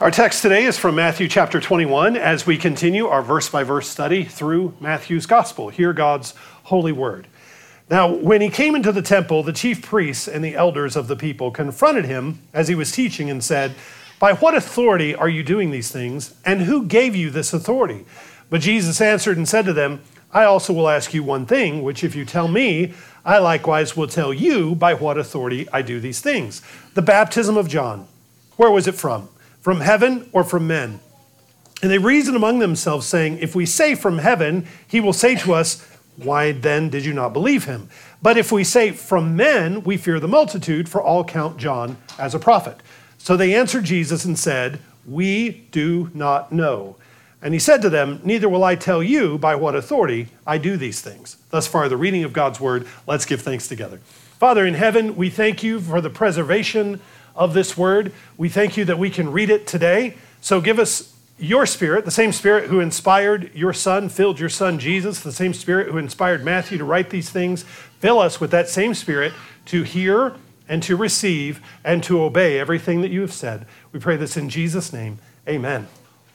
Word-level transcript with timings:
Our 0.00 0.10
text 0.10 0.40
today 0.40 0.64
is 0.64 0.78
from 0.78 0.94
Matthew 0.94 1.28
chapter 1.28 1.60
21 1.60 2.16
as 2.16 2.46
we 2.46 2.56
continue 2.56 3.06
our 3.06 3.20
verse 3.20 3.50
by 3.50 3.64
verse 3.64 3.86
study 3.86 4.24
through 4.24 4.74
Matthew's 4.80 5.26
gospel. 5.26 5.68
Hear 5.68 5.92
God's 5.92 6.32
holy 6.62 6.90
word. 6.90 7.26
Now, 7.90 8.10
when 8.10 8.40
he 8.40 8.48
came 8.48 8.74
into 8.74 8.92
the 8.92 9.02
temple, 9.02 9.42
the 9.42 9.52
chief 9.52 9.82
priests 9.82 10.26
and 10.26 10.42
the 10.42 10.54
elders 10.54 10.96
of 10.96 11.06
the 11.06 11.16
people 11.16 11.50
confronted 11.50 12.06
him 12.06 12.40
as 12.54 12.68
he 12.68 12.74
was 12.74 12.92
teaching 12.92 13.28
and 13.28 13.44
said, 13.44 13.74
By 14.18 14.32
what 14.32 14.54
authority 14.54 15.14
are 15.14 15.28
you 15.28 15.42
doing 15.42 15.70
these 15.70 15.92
things, 15.92 16.34
and 16.46 16.62
who 16.62 16.86
gave 16.86 17.14
you 17.14 17.28
this 17.28 17.52
authority? 17.52 18.06
But 18.48 18.62
Jesus 18.62 19.02
answered 19.02 19.36
and 19.36 19.46
said 19.46 19.66
to 19.66 19.74
them, 19.74 20.00
I 20.32 20.44
also 20.44 20.72
will 20.72 20.88
ask 20.88 21.12
you 21.12 21.22
one 21.22 21.44
thing, 21.44 21.82
which 21.82 22.02
if 22.02 22.16
you 22.16 22.24
tell 22.24 22.48
me, 22.48 22.94
I 23.22 23.36
likewise 23.36 23.98
will 23.98 24.08
tell 24.08 24.32
you 24.32 24.74
by 24.74 24.94
what 24.94 25.18
authority 25.18 25.68
I 25.74 25.82
do 25.82 26.00
these 26.00 26.22
things. 26.22 26.62
The 26.94 27.02
baptism 27.02 27.58
of 27.58 27.68
John, 27.68 28.08
where 28.56 28.70
was 28.70 28.86
it 28.86 28.94
from? 28.94 29.28
From 29.60 29.80
heaven 29.80 30.28
or 30.32 30.44
from 30.44 30.66
men? 30.66 31.00
And 31.82 31.90
they 31.90 31.98
reasoned 31.98 32.36
among 32.36 32.58
themselves, 32.58 33.06
saying, 33.06 33.38
If 33.38 33.54
we 33.54 33.66
say 33.66 33.94
from 33.94 34.18
heaven, 34.18 34.66
he 34.86 35.00
will 35.00 35.12
say 35.12 35.34
to 35.36 35.54
us, 35.54 35.86
Why 36.16 36.52
then 36.52 36.90
did 36.90 37.04
you 37.04 37.12
not 37.12 37.32
believe 37.32 37.64
him? 37.64 37.88
But 38.22 38.36
if 38.36 38.52
we 38.52 38.64
say 38.64 38.90
from 38.90 39.36
men, 39.36 39.82
we 39.82 39.96
fear 39.96 40.20
the 40.20 40.28
multitude, 40.28 40.88
for 40.88 41.00
all 41.02 41.24
count 41.24 41.56
John 41.56 41.96
as 42.18 42.34
a 42.34 42.38
prophet. 42.38 42.76
So 43.16 43.36
they 43.36 43.54
answered 43.54 43.84
Jesus 43.84 44.24
and 44.24 44.38
said, 44.38 44.80
We 45.06 45.66
do 45.70 46.10
not 46.12 46.52
know. 46.52 46.96
And 47.42 47.54
he 47.54 47.60
said 47.60 47.80
to 47.82 47.90
them, 47.90 48.20
Neither 48.22 48.48
will 48.48 48.64
I 48.64 48.74
tell 48.74 49.02
you 49.02 49.38
by 49.38 49.54
what 49.54 49.74
authority 49.74 50.28
I 50.46 50.58
do 50.58 50.76
these 50.76 51.00
things. 51.00 51.36
Thus 51.50 51.66
far, 51.66 51.88
the 51.88 51.96
reading 51.96 52.24
of 52.24 52.34
God's 52.34 52.60
word. 52.60 52.86
Let's 53.06 53.24
give 53.24 53.40
thanks 53.40 53.68
together. 53.68 54.00
Father 54.38 54.66
in 54.66 54.74
heaven, 54.74 55.16
we 55.16 55.30
thank 55.30 55.62
you 55.62 55.80
for 55.80 56.00
the 56.00 56.10
preservation 56.10 57.00
of 57.34 57.54
this 57.54 57.76
word. 57.76 58.12
We 58.36 58.48
thank 58.48 58.76
you 58.76 58.84
that 58.86 58.98
we 58.98 59.10
can 59.10 59.32
read 59.32 59.50
it 59.50 59.66
today. 59.66 60.14
So 60.40 60.60
give 60.60 60.78
us 60.78 61.14
your 61.38 61.64
spirit, 61.64 62.04
the 62.04 62.10
same 62.10 62.32
spirit 62.32 62.68
who 62.68 62.80
inspired 62.80 63.54
your 63.54 63.72
son, 63.72 64.08
filled 64.08 64.38
your 64.38 64.48
son 64.48 64.78
Jesus, 64.78 65.20
the 65.20 65.32
same 65.32 65.54
spirit 65.54 65.88
who 65.88 65.98
inspired 65.98 66.44
Matthew 66.44 66.78
to 66.78 66.84
write 66.84 67.10
these 67.10 67.30
things. 67.30 67.62
Fill 67.98 68.18
us 68.18 68.40
with 68.40 68.50
that 68.50 68.68
same 68.68 68.94
spirit 68.94 69.32
to 69.66 69.82
hear 69.82 70.36
and 70.68 70.82
to 70.82 70.96
receive 70.96 71.60
and 71.82 72.04
to 72.04 72.22
obey 72.22 72.58
everything 72.58 73.00
that 73.00 73.10
you 73.10 73.22
have 73.22 73.32
said. 73.32 73.66
We 73.92 74.00
pray 74.00 74.16
this 74.16 74.36
in 74.36 74.48
Jesus' 74.48 74.92
name. 74.92 75.18
Amen. 75.48 75.88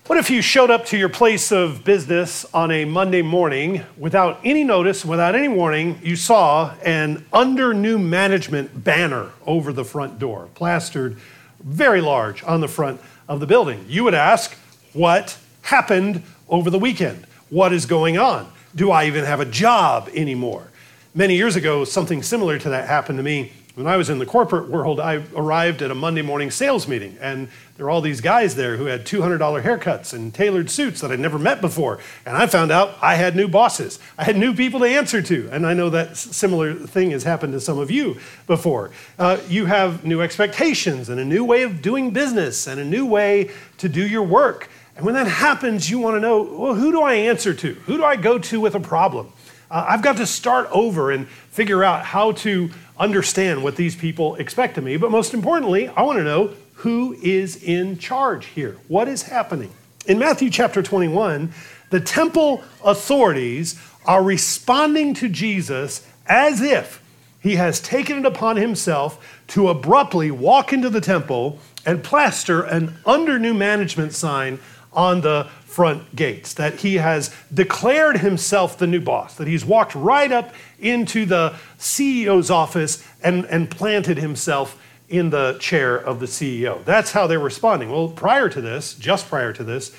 What 0.08 0.20
if 0.20 0.30
you 0.30 0.44
showed 0.44 0.70
up 0.70 0.86
to 0.88 0.98
your 1.00 1.09
place 1.09 1.52
of 1.52 1.84
business 1.84 2.45
on 2.53 2.70
a 2.70 2.86
Monday 2.86 3.23
morning 3.23 3.81
without 3.98 4.39
any 4.44 4.64
notice, 4.64 5.03
without 5.03 5.34
any 5.34 5.48
warning? 5.48 6.00
You 6.03 6.16
saw 6.16 6.75
an 6.84 7.25
under 7.34 7.73
new 7.73 7.98
management 7.98 8.83
banner 8.83 9.31
over 9.48 9.73
the 9.73 9.83
front 9.83 10.20
door, 10.20 10.48
plastered 10.53 11.17
very 11.59 12.02
large 12.02 12.44
on 12.44 12.61
the 12.61 12.67
front 12.67 13.02
of 13.28 13.39
the 13.39 13.48
building. 13.48 13.83
You 13.89 14.03
would 14.03 14.14
ask, 14.14 14.56
What 14.94 15.39
happened 15.64 16.22
over 16.48 16.70
the 16.70 16.78
weekend? 16.78 17.26
What 17.50 17.73
is 17.73 17.88
going 17.88 18.16
on? 18.16 18.48
Do 18.76 18.92
I 18.92 19.06
even 19.06 19.26
have 19.26 19.39
a 19.39 19.45
job 19.45 20.11
anymore? 20.14 20.67
Many 21.16 21.36
years 21.36 21.56
ago, 21.56 21.83
something 21.83 22.22
similar 22.22 22.59
to 22.59 22.70
that 22.70 22.88
happened 22.88 23.17
to 23.17 23.23
me 23.23 23.53
when 23.75 23.87
I 23.87 23.97
was 23.97 24.09
in 24.09 24.19
the 24.19 24.25
corporate 24.25 24.69
world, 24.69 25.01
I 25.01 25.21
arrived 25.35 25.81
at 25.81 25.91
a 25.91 25.95
Monday 25.95 26.21
morning 26.21 26.49
sales 26.49 26.87
meeting, 26.87 27.17
and 27.19 27.49
there 27.75 27.85
were 27.85 27.89
all 27.89 27.99
these 27.99 28.21
guys 28.21 28.55
there 28.55 28.77
who 28.77 28.85
had 28.85 29.05
$200 29.05 29.37
haircuts 29.61 30.13
and 30.13 30.33
tailored 30.33 30.69
suits 30.69 31.01
that 31.01 31.11
I'd 31.11 31.19
never 31.19 31.37
met 31.37 31.59
before. 31.59 31.99
And 32.25 32.37
I 32.37 32.47
found 32.47 32.71
out 32.71 32.97
I 33.01 33.15
had 33.15 33.35
new 33.35 33.49
bosses. 33.49 33.99
I 34.17 34.23
had 34.23 34.37
new 34.37 34.53
people 34.53 34.79
to 34.79 34.85
answer 34.85 35.21
to. 35.21 35.49
And 35.51 35.67
I 35.67 35.73
know 35.73 35.89
that 35.89 36.15
similar 36.15 36.73
thing 36.73 37.11
has 37.11 37.23
happened 37.23 37.51
to 37.51 37.59
some 37.59 37.77
of 37.77 37.91
you 37.91 38.17
before. 38.47 38.91
Uh, 39.19 39.39
you 39.49 39.65
have 39.65 40.05
new 40.05 40.21
expectations 40.21 41.09
and 41.09 41.19
a 41.19 41.25
new 41.25 41.43
way 41.43 41.63
of 41.63 41.81
doing 41.81 42.11
business 42.11 42.67
and 42.67 42.79
a 42.79 42.85
new 42.85 43.05
way 43.05 43.51
to 43.79 43.89
do 43.89 44.07
your 44.07 44.23
work. 44.23 44.69
And 44.95 45.05
when 45.05 45.15
that 45.15 45.27
happens, 45.27 45.89
you 45.89 45.99
want 45.99 46.15
to 46.15 46.21
know 46.21 46.43
well, 46.43 46.75
who 46.75 46.93
do 46.93 47.01
I 47.01 47.15
answer 47.15 47.53
to? 47.53 47.73
Who 47.73 47.97
do 47.97 48.05
I 48.05 48.15
go 48.15 48.39
to 48.39 48.61
with 48.61 48.75
a 48.75 48.79
problem? 48.79 49.33
Uh, 49.69 49.85
I've 49.89 50.01
got 50.01 50.17
to 50.17 50.25
start 50.25 50.69
over 50.71 51.11
and 51.11 51.27
figure 51.27 51.83
out 51.83 52.05
how 52.05 52.31
to 52.33 52.69
understand 52.98 53.64
what 53.64 53.76
these 53.76 53.95
people 53.95 54.36
expect 54.36 54.78
of 54.78 54.83
me. 54.83 54.98
But 54.98 55.11
most 55.11 55.33
importantly, 55.33 55.88
I 55.89 56.02
want 56.04 56.20
to 56.20 56.23
know 56.23 56.54
who 56.76 57.14
is 57.22 57.61
in 57.64 57.98
charge 57.98 58.48
here. 58.48 58.78
What 58.88 59.08
is 59.08 59.23
happening? 59.23 59.72
In 60.06 60.20
Matthew 60.20 60.50
chapter 60.50 60.83
21, 60.83 61.52
the 61.89 62.00
temple 62.00 62.64
authorities 62.83 63.80
are 64.06 64.23
responding 64.23 65.14
to 65.16 65.30
Jesus 65.30 66.08
as 66.28 66.61
if 66.61 67.02
he 67.42 67.56
has 67.56 67.80
taken 67.80 68.20
it 68.20 68.26
upon 68.26 68.58
himself 68.58 69.44
to 69.48 69.70
abruptly 69.70 70.32
walk 70.32 70.73
into 70.73 70.89
the 70.89 71.02
temple 71.02 71.60
and 71.86 72.04
plaster 72.04 72.64
an 72.64 72.95
under 73.06 73.38
new 73.38 73.54
management 73.54 74.14
sign 74.14 74.60
on 74.94 75.22
the 75.22 75.48
front 75.75 76.15
gates, 76.15 76.53
that 76.53 76.75
he 76.75 76.95
has 76.95 77.36
declared 77.53 78.19
himself 78.19 78.77
the 78.77 78.87
new 78.87 79.02
boss, 79.02 79.36
that 79.36 79.45
he's 79.45 79.65
walked 79.65 79.93
right 79.93 80.31
up 80.31 80.53
into 80.80 81.25
the 81.25 81.53
CEO's 81.77 82.49
office 82.49 83.05
and, 83.21 83.43
and 83.47 83.69
planted 83.69 84.17
himself 84.17 84.81
in 85.09 85.31
the 85.31 85.58
chair 85.59 85.97
of 85.97 86.21
the 86.21 86.27
CEO. 86.27 86.81
That's 86.85 87.11
how 87.11 87.27
they're 87.27 87.39
responding. 87.39 87.91
Well, 87.91 88.08
prior 88.08 88.47
to 88.47 88.61
this, 88.61 88.93
just 88.93 89.27
prior 89.27 89.52
to 89.52 89.65
this, 89.65 89.93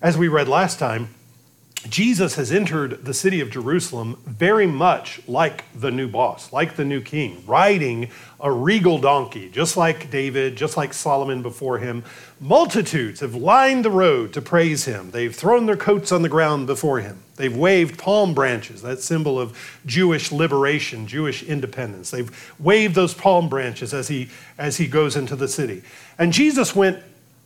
as 0.00 0.18
we 0.18 0.26
read 0.26 0.48
last 0.48 0.80
time, 0.80 1.14
Jesus 1.88 2.36
has 2.36 2.52
entered 2.52 3.04
the 3.04 3.14
city 3.14 3.40
of 3.40 3.50
Jerusalem 3.50 4.16
very 4.24 4.66
much 4.66 5.20
like 5.26 5.64
the 5.74 5.90
new 5.90 6.06
boss, 6.06 6.52
like 6.52 6.76
the 6.76 6.84
new 6.84 7.00
king, 7.00 7.42
riding 7.46 8.08
a 8.40 8.52
regal 8.52 8.98
donkey, 8.98 9.48
just 9.48 9.76
like 9.76 10.10
David, 10.10 10.56
just 10.56 10.76
like 10.76 10.94
Solomon 10.94 11.42
before 11.42 11.78
him. 11.78 12.04
Multitudes 12.40 13.20
have 13.20 13.34
lined 13.34 13.84
the 13.84 13.90
road 13.90 14.32
to 14.34 14.42
praise 14.42 14.84
him. 14.84 15.10
They've 15.10 15.34
thrown 15.34 15.66
their 15.66 15.76
coats 15.76 16.12
on 16.12 16.22
the 16.22 16.28
ground 16.28 16.68
before 16.68 17.00
him. 17.00 17.20
They've 17.34 17.56
waved 17.56 17.98
palm 17.98 18.32
branches, 18.32 18.82
that 18.82 19.00
symbol 19.00 19.40
of 19.40 19.58
Jewish 19.84 20.30
liberation, 20.30 21.08
Jewish 21.08 21.42
independence. 21.42 22.12
They've 22.12 22.54
waved 22.60 22.94
those 22.94 23.14
palm 23.14 23.48
branches 23.48 23.92
as 23.92 24.06
he, 24.06 24.28
as 24.56 24.76
he 24.76 24.86
goes 24.86 25.16
into 25.16 25.34
the 25.34 25.48
city. 25.48 25.82
And 26.16 26.32
Jesus 26.32 26.76
went 26.76 27.02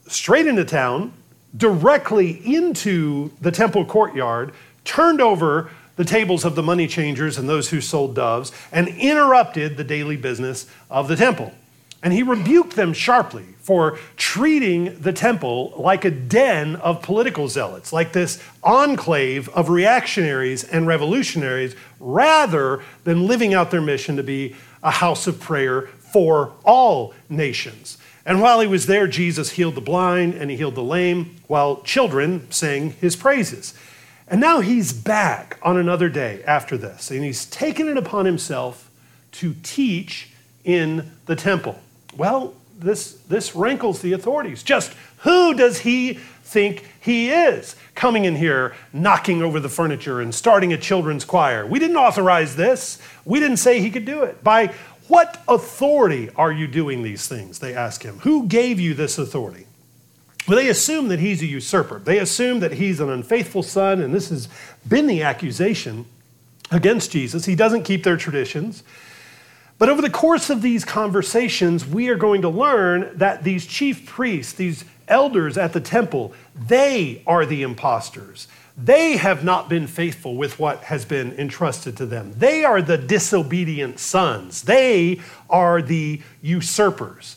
straight 0.08 0.46
into 0.46 0.64
town 0.64 1.12
directly 1.54 2.30
into 2.30 3.30
the 3.40 3.50
temple 3.50 3.84
courtyard, 3.84 4.52
turned 4.84 5.20
over 5.20 5.70
the 5.96 6.04
tables 6.04 6.44
of 6.44 6.54
the 6.54 6.62
money 6.62 6.86
changers 6.86 7.38
and 7.38 7.48
those 7.48 7.70
who 7.70 7.80
sold 7.80 8.14
doves, 8.14 8.52
and 8.70 8.88
interrupted 8.88 9.76
the 9.76 9.84
daily 9.84 10.16
business 10.16 10.66
of 10.90 11.08
the 11.08 11.16
temple. 11.16 11.52
And 12.02 12.12
he 12.12 12.22
rebuked 12.22 12.76
them 12.76 12.92
sharply 12.92 13.46
for 13.60 13.98
treating 14.16 15.00
the 15.00 15.12
temple 15.12 15.72
like 15.76 16.04
a 16.04 16.10
den 16.10 16.76
of 16.76 17.02
political 17.02 17.48
zealots, 17.48 17.92
like 17.92 18.12
this 18.12 18.40
enclave 18.62 19.48
of 19.48 19.70
reactionaries 19.70 20.62
and 20.62 20.86
revolutionaries, 20.86 21.74
rather 21.98 22.82
than 23.04 23.26
living 23.26 23.54
out 23.54 23.70
their 23.70 23.80
mission 23.80 24.16
to 24.16 24.22
be 24.22 24.54
a 24.82 24.90
house 24.90 25.26
of 25.26 25.40
prayer 25.40 25.88
for 26.12 26.52
all 26.64 27.14
nations. 27.28 27.98
And 28.26 28.42
while 28.42 28.60
he 28.60 28.66
was 28.66 28.86
there, 28.86 29.06
Jesus 29.06 29.52
healed 29.52 29.76
the 29.76 29.80
blind 29.80 30.34
and 30.34 30.50
he 30.50 30.56
healed 30.56 30.74
the 30.74 30.82
lame, 30.82 31.36
while 31.46 31.80
children 31.82 32.50
sang 32.50 32.90
his 32.90 33.14
praises. 33.14 33.72
And 34.26 34.40
now 34.40 34.58
he's 34.60 34.92
back 34.92 35.58
on 35.62 35.76
another 35.76 36.08
day 36.08 36.42
after 36.44 36.76
this, 36.76 37.12
and 37.12 37.22
he's 37.22 37.46
taken 37.46 37.86
it 37.86 37.96
upon 37.96 38.26
himself 38.26 38.90
to 39.32 39.54
teach 39.62 40.30
in 40.64 41.12
the 41.26 41.36
temple. 41.36 41.78
Well, 42.16 42.54
this, 42.76 43.12
this 43.28 43.54
rankles 43.54 44.02
the 44.02 44.12
authorities. 44.12 44.64
Just 44.64 44.92
who 45.18 45.54
does 45.54 45.78
he 45.78 46.14
think 46.42 46.84
he 47.00 47.30
is 47.30 47.76
coming 47.94 48.24
in 48.24 48.34
here, 48.34 48.74
knocking 48.92 49.42
over 49.42 49.60
the 49.60 49.68
furniture 49.68 50.20
and 50.20 50.34
starting 50.34 50.72
a 50.72 50.76
children's 50.76 51.24
choir? 51.24 51.64
We 51.64 51.78
didn't 51.78 51.96
authorize 51.96 52.56
this. 52.56 52.98
We 53.24 53.38
didn't 53.38 53.58
say 53.58 53.80
he 53.80 53.90
could 53.90 54.04
do 54.04 54.24
it. 54.24 54.42
By 54.42 54.74
what 55.08 55.42
authority 55.48 56.30
are 56.36 56.52
you 56.52 56.66
doing 56.66 57.02
these 57.02 57.28
things? 57.28 57.58
They 57.58 57.74
ask 57.74 58.02
him. 58.02 58.18
Who 58.20 58.46
gave 58.46 58.80
you 58.80 58.94
this 58.94 59.18
authority? 59.18 59.66
Well, 60.48 60.56
they 60.56 60.68
assume 60.68 61.08
that 61.08 61.18
he's 61.18 61.42
a 61.42 61.46
usurper. 61.46 61.98
They 61.98 62.18
assume 62.18 62.60
that 62.60 62.72
he's 62.72 63.00
an 63.00 63.10
unfaithful 63.10 63.62
son, 63.62 64.00
and 64.00 64.14
this 64.14 64.28
has 64.30 64.48
been 64.86 65.06
the 65.06 65.22
accusation 65.22 66.06
against 66.70 67.10
Jesus. 67.10 67.44
He 67.44 67.54
doesn't 67.54 67.82
keep 67.82 68.04
their 68.04 68.16
traditions. 68.16 68.82
But 69.78 69.88
over 69.88 70.00
the 70.00 70.10
course 70.10 70.48
of 70.48 70.62
these 70.62 70.84
conversations, 70.84 71.86
we 71.86 72.08
are 72.08 72.16
going 72.16 72.42
to 72.42 72.48
learn 72.48 73.10
that 73.18 73.44
these 73.44 73.66
chief 73.66 74.06
priests, 74.06 74.52
these 74.52 74.84
elders 75.08 75.58
at 75.58 75.72
the 75.72 75.80
temple, 75.80 76.32
they 76.54 77.22
are 77.26 77.44
the 77.44 77.62
imposters. 77.62 78.48
They 78.76 79.16
have 79.16 79.42
not 79.42 79.68
been 79.70 79.86
faithful 79.86 80.36
with 80.36 80.58
what 80.58 80.84
has 80.84 81.06
been 81.06 81.32
entrusted 81.38 81.96
to 81.96 82.06
them. 82.06 82.34
They 82.36 82.64
are 82.64 82.82
the 82.82 82.98
disobedient 82.98 83.98
sons. 83.98 84.62
They 84.62 85.20
are 85.48 85.80
the 85.80 86.20
usurpers. 86.42 87.36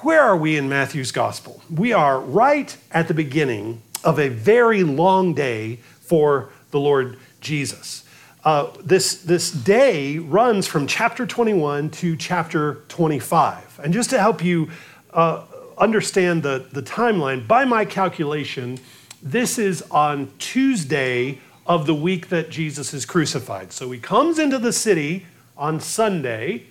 Where 0.00 0.20
are 0.20 0.36
we 0.36 0.56
in 0.56 0.68
Matthew's 0.68 1.12
gospel? 1.12 1.62
We 1.70 1.92
are 1.92 2.18
right 2.20 2.76
at 2.90 3.06
the 3.06 3.14
beginning 3.14 3.82
of 4.02 4.18
a 4.18 4.28
very 4.28 4.82
long 4.82 5.34
day 5.34 5.76
for 6.00 6.50
the 6.72 6.80
Lord 6.80 7.16
Jesus. 7.40 8.04
Uh, 8.44 8.72
this, 8.82 9.22
this 9.22 9.52
day 9.52 10.18
runs 10.18 10.66
from 10.66 10.88
chapter 10.88 11.24
21 11.24 11.90
to 11.90 12.16
chapter 12.16 12.82
25. 12.88 13.80
And 13.84 13.94
just 13.94 14.10
to 14.10 14.18
help 14.18 14.42
you 14.42 14.70
uh, 15.12 15.44
understand 15.78 16.42
the, 16.42 16.66
the 16.72 16.82
timeline, 16.82 17.46
by 17.46 17.64
my 17.64 17.84
calculation, 17.84 18.80
this 19.22 19.56
is 19.56 19.82
on 19.90 20.32
Tuesday 20.38 21.38
of 21.64 21.86
the 21.86 21.94
week 21.94 22.28
that 22.28 22.50
Jesus 22.50 22.92
is 22.92 23.06
crucified. 23.06 23.72
So 23.72 23.90
he 23.92 24.00
comes 24.00 24.38
into 24.38 24.58
the 24.58 24.72
city 24.72 25.26
on 25.56 25.78
Sunday. 25.78 26.64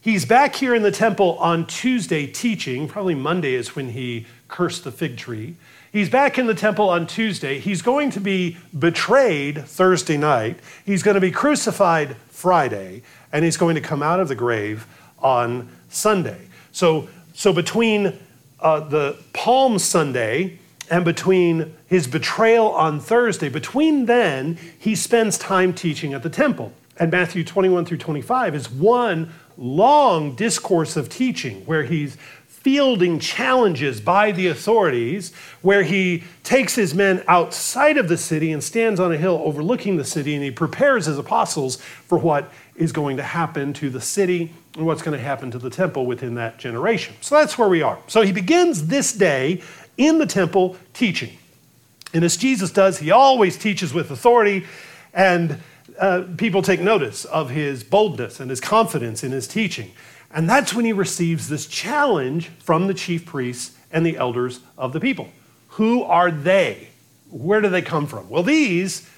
He's 0.00 0.24
back 0.24 0.56
here 0.56 0.74
in 0.74 0.82
the 0.82 0.90
temple 0.90 1.38
on 1.38 1.66
Tuesday 1.66 2.26
teaching. 2.26 2.88
Probably 2.88 3.14
Monday 3.14 3.54
is 3.54 3.76
when 3.76 3.90
he 3.90 4.26
cursed 4.48 4.82
the 4.82 4.90
fig 4.90 5.16
tree. 5.16 5.54
He's 5.92 6.10
back 6.10 6.36
in 6.36 6.46
the 6.46 6.54
temple 6.54 6.88
on 6.88 7.06
Tuesday. 7.06 7.60
He's 7.60 7.80
going 7.80 8.10
to 8.10 8.20
be 8.20 8.56
betrayed 8.76 9.64
Thursday 9.64 10.16
night. 10.16 10.58
He's 10.84 11.04
going 11.04 11.14
to 11.14 11.20
be 11.20 11.30
crucified 11.30 12.16
Friday. 12.28 13.02
And 13.32 13.44
he's 13.44 13.56
going 13.56 13.76
to 13.76 13.80
come 13.80 14.02
out 14.02 14.18
of 14.18 14.26
the 14.26 14.34
grave 14.34 14.88
on 15.20 15.68
Sunday. 15.88 16.48
So, 16.72 17.08
so 17.34 17.52
between 17.52 18.18
uh, 18.58 18.80
the 18.80 19.16
Palm 19.32 19.78
Sunday 19.78 20.58
and 20.90 21.04
between 21.04 21.74
his 21.86 22.06
betrayal 22.06 22.68
on 22.68 23.00
Thursday, 23.00 23.48
between 23.48 24.06
then, 24.06 24.58
he 24.78 24.94
spends 24.94 25.38
time 25.38 25.72
teaching 25.72 26.12
at 26.12 26.22
the 26.22 26.30
temple. 26.30 26.72
And 26.98 27.10
Matthew 27.10 27.44
21 27.44 27.86
through 27.86 27.98
25 27.98 28.54
is 28.54 28.70
one 28.70 29.32
long 29.56 30.34
discourse 30.34 30.96
of 30.96 31.08
teaching 31.08 31.64
where 31.66 31.84
he's 31.84 32.16
fielding 32.64 33.18
challenges 33.18 34.00
by 34.00 34.32
the 34.32 34.46
authorities, 34.46 35.34
where 35.60 35.82
he 35.82 36.24
takes 36.44 36.74
his 36.74 36.94
men 36.94 37.22
outside 37.28 37.98
of 37.98 38.08
the 38.08 38.16
city 38.16 38.52
and 38.52 38.64
stands 38.64 38.98
on 38.98 39.12
a 39.12 39.18
hill 39.18 39.42
overlooking 39.44 39.98
the 39.98 40.04
city, 40.04 40.34
and 40.34 40.42
he 40.42 40.50
prepares 40.50 41.04
his 41.04 41.18
apostles 41.18 41.76
for 41.76 42.16
what 42.16 42.50
is 42.74 42.90
going 42.90 43.18
to 43.18 43.22
happen 43.22 43.74
to 43.74 43.90
the 43.90 44.00
city 44.00 44.50
and 44.76 44.86
what's 44.86 45.02
going 45.02 45.16
to 45.16 45.22
happen 45.22 45.50
to 45.50 45.58
the 45.58 45.68
temple 45.68 46.06
within 46.06 46.36
that 46.36 46.58
generation. 46.58 47.14
So 47.20 47.34
that's 47.34 47.58
where 47.58 47.68
we 47.68 47.82
are. 47.82 47.98
So 48.06 48.22
he 48.22 48.32
begins 48.32 48.86
this 48.86 49.12
day 49.12 49.60
in 49.96 50.18
the 50.18 50.26
temple 50.26 50.76
teaching. 50.92 51.36
And 52.12 52.24
as 52.24 52.36
Jesus 52.36 52.70
does, 52.70 52.98
he 52.98 53.10
always 53.10 53.56
teaches 53.56 53.92
with 53.92 54.10
authority, 54.10 54.66
and 55.12 55.60
uh, 55.98 56.24
people 56.36 56.62
take 56.62 56.80
notice 56.80 57.24
of 57.24 57.50
his 57.50 57.82
boldness 57.84 58.40
and 58.40 58.50
his 58.50 58.60
confidence 58.60 59.24
in 59.24 59.32
his 59.32 59.48
teaching. 59.48 59.90
And 60.32 60.48
that's 60.48 60.74
when 60.74 60.84
he 60.84 60.92
receives 60.92 61.48
this 61.48 61.66
challenge 61.66 62.48
from 62.48 62.86
the 62.86 62.94
chief 62.94 63.24
priests 63.24 63.76
and 63.92 64.04
the 64.04 64.16
elders 64.16 64.60
of 64.76 64.92
the 64.92 65.00
people. 65.00 65.28
Who 65.70 66.02
are 66.02 66.30
they? 66.30 66.88
Where 67.30 67.60
do 67.60 67.68
they 67.68 67.82
come 67.82 68.06
from? 68.06 68.28
Well, 68.28 68.42
these 68.42 69.08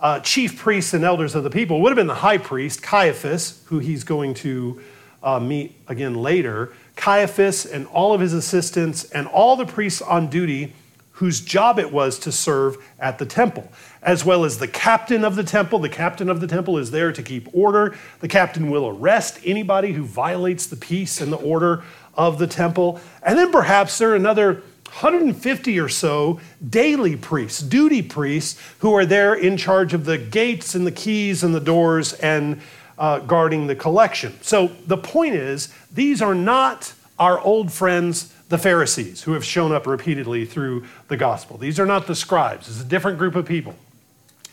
uh, 0.00 0.20
chief 0.20 0.58
priests 0.58 0.92
and 0.92 1.04
elders 1.04 1.34
of 1.34 1.44
the 1.44 1.50
people 1.50 1.80
would 1.80 1.90
have 1.90 1.96
been 1.96 2.06
the 2.06 2.14
high 2.14 2.38
priest, 2.38 2.82
Caiaphas, 2.82 3.62
who 3.66 3.78
he's 3.78 4.04
going 4.04 4.34
to 4.34 4.82
uh, 5.24 5.40
meet 5.40 5.74
again 5.88 6.14
later. 6.14 6.72
Caiaphas 6.94 7.66
and 7.66 7.88
all 7.88 8.12
of 8.12 8.20
his 8.20 8.32
assistants 8.32 9.04
and 9.04 9.26
all 9.26 9.56
the 9.56 9.66
priests 9.66 10.00
on 10.00 10.28
duty 10.28 10.74
whose 11.14 11.40
job 11.40 11.78
it 11.78 11.92
was 11.92 12.18
to 12.18 12.32
serve 12.32 12.76
at 12.98 13.18
the 13.18 13.26
temple, 13.26 13.70
as 14.02 14.24
well 14.24 14.44
as 14.44 14.58
the 14.58 14.66
captain 14.66 15.24
of 15.24 15.36
the 15.36 15.44
temple. 15.44 15.78
The 15.78 15.88
captain 15.88 16.28
of 16.28 16.40
the 16.40 16.48
temple 16.48 16.76
is 16.76 16.90
there 16.90 17.12
to 17.12 17.22
keep 17.22 17.48
order. 17.52 17.96
The 18.18 18.28
captain 18.28 18.68
will 18.68 18.88
arrest 18.88 19.38
anybody 19.44 19.92
who 19.92 20.04
violates 20.04 20.66
the 20.66 20.76
peace 20.76 21.20
and 21.20 21.32
the 21.32 21.36
order 21.36 21.84
of 22.14 22.38
the 22.38 22.48
temple. 22.48 23.00
And 23.22 23.38
then 23.38 23.52
perhaps 23.52 23.96
there 23.98 24.10
are 24.10 24.16
another 24.16 24.62
150 24.86 25.78
or 25.78 25.88
so 25.88 26.40
daily 26.68 27.16
priests, 27.16 27.60
duty 27.60 28.02
priests, 28.02 28.60
who 28.80 28.92
are 28.94 29.06
there 29.06 29.34
in 29.34 29.56
charge 29.56 29.94
of 29.94 30.04
the 30.04 30.18
gates 30.18 30.74
and 30.74 30.84
the 30.84 30.92
keys 30.92 31.44
and 31.44 31.54
the 31.54 31.60
doors 31.60 32.12
and 32.14 32.60
uh, 32.98 33.20
guarding 33.20 33.66
the 33.66 33.76
collection. 33.76 34.38
So 34.42 34.68
the 34.86 34.96
point 34.96 35.34
is, 35.34 35.72
these 35.92 36.22
are 36.22 36.34
not 36.34 36.92
our 37.18 37.40
old 37.40 37.72
friends 37.72 38.32
the 38.48 38.58
Pharisees, 38.58 39.22
who 39.22 39.32
have 39.32 39.44
shown 39.44 39.72
up 39.72 39.86
repeatedly 39.86 40.44
through 40.44 40.84
the 41.08 41.16
gospel. 41.16 41.56
These 41.56 41.80
are 41.80 41.86
not 41.86 42.06
the 42.06 42.14
scribes, 42.14 42.68
it's 42.68 42.80
a 42.80 42.84
different 42.84 43.18
group 43.18 43.34
of 43.34 43.46
people. 43.46 43.74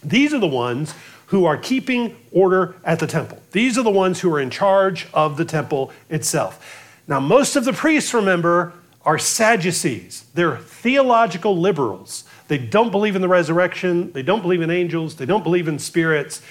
These 0.03 0.33
are 0.33 0.39
the 0.39 0.47
ones 0.47 0.95
who 1.27 1.45
are 1.45 1.57
keeping 1.57 2.15
order 2.31 2.75
at 2.83 2.99
the 2.99 3.07
temple. 3.07 3.41
These 3.51 3.77
are 3.77 3.83
the 3.83 3.91
ones 3.91 4.19
who 4.19 4.33
are 4.33 4.39
in 4.39 4.49
charge 4.49 5.07
of 5.13 5.37
the 5.37 5.45
temple 5.45 5.91
itself. 6.09 6.99
Now, 7.07 7.19
most 7.19 7.55
of 7.55 7.63
the 7.63 7.73
priests, 7.73 8.13
remember, 8.13 8.73
are 9.05 9.17
Sadducees. 9.17 10.25
They're 10.33 10.57
theological 10.57 11.57
liberals. 11.57 12.23
They 12.47 12.57
don't 12.57 12.91
believe 12.91 13.15
in 13.15 13.21
the 13.21 13.27
resurrection, 13.27 14.11
they 14.11 14.23
don't 14.23 14.41
believe 14.41 14.61
in 14.61 14.69
angels, 14.69 15.15
they 15.15 15.25
don't 15.25 15.43
believe 15.43 15.67
in 15.67 15.79
spirits. 15.79 16.41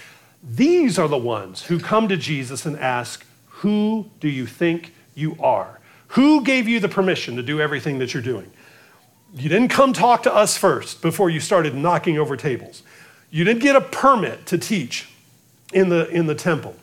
These 0.43 0.99
are 0.99 1.09
the 1.09 1.19
ones 1.19 1.65
who 1.65 1.79
come 1.79 2.09
to 2.09 2.17
Jesus 2.17 2.65
and 2.65 2.79
ask, 2.79 3.25
Who 3.47 4.11
do 4.21 4.29
you 4.29 4.47
think 4.47 4.95
you 5.15 5.37
are? 5.41 5.81
Who 6.09 6.43
gave 6.43 6.67
you 6.67 6.81
the 6.81 6.89
permission 6.89 7.37
to 7.37 7.43
do 7.43 7.61
everything 7.61 7.99
that 7.99 8.15
you're 8.15 8.23
doing? 8.23 8.51
You 9.35 9.49
didn't 9.49 9.69
come 9.69 9.93
talk 9.93 10.25
to 10.25 10.35
us 10.35 10.57
first 10.57 11.03
before 11.03 11.31
you 11.31 11.39
started 11.39 11.75
knocking 11.75 12.19
over 12.19 12.37
tables. 12.37 12.83
You 13.31 13.45
didn't 13.45 13.63
get 13.63 13.77
a 13.77 13.81
permit 13.81 14.47
to 14.47 14.59
teach 14.59 15.09
in 15.73 15.89
the, 15.89 16.09
in 16.09 16.27
the 16.27 16.35
temple. 16.35 16.75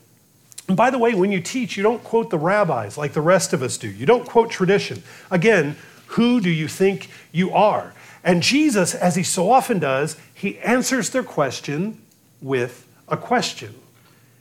And 0.67 0.77
by 0.77 0.89
the 0.89 0.97
way, 0.97 1.13
when 1.13 1.31
you 1.31 1.41
teach, 1.41 1.75
you 1.75 1.83
don't 1.83 2.03
quote 2.03 2.29
the 2.29 2.37
rabbis 2.37 2.97
like 2.97 3.13
the 3.13 3.21
rest 3.21 3.51
of 3.51 3.61
us 3.61 3.77
do. 3.77 3.89
You 3.89 4.05
don't 4.05 4.25
quote 4.25 4.49
tradition. 4.49 5.03
Again, 5.29 5.75
who 6.07 6.39
do 6.39 6.49
you 6.49 6.67
think 6.67 7.09
you 7.33 7.51
are? 7.51 7.93
And 8.23 8.41
Jesus, 8.41 8.95
as 8.95 9.15
he 9.15 9.23
so 9.23 9.51
often 9.51 9.79
does, 9.79 10.17
he 10.33 10.57
answers 10.59 11.09
their 11.09 11.23
question 11.23 12.01
with 12.41 12.86
a 13.07 13.17
question. 13.17 13.75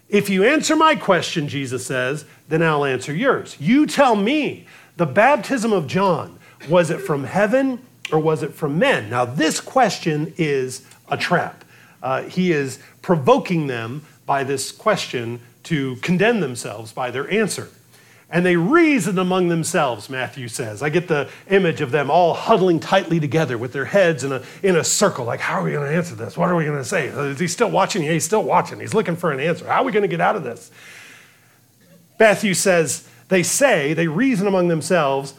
If 0.08 0.28
you 0.30 0.44
answer 0.44 0.76
my 0.76 0.94
question, 0.94 1.48
Jesus 1.48 1.84
says, 1.84 2.24
then 2.48 2.62
I'll 2.62 2.84
answer 2.84 3.14
yours. 3.14 3.56
You 3.58 3.86
tell 3.86 4.14
me, 4.14 4.66
the 4.96 5.06
baptism 5.06 5.72
of 5.72 5.86
John, 5.86 6.38
was 6.68 6.90
it 6.90 6.98
from 6.98 7.24
heaven 7.24 7.80
or 8.12 8.18
was 8.18 8.42
it 8.42 8.54
from 8.54 8.78
men? 8.78 9.10
Now, 9.10 9.24
this 9.24 9.60
question 9.60 10.32
is 10.36 10.86
a 11.08 11.16
trap. 11.16 11.64
Uh, 12.02 12.22
he 12.22 12.52
is 12.52 12.78
provoking 13.02 13.66
them 13.66 14.02
by 14.26 14.44
this 14.44 14.70
question 14.70 15.40
to 15.64 15.96
condemn 15.96 16.40
themselves 16.40 16.92
by 16.92 17.10
their 17.10 17.28
answer. 17.30 17.68
And 18.28 18.44
they 18.44 18.56
reasoned 18.56 19.20
among 19.20 19.48
themselves, 19.48 20.10
Matthew 20.10 20.48
says. 20.48 20.82
I 20.82 20.88
get 20.88 21.06
the 21.06 21.28
image 21.48 21.80
of 21.80 21.92
them 21.92 22.10
all 22.10 22.34
huddling 22.34 22.80
tightly 22.80 23.20
together 23.20 23.56
with 23.56 23.72
their 23.72 23.84
heads 23.84 24.24
in 24.24 24.32
a, 24.32 24.42
in 24.64 24.74
a 24.74 24.82
circle. 24.82 25.24
Like, 25.24 25.38
how 25.38 25.60
are 25.60 25.62
we 25.62 25.72
going 25.72 25.88
to 25.88 25.94
answer 25.94 26.16
this? 26.16 26.36
What 26.36 26.48
are 26.48 26.56
we 26.56 26.64
going 26.64 26.78
to 26.78 26.84
say? 26.84 27.06
Is 27.06 27.38
he 27.38 27.46
still 27.46 27.70
watching? 27.70 28.02
Yeah, 28.02 28.12
he's 28.12 28.24
still 28.24 28.42
watching. 28.42 28.80
He's 28.80 28.94
looking 28.94 29.14
for 29.14 29.30
an 29.30 29.38
answer. 29.38 29.66
How 29.66 29.82
are 29.82 29.84
we 29.84 29.92
going 29.92 30.02
to 30.02 30.08
get 30.08 30.20
out 30.20 30.34
of 30.34 30.42
this? 30.42 30.72
Matthew 32.18 32.54
says, 32.54 33.08
they 33.28 33.44
say, 33.44 33.92
they 33.92 34.08
reason 34.08 34.48
among 34.48 34.68
themselves, 34.68 35.34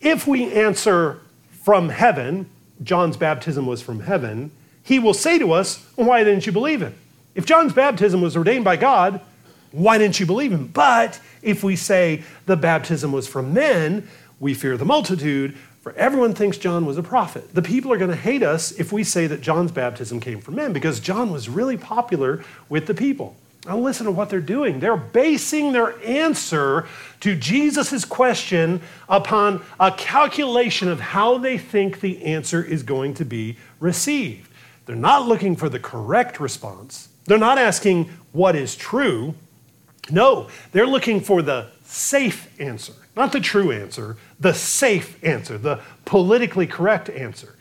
if 0.00 0.26
we 0.26 0.52
answer 0.52 1.20
from 1.62 1.88
heaven, 1.88 2.50
John's 2.82 3.16
baptism 3.16 3.66
was 3.66 3.80
from 3.80 4.00
heaven, 4.00 4.50
he 4.82 4.98
will 4.98 5.14
say 5.14 5.38
to 5.38 5.52
us, 5.52 5.84
Why 5.96 6.22
didn't 6.22 6.46
you 6.46 6.52
believe 6.52 6.82
him? 6.82 6.94
If 7.34 7.46
John's 7.46 7.72
baptism 7.72 8.20
was 8.20 8.36
ordained 8.36 8.64
by 8.64 8.76
God, 8.76 9.20
why 9.72 9.98
didn't 9.98 10.20
you 10.20 10.26
believe 10.26 10.52
him? 10.52 10.68
But 10.68 11.20
if 11.46 11.62
we 11.64 11.76
say 11.76 12.24
the 12.44 12.56
baptism 12.56 13.12
was 13.12 13.26
from 13.26 13.54
men, 13.54 14.06
we 14.40 14.52
fear 14.52 14.76
the 14.76 14.84
multitude, 14.84 15.56
for 15.80 15.92
everyone 15.92 16.34
thinks 16.34 16.58
John 16.58 16.84
was 16.84 16.98
a 16.98 17.02
prophet. 17.02 17.54
The 17.54 17.62
people 17.62 17.92
are 17.92 17.96
going 17.96 18.10
to 18.10 18.16
hate 18.16 18.42
us 18.42 18.72
if 18.72 18.92
we 18.92 19.04
say 19.04 19.28
that 19.28 19.40
John's 19.40 19.70
baptism 19.70 20.18
came 20.18 20.40
from 20.40 20.56
men 20.56 20.72
because 20.72 20.98
John 20.98 21.30
was 21.30 21.48
really 21.48 21.76
popular 21.76 22.44
with 22.68 22.86
the 22.86 22.94
people. 22.94 23.36
Now, 23.66 23.78
listen 23.78 24.06
to 24.06 24.12
what 24.12 24.28
they're 24.28 24.40
doing. 24.40 24.80
They're 24.80 24.96
basing 24.96 25.72
their 25.72 26.00
answer 26.04 26.86
to 27.20 27.36
Jesus' 27.36 28.04
question 28.04 28.80
upon 29.08 29.62
a 29.78 29.92
calculation 29.92 30.88
of 30.88 31.00
how 31.00 31.38
they 31.38 31.58
think 31.58 32.00
the 32.00 32.24
answer 32.24 32.62
is 32.62 32.82
going 32.82 33.14
to 33.14 33.24
be 33.24 33.56
received. 33.78 34.50
They're 34.86 34.96
not 34.96 35.26
looking 35.26 35.56
for 35.56 35.68
the 35.68 35.80
correct 35.80 36.38
response. 36.40 37.08
They're 37.24 37.38
not 37.38 37.58
asking 37.58 38.10
what 38.32 38.54
is 38.54 38.76
true. 38.76 39.34
No, 40.10 40.48
they're 40.72 40.86
looking 40.86 41.20
for 41.20 41.42
the 41.42 41.68
safe 41.84 42.48
answer, 42.60 42.92
not 43.16 43.32
the 43.32 43.40
true 43.40 43.72
answer, 43.72 44.16
the 44.38 44.54
safe 44.54 45.22
answer, 45.24 45.58
the 45.58 45.80
politically 46.04 46.66
correct 46.66 47.08
answer. 47.10 47.54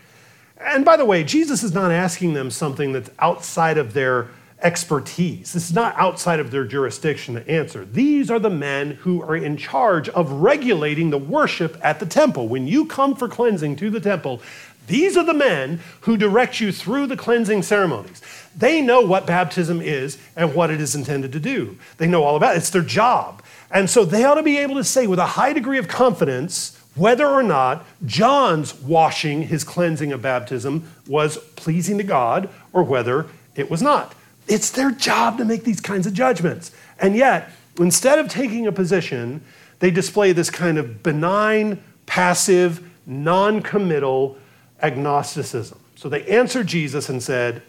And 0.58 0.86
by 0.86 0.98
the 0.98 1.06
way, 1.06 1.24
Jesus 1.24 1.64
is 1.64 1.74
not 1.74 1.92
asking 1.92 2.34
them 2.34 2.50
something 2.50 2.92
that's 2.92 3.10
outside 3.20 3.78
of 3.78 3.94
their 3.94 4.30
expertise. 4.62 5.54
This 5.54 5.70
is 5.70 5.76
not 5.76 5.96
outside 5.98 6.40
of 6.40 6.50
their 6.50 6.64
jurisdiction 6.64 7.36
to 7.36 7.48
answer. 7.50 7.86
These 7.86 8.32
are 8.32 8.40
the 8.40 8.50
men 8.50 8.92
who 8.92 9.22
are 9.22 9.36
in 9.36 9.58
charge 9.58 10.10
of 10.10 10.32
regulating 10.32 11.10
the 11.10 11.18
worship 11.18 11.78
at 11.84 12.00
the 12.00 12.06
temple. 12.06 12.48
When 12.48 12.66
you 12.66 12.86
come 12.86 13.16
for 13.16 13.28
cleansing 13.28 13.76
to 13.78 13.90
the 13.90 14.00
temple, 14.00 14.42
these 14.88 15.18
are 15.18 15.24
the 15.24 15.34
men 15.34 15.80
who 16.02 16.18
direct 16.18 16.60
you 16.60 16.72
through 16.72 17.08
the 17.08 17.18
cleansing 17.18 17.64
ceremonies. 17.64 18.22
They 18.56 18.82
know 18.82 19.02
what 19.02 19.26
baptism 19.26 19.82
is 19.82 20.18
and 20.36 20.54
what 20.54 20.70
it 20.70 20.80
is 20.80 20.96
intended 20.96 21.32
to 21.34 21.40
do. 21.40 21.78
They 21.98 22.08
know 22.08 22.24
all 22.24 22.36
about 22.36 22.56
it. 22.56 22.60
It's 22.60 22.70
their 22.70 22.82
job. 22.82 23.42
And 23.72 23.90
so 23.90 24.06
they 24.06 24.24
ought 24.24 24.36
to 24.36 24.44
be 24.44 24.58
able 24.58 24.76
to 24.76 24.84
say 24.84 25.08
with 25.08 25.20
a 25.20 25.26
high 25.26 25.54
degree 25.54 25.78
of 25.78 25.88
confidence 25.88 26.80
whether 26.96 27.28
or 27.28 27.44
not 27.44 27.86
John's 28.06 28.74
washing, 28.74 29.44
his 29.44 29.64
cleansing 29.64 30.14
of 30.14 30.22
baptism, 30.22 30.90
was 31.08 31.38
pleasing 31.56 31.98
to 31.98 32.04
God 32.04 32.50
or 32.72 32.84
whether 32.84 33.28
it 33.56 33.70
was 33.70 33.82
not. 33.82 34.16
It's 34.48 34.70
their 34.70 34.92
job 34.92 35.38
to 35.40 35.46
make 35.46 35.64
these 35.64 35.82
kinds 35.82 36.08
of 36.08 36.14
judgments. 36.14 36.72
And 37.00 37.16
yet, 37.16 37.52
instead 37.80 38.20
of 38.20 38.30
taking 38.30 38.66
a 38.68 38.72
position, 38.72 39.44
they 39.80 39.92
display 39.92 40.32
this 40.32 40.50
kind 40.50 40.78
of 40.78 41.04
benign, 41.04 41.84
passive, 42.06 42.90
non 43.06 43.62
committal 43.62 44.38
agnosticism. 44.82 45.80
So 45.96 46.10
they 46.10 46.26
answered 46.26 46.68
Jesus 46.68 47.10
and 47.10 47.22
said, 47.22 47.62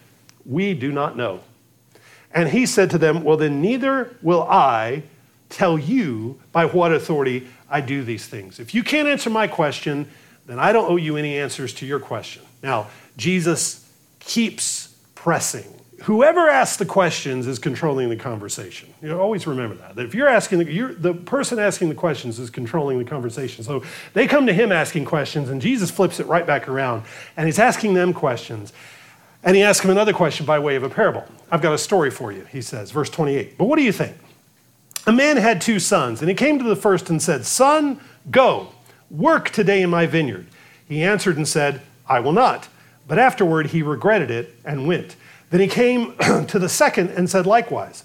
We 0.44 0.74
do 0.74 0.92
not 0.92 1.16
know. 1.16 1.40
And 2.32 2.50
he 2.50 2.66
said 2.66 2.90
to 2.90 2.98
them, 2.98 3.24
Well, 3.24 3.36
then 3.36 3.60
neither 3.60 4.16
will 4.22 4.42
I 4.42 5.04
tell 5.48 5.78
you 5.78 6.40
by 6.52 6.66
what 6.66 6.92
authority 6.92 7.46
I 7.70 7.80
do 7.80 8.04
these 8.04 8.26
things. 8.26 8.58
If 8.58 8.74
you 8.74 8.82
can't 8.82 9.08
answer 9.08 9.30
my 9.30 9.46
question, 9.46 10.08
then 10.46 10.58
I 10.58 10.72
don't 10.72 10.90
owe 10.90 10.96
you 10.96 11.16
any 11.16 11.38
answers 11.38 11.72
to 11.74 11.86
your 11.86 12.00
question. 12.00 12.42
Now, 12.62 12.88
Jesus 13.16 13.88
keeps 14.20 14.94
pressing. 15.14 15.72
Whoever 16.02 16.48
asks 16.48 16.76
the 16.76 16.84
questions 16.84 17.46
is 17.46 17.58
controlling 17.58 18.10
the 18.10 18.16
conversation. 18.16 18.92
You 19.00 19.08
know, 19.08 19.18
always 19.18 19.46
remember 19.46 19.76
that. 19.76 19.96
That 19.96 20.04
if 20.04 20.14
you're 20.14 20.28
asking, 20.28 20.58
the, 20.58 20.72
you're, 20.72 20.94
the 20.94 21.14
person 21.14 21.58
asking 21.58 21.88
the 21.88 21.94
questions 21.94 22.38
is 22.38 22.50
controlling 22.50 22.98
the 22.98 23.04
conversation. 23.04 23.64
So 23.64 23.82
they 24.12 24.26
come 24.26 24.46
to 24.46 24.52
him 24.52 24.72
asking 24.72 25.06
questions, 25.06 25.48
and 25.48 25.60
Jesus 25.60 25.90
flips 25.90 26.20
it 26.20 26.26
right 26.26 26.46
back 26.46 26.68
around, 26.68 27.04
and 27.36 27.46
he's 27.46 27.58
asking 27.58 27.94
them 27.94 28.12
questions. 28.12 28.74
And 29.42 29.56
he 29.56 29.62
asks 29.62 29.84
him 29.84 29.90
another 29.90 30.12
question 30.12 30.44
by 30.44 30.58
way 30.58 30.76
of 30.76 30.82
a 30.82 30.90
parable. 30.90 31.24
I've 31.50 31.62
got 31.62 31.72
a 31.72 31.78
story 31.78 32.10
for 32.10 32.30
you, 32.30 32.44
he 32.46 32.60
says, 32.60 32.90
verse 32.90 33.08
28. 33.08 33.56
But 33.56 33.64
what 33.64 33.76
do 33.76 33.82
you 33.82 33.92
think? 33.92 34.16
A 35.06 35.12
man 35.12 35.36
had 35.36 35.60
two 35.60 35.78
sons, 35.78 36.20
and 36.20 36.28
he 36.28 36.34
came 36.34 36.58
to 36.58 36.64
the 36.64 36.76
first 36.76 37.08
and 37.08 37.22
said, 37.22 37.46
Son, 37.46 38.00
go, 38.30 38.68
work 39.10 39.50
today 39.50 39.80
in 39.80 39.88
my 39.88 40.04
vineyard. 40.04 40.46
He 40.88 41.02
answered 41.02 41.36
and 41.36 41.48
said, 41.48 41.80
I 42.08 42.20
will 42.20 42.32
not. 42.32 42.68
But 43.08 43.18
afterward 43.18 43.68
he 43.68 43.82
regretted 43.82 44.30
it 44.30 44.54
and 44.64 44.86
went. 44.86 45.16
Then 45.50 45.60
he 45.60 45.68
came 45.68 46.16
to 46.48 46.58
the 46.58 46.68
second 46.68 47.10
and 47.10 47.30
said 47.30 47.46
likewise. 47.46 48.04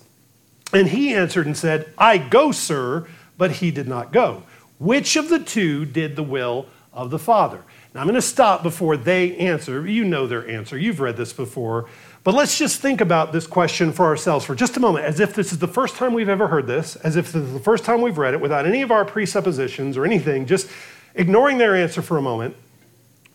And 0.73 0.87
he 0.87 1.13
answered 1.13 1.45
and 1.45 1.57
said, 1.57 1.91
I 1.97 2.17
go, 2.17 2.51
sir, 2.51 3.07
but 3.37 3.51
he 3.53 3.71
did 3.71 3.87
not 3.87 4.13
go. 4.13 4.43
Which 4.79 5.15
of 5.15 5.29
the 5.29 5.39
two 5.39 5.85
did 5.85 6.15
the 6.15 6.23
will 6.23 6.67
of 6.93 7.09
the 7.09 7.19
Father? 7.19 7.61
Now 7.93 8.01
I'm 8.01 8.07
going 8.07 8.15
to 8.15 8.21
stop 8.21 8.63
before 8.63 8.95
they 8.95 9.35
answer. 9.37 9.85
You 9.85 10.05
know 10.05 10.27
their 10.27 10.47
answer, 10.47 10.77
you've 10.77 10.99
read 10.99 11.17
this 11.17 11.33
before. 11.33 11.87
But 12.23 12.35
let's 12.35 12.57
just 12.57 12.79
think 12.79 13.01
about 13.01 13.33
this 13.33 13.47
question 13.47 13.91
for 13.91 14.05
ourselves 14.05 14.45
for 14.45 14.53
just 14.53 14.77
a 14.77 14.79
moment, 14.79 15.05
as 15.05 15.19
if 15.19 15.33
this 15.33 15.51
is 15.51 15.57
the 15.57 15.67
first 15.67 15.95
time 15.95 16.13
we've 16.13 16.29
ever 16.29 16.47
heard 16.47 16.67
this, 16.67 16.95
as 16.97 17.15
if 17.15 17.31
this 17.31 17.43
is 17.43 17.53
the 17.53 17.59
first 17.59 17.83
time 17.83 18.01
we've 18.01 18.17
read 18.17 18.33
it, 18.33 18.41
without 18.41 18.65
any 18.65 18.83
of 18.83 18.91
our 18.91 19.03
presuppositions 19.03 19.97
or 19.97 20.05
anything, 20.05 20.45
just 20.45 20.69
ignoring 21.15 21.57
their 21.57 21.75
answer 21.75 22.01
for 22.01 22.17
a 22.17 22.21
moment. 22.21 22.55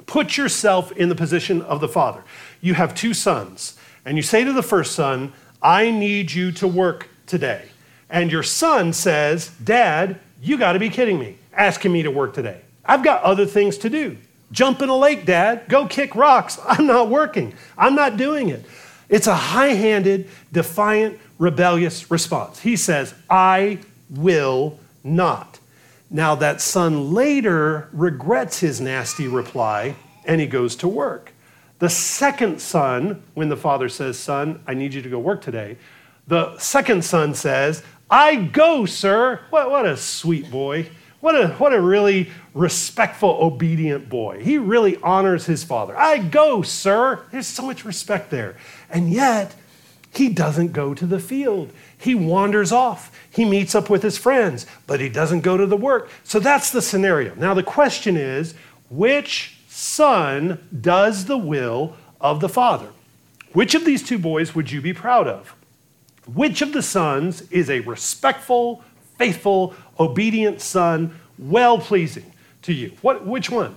Put 0.07 0.37
yourself 0.37 0.93
in 0.93 1.09
the 1.09 1.17
position 1.17 1.63
of 1.63 1.81
the 1.81 1.89
father. 1.89 2.23
You 2.61 2.75
have 2.75 2.95
two 2.95 3.13
sons, 3.13 3.77
and 4.07 4.17
you 4.17 4.23
say 4.23 4.45
to 4.45 4.53
the 4.53 4.63
first 4.63 4.95
son, 4.95 5.33
I 5.61 5.91
need 5.91 6.33
you 6.33 6.53
to 6.53 6.69
work 6.69 7.09
today. 7.27 7.67
And 8.09 8.31
your 8.31 8.45
son 8.45 8.93
says, 8.93 9.51
Dad, 9.63 10.21
you 10.41 10.57
got 10.57 10.73
to 10.73 10.79
be 10.79 10.89
kidding 10.89 11.19
me, 11.19 11.37
asking 11.53 11.93
me 11.93 12.05
to 12.05 12.11
work 12.11 12.33
today. 12.33 12.61
I've 12.85 13.03
got 13.03 13.23
other 13.25 13.45
things 13.45 13.77
to 13.79 13.91
do. 13.91 14.17
Jump 14.53 14.81
in 14.81 14.89
a 14.89 14.97
lake, 14.97 15.27
Dad. 15.27 15.65
Go 15.69 15.87
kick 15.87 16.15
rocks. 16.15 16.59
I'm 16.67 16.87
not 16.87 17.11
working. 17.11 17.53
I'm 17.77 17.97
not 17.97 18.17
doing 18.17 18.49
it. 18.49 18.65
It's 19.09 19.27
a 19.27 19.35
high 19.35 19.75
handed, 19.75 20.29
defiant, 20.53 21.19
rebellious 21.39 22.09
response. 22.09 22.61
He 22.61 22.77
says, 22.77 23.13
I 23.29 23.81
will 24.09 24.79
not. 25.03 25.59
Now, 26.11 26.37
that 26.37 26.61
son 26.61 27.13
later 27.13 27.89
regrets 27.93 28.61
his 28.61 28.81
nasty 28.81 29.27
reply 29.27 29.97
and 30.25 30.41
he 30.41 30.47
goes 30.47 30.77
to 30.77 30.89
work. 30.89 31.33
The 31.79 31.91
second 31.91 32.61
son, 32.61 33.23
when 33.35 33.49
the 33.49 33.57
father 33.57 33.89
says, 33.89 34.19
Son, 34.19 34.63
I 34.67 34.75
need 34.75 34.95
you 34.95 35.03
to 35.03 35.09
go 35.09 35.19
work 35.19 35.43
today, 35.43 35.77
the 36.27 36.59
second 36.59 37.05
son 37.05 37.35
says, 37.35 37.83
I 38.11 38.37
go, 38.37 38.87
sir. 38.87 39.41
What, 39.51 39.71
what 39.71 39.87
a 39.87 39.97
sweet 39.97 40.51
boy. 40.51 40.89
What 41.21 41.35
a, 41.35 41.49
what 41.55 41.73
a 41.73 41.81
really 41.81 42.31
respectful, 42.55 43.31
obedient 43.41 44.09
boy. 44.09 44.43
He 44.43 44.59
really 44.59 44.97
honors 44.99 45.47
his 45.47 45.65
father. 45.65 45.97
I 45.97 46.19
go, 46.19 46.63
sir. 46.63 47.25
There's 47.33 47.47
so 47.47 47.65
much 47.65 47.85
respect 47.85 48.31
there. 48.31 48.57
And 48.91 49.11
yet, 49.11 49.55
he 50.15 50.29
doesn't 50.29 50.73
go 50.73 50.95
to 50.95 51.07
the 51.07 51.19
field. 51.19 51.73
He 51.99 52.15
wanders 52.15 52.73
off. 52.73 53.13
He 53.31 53.45
meets 53.45 53.75
up 53.75 53.91
with 53.91 54.03
his 54.03 54.17
friends, 54.17 54.67
but 54.87 55.01
he 55.01 55.09
doesn't 55.09 55.41
go 55.41 55.57
to 55.57 55.67
the 55.67 55.77
work. 55.77 56.11
So 56.25 56.39
that's 56.39 56.71
the 56.71 56.83
scenario. 56.83 57.35
Now, 57.35 57.55
the 57.55 57.63
question 57.63 58.17
is 58.17 58.55
which 58.89 59.56
son 59.77 60.59
does 60.81 61.27
the 61.27 61.37
will 61.37 61.95
of 62.19 62.41
the 62.41 62.49
father? 62.49 62.89
Which 63.53 63.75
of 63.75 63.85
these 63.85 64.03
two 64.03 64.19
boys 64.19 64.55
would 64.55 64.71
you 64.71 64.81
be 64.81 64.95
proud 64.95 65.29
of? 65.29 65.55
Which 66.33 66.63
of 66.63 66.73
the 66.73 66.83
sons 66.83 67.43
is 67.51 67.69
a 67.69 67.81
respectful, 67.81 68.83
faithful, 69.19 69.75
obedient 70.01 70.63
son, 70.63 71.19
well 71.39 71.79
pleasing 71.79 72.33
to 72.63 72.73
you? 72.73 72.93
What, 73.03 73.27
which 73.27 73.51
one? 73.51 73.77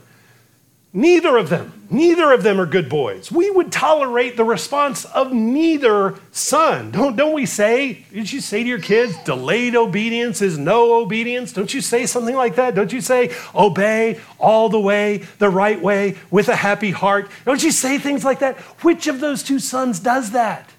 Neither 0.92 1.38
of 1.38 1.50
them. 1.50 1.88
Neither 1.92 2.32
of 2.32 2.42
them 2.42 2.60
are 2.60 2.66
good 2.66 2.90
boys. 2.90 3.32
We 3.32 3.52
would 3.52 3.72
tolerate 3.72 4.38
the 4.38 4.44
response 4.44 5.06
of 5.06 5.32
neither 5.32 6.16
son. 6.32 6.90
Don't, 6.92 7.16
don't 7.16 7.34
we 7.34 7.46
say, 7.46 8.06
did 8.12 8.32
you 8.32 8.42
say 8.42 8.64
to 8.64 8.70
your 8.70 8.80
kids, 8.80 9.16
delayed 9.24 9.76
obedience 9.76 10.42
is 10.42 10.58
no 10.58 11.00
obedience? 11.00 11.54
Don't 11.54 11.74
you 11.74 11.82
say 11.82 12.08
something 12.08 12.36
like 12.36 12.56
that? 12.56 12.74
Don't 12.74 12.92
you 12.92 13.02
say, 13.02 13.36
obey 13.54 14.20
all 14.40 14.70
the 14.70 14.80
way, 14.80 15.18
the 15.38 15.50
right 15.50 15.80
way, 15.80 16.18
with 16.32 16.50
a 16.50 16.56
happy 16.56 16.92
heart? 16.92 17.30
Don't 17.46 17.64
you 17.64 17.72
say 17.72 18.00
things 18.00 18.26
like 18.26 18.40
that? 18.40 18.58
Which 18.84 19.06
of 19.06 19.20
those 19.20 19.44
two 19.44 19.60
sons 19.60 20.00
does 20.00 20.32
that? 20.32 20.72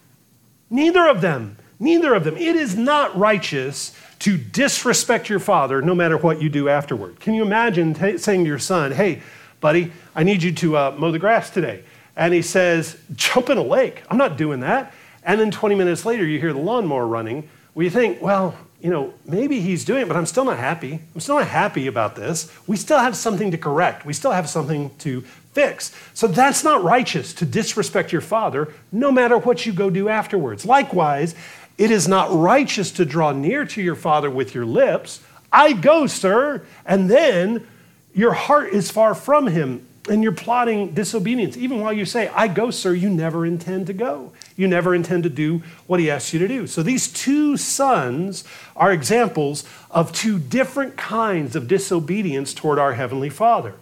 Neither 0.70 1.06
of 1.08 1.20
them. 1.20 1.56
Neither 1.78 2.14
of 2.14 2.24
them. 2.24 2.36
It 2.36 2.56
is 2.56 2.76
not 2.76 3.16
righteous 3.16 3.96
to 4.20 4.36
disrespect 4.36 5.28
your 5.28 5.38
father 5.38 5.80
no 5.80 5.94
matter 5.94 6.16
what 6.16 6.42
you 6.42 6.48
do 6.48 6.68
afterward. 6.68 7.20
Can 7.20 7.34
you 7.34 7.42
imagine 7.42 7.94
t- 7.94 8.18
saying 8.18 8.44
to 8.44 8.48
your 8.48 8.58
son, 8.58 8.92
hey, 8.92 9.22
buddy, 9.60 9.92
I 10.14 10.22
need 10.22 10.42
you 10.42 10.52
to 10.52 10.76
uh, 10.76 10.94
mow 10.98 11.12
the 11.12 11.18
grass 11.18 11.50
today? 11.50 11.84
And 12.16 12.34
he 12.34 12.42
says, 12.42 12.98
jump 13.14 13.50
in 13.50 13.58
a 13.58 13.62
lake. 13.62 14.02
I'm 14.10 14.18
not 14.18 14.36
doing 14.36 14.60
that. 14.60 14.92
And 15.22 15.40
then 15.40 15.50
20 15.50 15.74
minutes 15.74 16.04
later, 16.04 16.26
you 16.26 16.40
hear 16.40 16.52
the 16.52 16.58
lawnmower 16.58 17.06
running. 17.06 17.48
Well, 17.74 17.84
you 17.84 17.90
think, 17.90 18.20
well, 18.20 18.56
you 18.80 18.90
know, 18.90 19.12
maybe 19.26 19.60
he's 19.60 19.84
doing 19.84 20.02
it, 20.02 20.08
but 20.08 20.16
I'm 20.16 20.26
still 20.26 20.44
not 20.44 20.58
happy. 20.58 21.00
I'm 21.14 21.20
still 21.20 21.36
not 21.36 21.48
happy 21.48 21.86
about 21.86 22.16
this. 22.16 22.50
We 22.66 22.76
still 22.76 22.98
have 22.98 23.16
something 23.16 23.50
to 23.50 23.58
correct. 23.58 24.06
We 24.06 24.12
still 24.12 24.32
have 24.32 24.48
something 24.48 24.90
to 24.98 25.20
fix. 25.52 25.94
So 26.14 26.26
that's 26.26 26.64
not 26.64 26.82
righteous 26.82 27.34
to 27.34 27.44
disrespect 27.44 28.12
your 28.12 28.22
father, 28.22 28.72
no 28.90 29.12
matter 29.12 29.36
what 29.36 29.66
you 29.66 29.72
go 29.72 29.90
do 29.90 30.08
afterwards. 30.08 30.64
Likewise, 30.64 31.34
it 31.76 31.90
is 31.90 32.08
not 32.08 32.32
righteous 32.32 32.90
to 32.92 33.04
draw 33.04 33.32
near 33.32 33.64
to 33.66 33.82
your 33.82 33.94
father 33.94 34.30
with 34.30 34.54
your 34.54 34.66
lips. 34.66 35.20
I 35.52 35.72
go, 35.72 36.06
sir. 36.06 36.62
And 36.86 37.10
then 37.10 37.66
your 38.14 38.32
heart 38.32 38.72
is 38.72 38.90
far 38.90 39.14
from 39.14 39.46
him 39.46 39.86
and 40.08 40.22
you're 40.22 40.32
plotting 40.32 40.92
disobedience. 40.92 41.56
Even 41.56 41.80
while 41.80 41.92
you 41.92 42.04
say, 42.04 42.28
I 42.28 42.48
go, 42.48 42.70
sir, 42.70 42.92
you 42.92 43.10
never 43.10 43.44
intend 43.44 43.86
to 43.88 43.92
go. 43.92 44.32
You 44.56 44.66
never 44.66 44.94
intend 44.94 45.22
to 45.24 45.30
do 45.30 45.62
what 45.86 46.00
he 46.00 46.10
asks 46.10 46.32
you 46.32 46.38
to 46.40 46.48
do. 46.48 46.66
So 46.66 46.82
these 46.82 47.12
two 47.12 47.56
sons 47.56 48.44
are 48.74 48.92
examples 48.92 49.64
of 49.90 50.12
two 50.12 50.38
different 50.38 50.96
kinds 50.96 51.54
of 51.54 51.68
disobedience 51.68 52.54
toward 52.54 52.78
our 52.78 52.94
Heavenly 52.94 53.30
Father. 53.30 53.74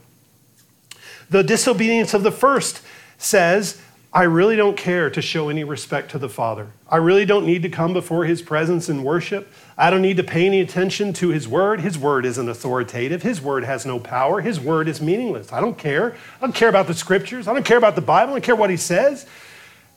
The 1.30 1.42
disobedience 1.42 2.14
of 2.14 2.22
the 2.22 2.32
first 2.32 2.82
says, 3.16 3.80
I 4.12 4.22
really 4.22 4.56
don't 4.56 4.76
care 4.76 5.10
to 5.10 5.20
show 5.20 5.50
any 5.50 5.64
respect 5.64 6.10
to 6.12 6.18
the 6.18 6.30
Father. 6.30 6.68
I 6.88 6.96
really 6.96 7.26
don't 7.26 7.44
need 7.44 7.62
to 7.62 7.68
come 7.68 7.92
before 7.92 8.24
His 8.24 8.40
presence 8.40 8.88
in 8.88 9.04
worship. 9.04 9.52
I 9.76 9.90
don't 9.90 10.00
need 10.00 10.16
to 10.16 10.24
pay 10.24 10.46
any 10.46 10.60
attention 10.60 11.12
to 11.14 11.28
His 11.28 11.46
Word. 11.46 11.82
His 11.82 11.98
Word 11.98 12.24
isn't 12.24 12.48
authoritative. 12.48 13.22
His 13.22 13.42
Word 13.42 13.64
has 13.64 13.84
no 13.84 14.00
power. 14.00 14.40
His 14.40 14.58
Word 14.58 14.88
is 14.88 15.02
meaningless. 15.02 15.52
I 15.52 15.60
don't 15.60 15.76
care. 15.76 16.16
I 16.38 16.40
don't 16.40 16.54
care 16.54 16.70
about 16.70 16.86
the 16.86 16.94
Scriptures. 16.94 17.46
I 17.46 17.52
don't 17.52 17.66
care 17.66 17.76
about 17.76 17.96
the 17.96 18.00
Bible. 18.00 18.32
I 18.32 18.36
don't 18.36 18.44
care 18.44 18.56
what 18.56 18.70
He 18.70 18.78
says. 18.78 19.26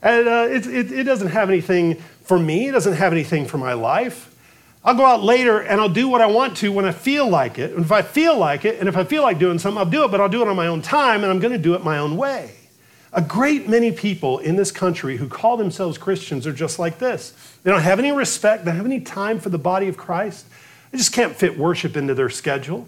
And 0.01 0.27
uh, 0.27 0.47
it, 0.49 0.67
it, 0.67 0.91
it 0.91 1.03
doesn't 1.03 1.29
have 1.29 1.49
anything 1.49 1.95
for 2.23 2.37
me, 2.37 2.67
it 2.67 2.71
doesn't 2.71 2.93
have 2.93 3.13
anything 3.13 3.45
for 3.45 3.57
my 3.57 3.73
life. 3.73 4.27
I'll 4.83 4.95
go 4.95 5.05
out 5.05 5.23
later 5.23 5.59
and 5.59 5.79
I'll 5.79 5.89
do 5.89 6.07
what 6.07 6.21
I 6.21 6.25
want 6.25 6.57
to 6.57 6.71
when 6.71 6.85
I 6.85 6.91
feel 6.91 7.29
like 7.29 7.59
it. 7.59 7.71
And 7.71 7.85
if 7.85 7.91
I 7.91 8.01
feel 8.01 8.37
like 8.37 8.65
it, 8.65 8.79
and 8.79 8.89
if 8.89 8.97
I 8.97 9.03
feel 9.03 9.21
like 9.21 9.37
doing 9.37 9.59
something, 9.59 9.77
I'll 9.77 9.85
do 9.85 10.03
it, 10.05 10.11
but 10.11 10.19
I'll 10.19 10.29
do 10.29 10.41
it 10.41 10.47
on 10.47 10.55
my 10.55 10.67
own 10.67 10.81
time 10.81 11.23
and 11.23 11.31
I'm 11.31 11.39
going 11.39 11.53
to 11.53 11.59
do 11.59 11.75
it 11.75 11.83
my 11.83 11.99
own 11.99 12.17
way. 12.17 12.51
A 13.13 13.21
great 13.21 13.67
many 13.67 13.91
people 13.91 14.39
in 14.39 14.55
this 14.55 14.71
country 14.71 15.17
who 15.17 15.27
call 15.27 15.57
themselves 15.57 15.97
Christians 15.97 16.47
are 16.47 16.53
just 16.53 16.79
like 16.79 16.97
this. 16.97 17.33
They 17.63 17.71
don't 17.71 17.81
have 17.81 17.99
any 17.99 18.11
respect, 18.11 18.63
they 18.63 18.71
don't 18.71 18.77
have 18.77 18.85
any 18.85 19.01
time 19.01 19.39
for 19.39 19.49
the 19.49 19.57
body 19.57 19.87
of 19.87 19.97
Christ. 19.97 20.45
They 20.91 20.97
just 20.97 21.13
can't 21.13 21.35
fit 21.35 21.57
worship 21.57 21.97
into 21.97 22.13
their 22.13 22.29
schedule. 22.29 22.87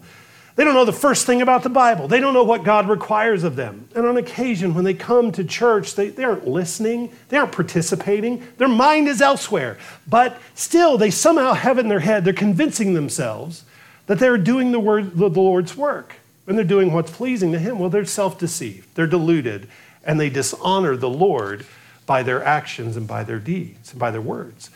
They 0.55 0.63
don't 0.63 0.75
know 0.75 0.85
the 0.85 0.93
first 0.93 1.25
thing 1.25 1.41
about 1.41 1.63
the 1.63 1.69
Bible. 1.69 2.07
They 2.07 2.19
don't 2.19 2.33
know 2.33 2.43
what 2.43 2.63
God 2.63 2.87
requires 2.87 3.43
of 3.43 3.55
them. 3.55 3.87
And 3.95 4.05
on 4.05 4.17
occasion, 4.17 4.75
when 4.75 4.83
they 4.83 4.93
come 4.93 5.31
to 5.31 5.43
church, 5.43 5.95
they, 5.95 6.09
they 6.09 6.23
aren't 6.23 6.47
listening, 6.47 7.11
they 7.29 7.37
aren't 7.37 7.51
participating, 7.51 8.45
their 8.57 8.67
mind 8.67 9.07
is 9.07 9.19
elsewhere. 9.19 9.79
But 10.07 10.39
still, 10.53 10.97
they 10.97 11.09
somehow 11.09 11.53
have 11.53 11.79
in 11.79 11.87
their 11.87 12.01
head, 12.01 12.23
they're 12.23 12.33
convincing 12.33 12.93
themselves 12.93 13.65
that 14.05 14.19
they're 14.19 14.37
doing 14.37 14.71
the, 14.71 14.79
word, 14.79 15.17
the 15.17 15.27
Lord's 15.27 15.75
work 15.75 16.17
and 16.45 16.57
they're 16.57 16.65
doing 16.65 16.91
what's 16.91 17.11
pleasing 17.11 17.51
to 17.53 17.59
Him. 17.59 17.79
Well, 17.79 17.89
they're 17.89 18.05
self 18.05 18.37
deceived, 18.37 18.93
they're 18.95 19.07
deluded, 19.07 19.67
and 20.03 20.19
they 20.19 20.29
dishonor 20.29 20.95
the 20.97 21.09
Lord 21.09 21.65
by 22.05 22.23
their 22.23 22.43
actions 22.43 22.97
and 22.97 23.07
by 23.07 23.23
their 23.23 23.39
deeds 23.39 23.91
and 23.91 23.99
by 23.99 24.11
their 24.11 24.21
words. 24.21 24.69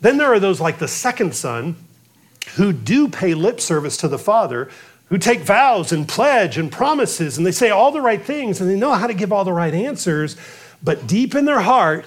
Then 0.00 0.16
there 0.16 0.32
are 0.32 0.40
those 0.40 0.60
like 0.60 0.78
the 0.78 0.88
second 0.88 1.34
son 1.34 1.76
who 2.54 2.72
do 2.72 3.08
pay 3.08 3.34
lip 3.34 3.60
service 3.60 3.96
to 3.98 4.08
the 4.08 4.18
father, 4.18 4.70
who 5.06 5.18
take 5.18 5.40
vows 5.40 5.92
and 5.92 6.08
pledge 6.08 6.56
and 6.56 6.70
promises, 6.70 7.36
and 7.36 7.46
they 7.46 7.52
say 7.52 7.70
all 7.70 7.90
the 7.90 8.00
right 8.00 8.22
things, 8.22 8.60
and 8.60 8.70
they 8.70 8.76
know 8.76 8.92
how 8.92 9.06
to 9.06 9.14
give 9.14 9.32
all 9.32 9.44
the 9.44 9.52
right 9.52 9.74
answers, 9.74 10.36
but 10.82 11.06
deep 11.06 11.34
in 11.34 11.44
their 11.44 11.60
heart, 11.60 12.06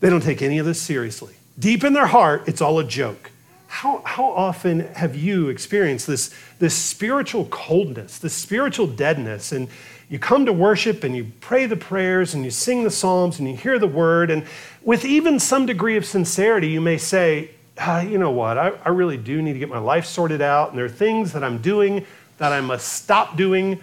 they 0.00 0.08
don't 0.08 0.22
take 0.22 0.42
any 0.42 0.58
of 0.58 0.66
this 0.66 0.80
seriously. 0.80 1.34
Deep 1.58 1.84
in 1.84 1.92
their 1.92 2.06
heart, 2.06 2.44
it's 2.46 2.60
all 2.60 2.78
a 2.78 2.84
joke. 2.84 3.30
How, 3.66 4.00
how 4.04 4.24
often 4.24 4.80
have 4.94 5.16
you 5.16 5.48
experienced 5.48 6.06
this, 6.06 6.34
this 6.58 6.74
spiritual 6.74 7.46
coldness, 7.46 8.18
this 8.18 8.32
spiritual 8.32 8.86
deadness? 8.86 9.52
And 9.52 9.68
you 10.08 10.18
come 10.18 10.46
to 10.46 10.52
worship 10.52 11.02
and 11.02 11.16
you 11.16 11.32
pray 11.40 11.66
the 11.66 11.76
prayers 11.76 12.34
and 12.34 12.44
you 12.44 12.50
sing 12.50 12.84
the 12.84 12.90
Psalms 12.90 13.38
and 13.38 13.48
you 13.48 13.56
hear 13.56 13.78
the 13.78 13.88
word, 13.88 14.30
and 14.30 14.44
with 14.82 15.04
even 15.04 15.40
some 15.40 15.66
degree 15.66 15.96
of 15.96 16.04
sincerity, 16.04 16.68
you 16.68 16.80
may 16.80 16.96
say, 16.98 17.50
ah, 17.78 18.00
You 18.00 18.18
know 18.18 18.30
what? 18.30 18.56
I, 18.56 18.68
I 18.84 18.90
really 18.90 19.16
do 19.16 19.42
need 19.42 19.54
to 19.54 19.58
get 19.58 19.68
my 19.68 19.78
life 19.78 20.06
sorted 20.06 20.40
out, 20.40 20.70
and 20.70 20.78
there 20.78 20.84
are 20.84 20.88
things 20.88 21.32
that 21.32 21.42
I'm 21.42 21.58
doing 21.58 22.06
that 22.38 22.52
I 22.52 22.60
must 22.60 22.92
stop 22.92 23.36
doing. 23.36 23.80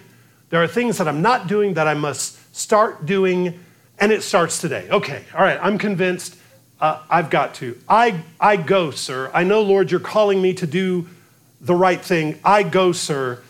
There 0.50 0.62
are 0.62 0.68
things 0.68 0.98
that 0.98 1.08
I'm 1.08 1.20
not 1.20 1.46
doing 1.46 1.74
that 1.74 1.88
I 1.88 1.94
must 1.94 2.56
start 2.56 3.04
doing, 3.04 3.60
and 3.98 4.12
it 4.12 4.22
starts 4.22 4.60
today. 4.60 4.88
Okay, 4.90 5.24
all 5.34 5.42
right, 5.42 5.58
I'm 5.60 5.76
convinced 5.76 6.36
uh, 6.80 7.00
I've 7.10 7.30
got 7.30 7.54
to. 7.56 7.78
I, 7.88 8.22
I 8.40 8.56
go, 8.56 8.90
sir. 8.90 9.30
I 9.34 9.44
know, 9.44 9.62
Lord, 9.62 9.90
you're 9.90 10.00
calling 10.00 10.40
me 10.40 10.54
to 10.54 10.66
do 10.66 11.08
the 11.60 11.74
right 11.74 12.00
thing. 12.00 12.38
I 12.44 12.62
go, 12.62 12.92
sir. 12.92 13.42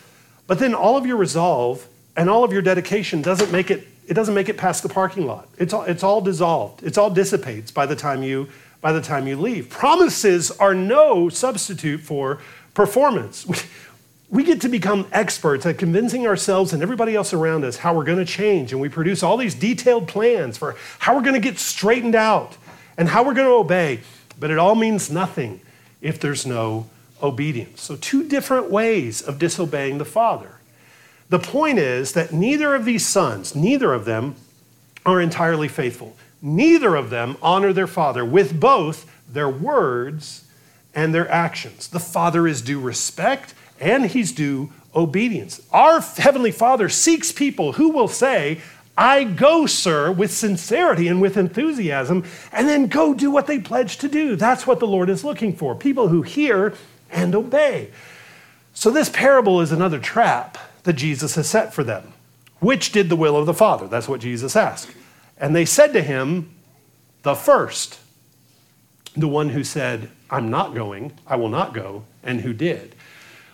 But 0.46 0.58
then 0.58 0.74
all 0.74 0.96
of 0.96 1.06
your 1.06 1.16
resolve 1.16 1.86
and 2.16 2.30
all 2.30 2.44
of 2.44 2.52
your 2.52 2.62
dedication 2.62 3.22
doesn't 3.22 3.50
make 3.50 3.70
it, 3.70 3.86
it 4.06 4.14
doesn't 4.14 4.34
make 4.34 4.48
it 4.48 4.56
past 4.56 4.82
the 4.82 4.88
parking 4.88 5.26
lot. 5.26 5.48
It's 5.58 5.72
all, 5.72 5.82
it's 5.82 6.02
all 6.02 6.20
dissolved. 6.20 6.82
It's 6.82 6.98
all 6.98 7.10
dissipates 7.10 7.70
by 7.70 7.86
the 7.86 7.96
time 7.96 8.22
you 8.22 8.48
by 8.80 8.92
the 8.92 9.00
time 9.00 9.26
you 9.26 9.34
leave. 9.34 9.70
Promises 9.70 10.50
are 10.50 10.74
no 10.74 11.30
substitute 11.30 12.02
for 12.02 12.38
performance. 12.74 13.46
We, 13.46 13.56
we 14.30 14.44
get 14.44 14.60
to 14.60 14.68
become 14.68 15.06
experts 15.10 15.64
at 15.64 15.78
convincing 15.78 16.26
ourselves 16.26 16.74
and 16.74 16.82
everybody 16.82 17.14
else 17.14 17.32
around 17.32 17.64
us 17.64 17.78
how 17.78 17.94
we're 17.94 18.04
going 18.04 18.18
to 18.18 18.26
change, 18.26 18.72
and 18.72 18.82
we 18.82 18.90
produce 18.90 19.22
all 19.22 19.38
these 19.38 19.54
detailed 19.54 20.06
plans 20.06 20.58
for 20.58 20.76
how 20.98 21.14
we're 21.14 21.22
going 21.22 21.32
to 21.32 21.40
get 21.40 21.58
straightened 21.58 22.14
out 22.14 22.58
and 22.98 23.08
how 23.08 23.24
we're 23.24 23.32
going 23.32 23.46
to 23.48 23.54
obey, 23.54 24.00
but 24.38 24.50
it 24.50 24.58
all 24.58 24.74
means 24.74 25.10
nothing 25.10 25.62
if 26.02 26.20
there's 26.20 26.44
no 26.44 26.86
obedience. 27.22 27.80
So, 27.80 27.96
two 27.96 28.28
different 28.28 28.70
ways 28.70 29.22
of 29.22 29.38
disobeying 29.38 29.96
the 29.96 30.04
Father. 30.04 30.53
The 31.34 31.40
point 31.40 31.80
is 31.80 32.12
that 32.12 32.32
neither 32.32 32.76
of 32.76 32.84
these 32.84 33.04
sons, 33.04 33.56
neither 33.56 33.92
of 33.92 34.04
them, 34.04 34.36
are 35.04 35.20
entirely 35.20 35.66
faithful. 35.66 36.16
Neither 36.40 36.94
of 36.94 37.10
them 37.10 37.36
honor 37.42 37.72
their 37.72 37.88
father 37.88 38.24
with 38.24 38.60
both 38.60 39.10
their 39.28 39.48
words 39.48 40.44
and 40.94 41.12
their 41.12 41.28
actions. 41.28 41.88
The 41.88 41.98
Father 41.98 42.46
is 42.46 42.62
due 42.62 42.78
respect 42.78 43.52
and 43.80 44.06
he's 44.06 44.30
due 44.30 44.70
obedience. 44.94 45.60
Our 45.72 46.00
Heavenly 46.00 46.52
Father 46.52 46.88
seeks 46.88 47.32
people 47.32 47.72
who 47.72 47.88
will 47.88 48.06
say, 48.06 48.60
I 48.96 49.24
go, 49.24 49.66
sir, 49.66 50.12
with 50.12 50.32
sincerity 50.32 51.08
and 51.08 51.20
with 51.20 51.36
enthusiasm, 51.36 52.22
and 52.52 52.68
then 52.68 52.86
go 52.86 53.12
do 53.12 53.32
what 53.32 53.48
they 53.48 53.58
pledge 53.58 53.98
to 53.98 54.08
do. 54.08 54.36
That's 54.36 54.68
what 54.68 54.78
the 54.78 54.86
Lord 54.86 55.10
is 55.10 55.24
looking 55.24 55.56
for 55.56 55.74
people 55.74 56.06
who 56.06 56.22
hear 56.22 56.74
and 57.10 57.34
obey. 57.34 57.90
So, 58.72 58.88
this 58.92 59.08
parable 59.08 59.60
is 59.60 59.72
another 59.72 59.98
trap 59.98 60.58
that 60.84 60.94
Jesus 60.94 61.34
has 61.34 61.48
set 61.48 61.74
for 61.74 61.84
them. 61.84 62.12
Which 62.60 62.92
did 62.92 63.08
the 63.08 63.16
will 63.16 63.36
of 63.36 63.46
the 63.46 63.54
Father? 63.54 63.88
That's 63.88 64.08
what 64.08 64.20
Jesus 64.20 64.56
asked. 64.56 64.90
And 65.36 65.54
they 65.54 65.64
said 65.64 65.92
to 65.92 66.02
him, 66.02 66.54
The 67.22 67.34
first, 67.34 67.98
the 69.16 69.28
one 69.28 69.50
who 69.50 69.64
said, 69.64 70.10
I'm 70.30 70.50
not 70.50 70.74
going, 70.74 71.12
I 71.26 71.36
will 71.36 71.48
not 71.48 71.74
go, 71.74 72.04
and 72.22 72.40
who 72.40 72.52
did. 72.52 72.94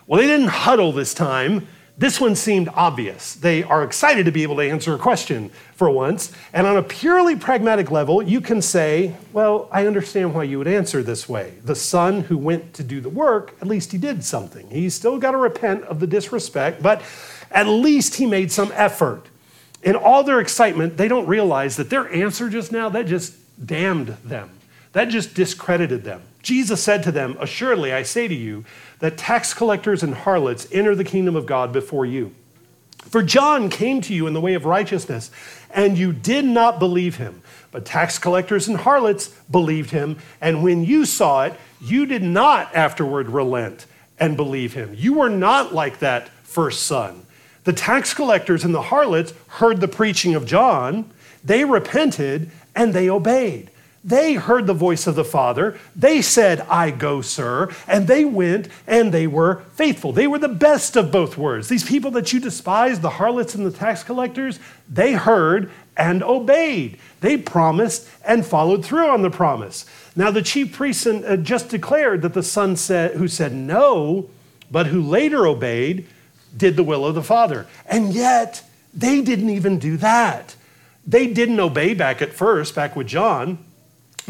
Well, 0.07 0.19
they 0.19 0.27
didn't 0.27 0.47
huddle 0.47 0.91
this 0.91 1.13
time 1.13 1.67
this 2.01 2.19
one 2.19 2.35
seemed 2.35 2.67
obvious. 2.69 3.35
They 3.35 3.61
are 3.61 3.83
excited 3.83 4.25
to 4.25 4.31
be 4.31 4.41
able 4.41 4.55
to 4.55 4.67
answer 4.67 4.95
a 4.95 4.97
question 4.97 5.51
for 5.75 5.87
once. 5.87 6.31
And 6.51 6.65
on 6.65 6.75
a 6.75 6.81
purely 6.81 7.35
pragmatic 7.35 7.91
level, 7.91 8.23
you 8.23 8.41
can 8.41 8.59
say, 8.63 9.15
Well, 9.31 9.69
I 9.71 9.85
understand 9.85 10.33
why 10.33 10.45
you 10.45 10.57
would 10.57 10.67
answer 10.67 11.03
this 11.03 11.29
way. 11.29 11.53
The 11.63 11.75
son 11.75 12.21
who 12.21 12.39
went 12.39 12.73
to 12.73 12.83
do 12.83 13.01
the 13.01 13.09
work, 13.09 13.53
at 13.61 13.67
least 13.67 13.91
he 13.91 13.99
did 13.99 14.25
something. 14.25 14.67
He's 14.71 14.95
still 14.95 15.19
got 15.19 15.31
to 15.31 15.37
repent 15.37 15.83
of 15.83 15.99
the 15.99 16.07
disrespect, 16.07 16.81
but 16.81 17.03
at 17.51 17.67
least 17.67 18.15
he 18.15 18.25
made 18.25 18.51
some 18.51 18.71
effort. 18.73 19.27
In 19.83 19.95
all 19.95 20.23
their 20.23 20.39
excitement, 20.39 20.97
they 20.97 21.07
don't 21.07 21.27
realize 21.27 21.75
that 21.75 21.91
their 21.91 22.11
answer 22.11 22.49
just 22.49 22.71
now, 22.71 22.89
that 22.89 23.05
just 23.05 23.35
damned 23.63 24.17
them. 24.25 24.49
That 24.93 25.09
just 25.09 25.35
discredited 25.35 26.03
them. 26.03 26.23
Jesus 26.41 26.81
said 26.81 27.03
to 27.03 27.11
them, 27.11 27.37
Assuredly, 27.39 27.93
I 27.93 28.03
say 28.03 28.27
to 28.27 28.35
you, 28.35 28.65
that 28.99 29.17
tax 29.17 29.53
collectors 29.53 30.03
and 30.03 30.13
harlots 30.13 30.67
enter 30.71 30.95
the 30.95 31.03
kingdom 31.03 31.35
of 31.35 31.45
God 31.45 31.73
before 31.73 32.05
you. 32.05 32.33
For 32.97 33.23
John 33.23 33.69
came 33.69 33.99
to 34.01 34.13
you 34.13 34.27
in 34.27 34.33
the 34.33 34.41
way 34.41 34.53
of 34.53 34.65
righteousness, 34.65 35.31
and 35.71 35.97
you 35.97 36.13
did 36.13 36.45
not 36.45 36.79
believe 36.79 37.15
him. 37.15 37.41
But 37.71 37.85
tax 37.85 38.19
collectors 38.19 38.67
and 38.67 38.77
harlots 38.77 39.27
believed 39.49 39.91
him, 39.91 40.17
and 40.39 40.63
when 40.63 40.83
you 40.83 41.05
saw 41.05 41.45
it, 41.45 41.53
you 41.81 42.05
did 42.05 42.21
not 42.21 42.73
afterward 42.75 43.29
relent 43.29 43.85
and 44.19 44.37
believe 44.37 44.73
him. 44.73 44.93
You 44.95 45.15
were 45.15 45.29
not 45.29 45.73
like 45.73 45.99
that 45.99 46.29
first 46.43 46.83
son. 46.83 47.25
The 47.63 47.73
tax 47.73 48.13
collectors 48.13 48.63
and 48.63 48.73
the 48.73 48.81
harlots 48.83 49.33
heard 49.47 49.81
the 49.81 49.87
preaching 49.87 50.35
of 50.35 50.45
John, 50.45 51.09
they 51.43 51.65
repented, 51.65 52.51
and 52.75 52.93
they 52.93 53.09
obeyed. 53.09 53.71
They 54.03 54.33
heard 54.33 54.65
the 54.65 54.73
voice 54.73 55.05
of 55.05 55.13
the 55.13 55.23
Father. 55.23 55.77
They 55.95 56.23
said, 56.23 56.61
I 56.61 56.89
go, 56.89 57.21
sir. 57.21 57.69
And 57.87 58.07
they 58.07 58.25
went 58.25 58.67
and 58.87 59.11
they 59.11 59.27
were 59.27 59.63
faithful. 59.75 60.11
They 60.11 60.25
were 60.25 60.39
the 60.39 60.47
best 60.47 60.95
of 60.95 61.11
both 61.11 61.37
words. 61.37 61.69
These 61.69 61.87
people 61.87 62.09
that 62.11 62.33
you 62.33 62.39
despise, 62.39 62.99
the 62.99 63.11
harlots 63.11 63.53
and 63.53 63.63
the 63.65 63.71
tax 63.71 64.03
collectors, 64.03 64.59
they 64.89 65.13
heard 65.13 65.71
and 65.95 66.23
obeyed. 66.23 66.97
They 67.19 67.37
promised 67.37 68.09
and 68.25 68.43
followed 68.43 68.83
through 68.83 69.07
on 69.07 69.21
the 69.21 69.29
promise. 69.29 69.85
Now, 70.15 70.31
the 70.31 70.41
chief 70.41 70.73
priest 70.73 71.05
uh, 71.05 71.37
just 71.37 71.69
declared 71.69 72.23
that 72.23 72.33
the 72.33 72.43
son 72.43 72.75
said, 72.75 73.17
who 73.17 73.27
said 73.27 73.53
no, 73.53 74.29
but 74.71 74.87
who 74.87 75.01
later 75.01 75.45
obeyed, 75.45 76.07
did 76.57 76.75
the 76.75 76.83
will 76.83 77.05
of 77.05 77.13
the 77.13 77.21
Father. 77.23 77.67
And 77.85 78.13
yet, 78.13 78.63
they 78.93 79.21
didn't 79.21 79.49
even 79.49 79.77
do 79.77 79.95
that. 79.97 80.55
They 81.05 81.27
didn't 81.27 81.59
obey 81.59 81.93
back 81.93 82.21
at 82.21 82.33
first, 82.33 82.73
back 82.73 82.95
with 82.95 83.07
John. 83.07 83.63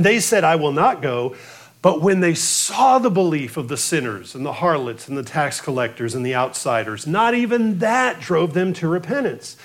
They 0.03 0.19
said, 0.19 0.43
I 0.43 0.55
will 0.55 0.71
not 0.71 1.01
go. 1.01 1.35
But 1.81 2.01
when 2.01 2.19
they 2.19 2.35
saw 2.35 2.99
the 2.99 3.09
belief 3.09 3.57
of 3.57 3.67
the 3.67 3.77
sinners 3.77 4.35
and 4.35 4.45
the 4.45 4.53
harlots 4.53 5.07
and 5.07 5.17
the 5.17 5.23
tax 5.23 5.59
collectors 5.59 6.13
and 6.13 6.23
the 6.23 6.35
outsiders, 6.35 7.07
not 7.07 7.33
even 7.33 7.79
that 7.79 8.19
drove 8.19 8.53
them 8.53 8.73
to 8.73 8.87
repentance. 8.87 9.57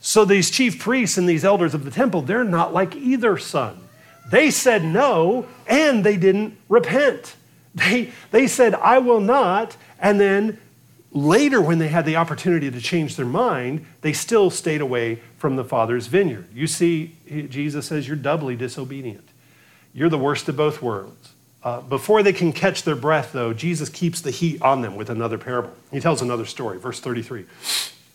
So 0.00 0.24
these 0.24 0.50
chief 0.50 0.78
priests 0.78 1.18
and 1.18 1.28
these 1.28 1.44
elders 1.44 1.74
of 1.74 1.84
the 1.84 1.90
temple, 1.90 2.22
they're 2.22 2.44
not 2.44 2.72
like 2.72 2.94
either 2.94 3.36
son. 3.38 3.80
They 4.30 4.50
said 4.50 4.84
no, 4.84 5.46
and 5.66 6.04
they 6.04 6.16
didn't 6.16 6.56
repent. 6.68 7.34
They, 7.74 8.12
they 8.30 8.46
said, 8.46 8.74
I 8.74 8.98
will 8.98 9.20
not. 9.20 9.76
And 9.98 10.20
then 10.20 10.58
later, 11.12 11.60
when 11.60 11.78
they 11.78 11.88
had 11.88 12.04
the 12.04 12.16
opportunity 12.16 12.70
to 12.70 12.80
change 12.80 13.16
their 13.16 13.26
mind, 13.26 13.86
they 14.02 14.12
still 14.12 14.50
stayed 14.50 14.80
away 14.80 15.16
from 15.38 15.56
the 15.56 15.64
Father's 15.64 16.06
vineyard. 16.06 16.46
You 16.54 16.66
see, 16.66 17.16
Jesus 17.26 17.86
says, 17.86 18.06
You're 18.06 18.16
doubly 18.16 18.56
disobedient. 18.56 19.27
You're 19.98 20.08
the 20.08 20.16
worst 20.16 20.48
of 20.48 20.56
both 20.56 20.80
worlds. 20.80 21.32
Uh, 21.60 21.80
before 21.80 22.22
they 22.22 22.32
can 22.32 22.52
catch 22.52 22.84
their 22.84 22.94
breath, 22.94 23.32
though, 23.32 23.52
Jesus 23.52 23.88
keeps 23.88 24.20
the 24.20 24.30
heat 24.30 24.62
on 24.62 24.80
them 24.80 24.94
with 24.94 25.10
another 25.10 25.38
parable. 25.38 25.72
He 25.90 25.98
tells 25.98 26.22
another 26.22 26.44
story, 26.44 26.78
verse 26.78 27.00
33. 27.00 27.46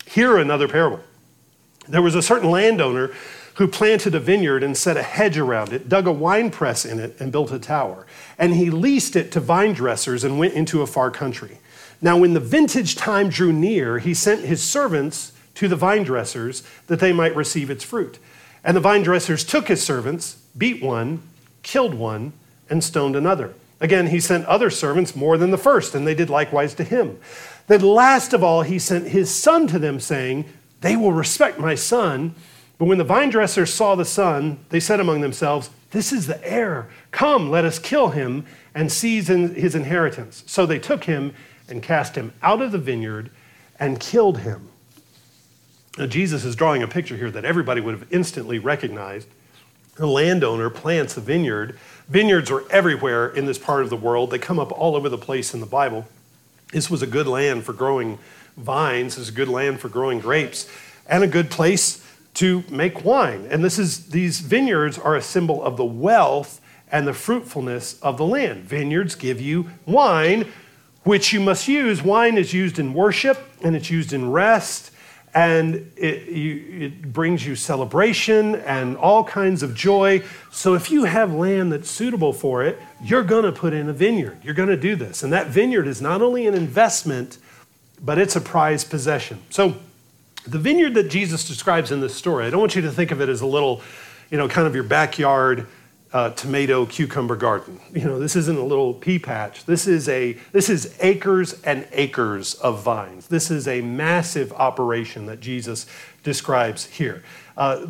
Here, 0.06 0.38
another 0.38 0.70
parable. 0.70 1.02
There 1.86 2.02
was 2.02 2.16
a 2.16 2.22
certain 2.22 2.50
landowner 2.50 3.12
who 3.56 3.68
planted 3.68 4.16
a 4.16 4.20
vineyard 4.22 4.64
and 4.64 4.78
set 4.78 4.96
a 4.96 5.04
hedge 5.04 5.38
around 5.38 5.74
it, 5.74 5.90
dug 5.90 6.08
a 6.08 6.12
wine 6.14 6.52
press 6.52 6.86
in 6.86 7.02
it, 7.02 7.20
and 7.20 7.34
built 7.34 7.52
a 7.52 7.60
tower. 7.60 8.08
And 8.38 8.54
he 8.54 8.70
leased 8.70 9.18
it 9.18 9.30
to 9.34 9.42
vine 9.42 9.74
dressers 9.74 10.24
and 10.24 10.40
went 10.40 10.54
into 10.54 10.82
a 10.82 10.88
far 10.88 11.12
country. 11.12 11.58
Now, 12.02 12.16
when 12.18 12.34
the 12.34 12.40
vintage 12.40 12.96
time 12.96 13.28
drew 13.28 13.52
near, 13.52 14.00
he 14.00 14.14
sent 14.14 14.46
his 14.46 14.64
servants 14.64 15.34
to 15.56 15.68
the 15.68 15.76
vine 15.76 16.04
dressers 16.04 16.64
that 16.88 17.02
they 17.02 17.12
might 17.12 17.36
receive 17.36 17.70
its 17.70 17.84
fruit. 17.84 18.20
And 18.64 18.78
the 18.78 18.82
vine 18.82 19.04
dressers 19.04 19.44
took 19.44 19.68
his 19.68 19.84
servants, 19.84 20.38
beat 20.58 20.82
one, 20.82 21.22
killed 21.64 21.94
one, 21.94 22.34
and 22.70 22.84
stoned 22.84 23.16
another. 23.16 23.54
Again, 23.80 24.08
he 24.08 24.20
sent 24.20 24.46
other 24.46 24.70
servants 24.70 25.16
more 25.16 25.38
than 25.38 25.52
the 25.52 25.58
first, 25.58 25.94
and 25.94 26.08
they 26.08 26.16
did 26.16 26.30
likewise 26.30 26.74
to 26.76 26.84
him. 26.84 27.20
Then, 27.68 27.82
last 27.82 28.34
of 28.34 28.44
all, 28.44 28.62
he 28.62 28.80
sent 28.80 29.08
his 29.08 29.34
son 29.34 29.68
to 29.68 29.80
them, 29.80 30.00
saying, 30.00 30.46
They 30.82 30.96
will 30.96 31.12
respect 31.12 31.60
my 31.60 31.76
son. 31.76 32.36
But 32.78 32.86
when 32.86 32.98
the 32.98 33.04
vine 33.04 33.30
dressers 33.30 33.74
saw 33.74 33.96
the 33.96 34.06
son, 34.06 34.60
they 34.70 34.80
said 34.80 35.00
among 35.00 35.22
themselves, 35.22 35.70
This 35.92 36.12
is 36.12 36.28
the 36.28 36.46
heir. 36.50 36.88
Come, 37.12 37.50
let 37.50 37.66
us 37.66 37.80
kill 37.80 38.10
him 38.10 38.46
and 38.74 38.92
seize 38.92 39.28
his 39.28 39.76
inheritance. 39.76 40.44
So 40.48 40.66
they 40.66 40.80
took 40.80 41.04
him 41.04 41.34
and 41.68 41.84
cast 41.84 42.16
him 42.16 42.34
out 42.42 42.62
of 42.62 42.72
the 42.72 42.78
vineyard 42.78 43.32
and 43.80 44.00
killed 44.00 44.40
him. 44.40 44.70
Now, 45.98 46.08
Jesus 46.08 46.44
is 46.44 46.56
drawing 46.56 46.82
a 46.82 46.88
picture 46.88 47.18
here 47.18 47.32
that 47.32 47.46
everybody 47.46 47.80
would 47.80 47.94
have 47.94 48.12
instantly 48.12 48.60
recognized 48.60 49.28
a 50.00 50.06
landowner 50.06 50.70
plants 50.70 51.18
a 51.18 51.22
vineyard. 51.22 51.78
Vineyards 52.08 52.52
are 52.52 52.70
everywhere 52.70 53.30
in 53.30 53.46
this 53.46 53.58
part 53.58 53.84
of 53.84 53.90
the 53.90 53.98
world. 53.98 54.32
They 54.32 54.40
come 54.40 54.60
up 54.60 54.72
all 54.72 54.96
over 54.96 55.10
the 55.10 55.18
place 55.18 55.54
in 55.54 55.60
the 55.60 55.66
Bible. 55.66 56.06
This 56.72 56.90
was 56.90 57.02
a 57.02 57.08
good 57.08 57.28
land 57.28 57.64
for 57.64 57.74
growing 57.74 58.20
vines 58.58 59.18
is 59.18 59.30
a 59.30 59.32
good 59.32 59.48
land 59.48 59.80
for 59.80 59.90
growing 59.90 60.20
grapes 60.20 60.70
and 61.08 61.24
a 61.24 61.28
good 61.28 61.50
place 61.50 62.06
to 62.36 62.64
make 62.70 63.04
wine. 63.04 63.48
And 63.50 63.64
this 63.64 63.78
is 63.78 64.08
these 64.08 64.40
vineyards 64.40 64.98
are 64.98 65.16
a 65.16 65.22
symbol 65.22 65.64
of 65.64 65.78
the 65.78 65.86
wealth 65.86 66.62
and 66.92 67.08
the 67.08 67.14
fruitfulness 67.14 68.00
of 68.02 68.18
the 68.18 68.26
land. 68.26 68.64
Vineyards 68.64 69.16
give 69.16 69.42
you 69.42 69.70
wine, 69.86 70.52
which 71.04 71.34
you 71.34 71.40
must 71.40 71.68
use. 71.68 72.02
Wine 72.02 72.38
is 72.38 72.54
used 72.54 72.80
in 72.80 72.94
worship 72.94 73.40
and 73.62 73.76
it's 73.76 73.90
used 73.90 74.14
in 74.14 74.32
rest 74.32 74.92
and 75.36 75.92
it, 75.98 76.30
you, 76.30 76.86
it, 76.86 77.14
brings 77.14 77.46
you 77.46 77.56
celebration 77.56 78.56
and 78.56 78.96
all 78.98 79.24
kinds 79.24 79.64
of 79.64 79.74
joy. 79.74 80.24
So, 80.52 80.76
if 80.76 80.92
you 80.92 81.06
have 81.06 81.34
land 81.34 81.72
that's 81.72 81.90
suitable 81.90 82.34
for 82.34 82.64
it, 82.64 82.80
you're 83.04 83.24
going 83.24 83.44
to 83.44 83.52
put 83.52 83.74
in 83.74 83.90
a 83.90 83.94
vineyard. 83.94 84.38
You're 84.44 84.54
going 84.54 84.70
to 84.70 84.78
do 84.78 84.96
this. 84.96 85.24
And 85.24 85.34
that 85.34 85.48
vineyard 85.48 85.88
is 85.88 86.02
not 86.02 86.22
only 86.22 86.46
an 86.46 86.54
investment, 86.54 87.40
but 88.00 88.20
it's 88.20 88.36
a 88.36 88.42
prized 88.42 88.90
possession. 88.90 89.42
So, 89.50 89.76
the 90.46 90.60
vineyard 90.60 90.94
that 90.96 91.10
Jesus 91.10 91.48
describes 91.48 91.92
in 91.92 92.02
this 92.02 92.14
story, 92.14 92.46
I 92.46 92.50
don't 92.50 92.60
want 92.60 92.76
you 92.76 92.82
to 92.84 92.92
think 92.92 93.12
of 93.12 93.22
it 93.22 93.30
as 93.30 93.42
a 93.42 93.48
little, 93.48 93.82
you 94.30 94.38
know, 94.38 94.48
kind 94.48 94.68
of 94.68 94.76
your 94.76 94.84
backyard 94.84 95.68
uh, 96.14 96.30
tomato 96.30 96.86
cucumber 96.86 97.36
garden. 97.36 97.80
You 97.94 98.06
know, 98.06 98.20
this 98.20 98.36
isn't 98.36 98.58
a 98.58 98.64
little 98.64 98.94
pea 98.94 99.20
patch. 99.20 99.66
This 99.66 99.88
is 99.88 100.10
a 100.10 100.34
this 100.52 100.68
is 100.68 100.96
acres 101.00 101.62
and 101.64 101.88
acres 101.92 102.56
of 102.56 102.82
vines. 102.82 103.28
This 103.28 103.52
is 103.52 103.68
a 103.68 103.82
massive 103.82 104.52
operation 104.54 105.28
that 105.28 105.40
Jesus 105.40 105.86
describes 106.24 106.86
here. 106.86 107.24
Uh, 107.56 107.86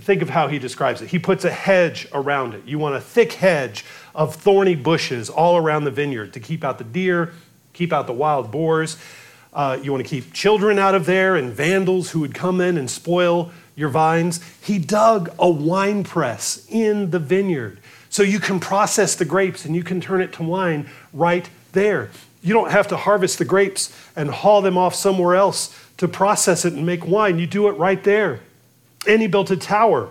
think 0.00 0.22
of 0.22 0.28
how 0.28 0.48
he 0.48 0.58
describes 0.58 1.00
it. 1.00 1.08
He 1.08 1.18
puts 1.18 1.44
a 1.44 1.50
hedge 1.50 2.06
around 2.12 2.54
it. 2.54 2.64
You 2.66 2.78
want 2.78 2.94
a 2.94 3.00
thick 3.00 3.32
hedge 3.32 3.84
of 4.14 4.34
thorny 4.34 4.74
bushes 4.74 5.30
all 5.30 5.56
around 5.56 5.84
the 5.84 5.90
vineyard 5.90 6.34
to 6.34 6.40
keep 6.40 6.62
out 6.62 6.78
the 6.78 6.84
deer, 6.84 7.32
keep 7.72 7.92
out 7.92 8.06
the 8.06 8.12
wild 8.12 8.50
boars. 8.50 8.98
Uh, 9.52 9.78
you 9.82 9.92
want 9.92 10.04
to 10.04 10.08
keep 10.08 10.32
children 10.32 10.78
out 10.78 10.94
of 10.94 11.04
there 11.06 11.36
and 11.36 11.52
vandals 11.52 12.10
who 12.10 12.20
would 12.20 12.34
come 12.34 12.60
in 12.60 12.76
and 12.78 12.90
spoil 12.90 13.50
your 13.74 13.88
vines. 13.88 14.40
He 14.60 14.78
dug 14.78 15.32
a 15.38 15.50
wine 15.50 16.04
press 16.04 16.66
in 16.68 17.10
the 17.10 17.18
vineyard 17.18 17.78
so 18.10 18.22
you 18.22 18.40
can 18.40 18.60
process 18.60 19.14
the 19.14 19.24
grapes 19.24 19.64
and 19.64 19.74
you 19.74 19.82
can 19.82 20.00
turn 20.00 20.20
it 20.20 20.32
to 20.34 20.42
wine 20.42 20.88
right 21.12 21.48
there. 21.72 22.10
You 22.42 22.52
don't 22.52 22.70
have 22.70 22.88
to 22.88 22.96
harvest 22.96 23.38
the 23.38 23.44
grapes 23.44 23.96
and 24.16 24.30
haul 24.30 24.62
them 24.62 24.76
off 24.76 24.94
somewhere 24.94 25.36
else 25.36 25.78
to 25.98 26.08
process 26.08 26.64
it 26.64 26.72
and 26.72 26.84
make 26.84 27.06
wine. 27.06 27.38
You 27.38 27.46
do 27.46 27.68
it 27.68 27.72
right 27.72 28.02
there. 28.02 28.40
And 29.06 29.22
he 29.22 29.28
built 29.28 29.50
a 29.50 29.56
tower. 29.56 30.10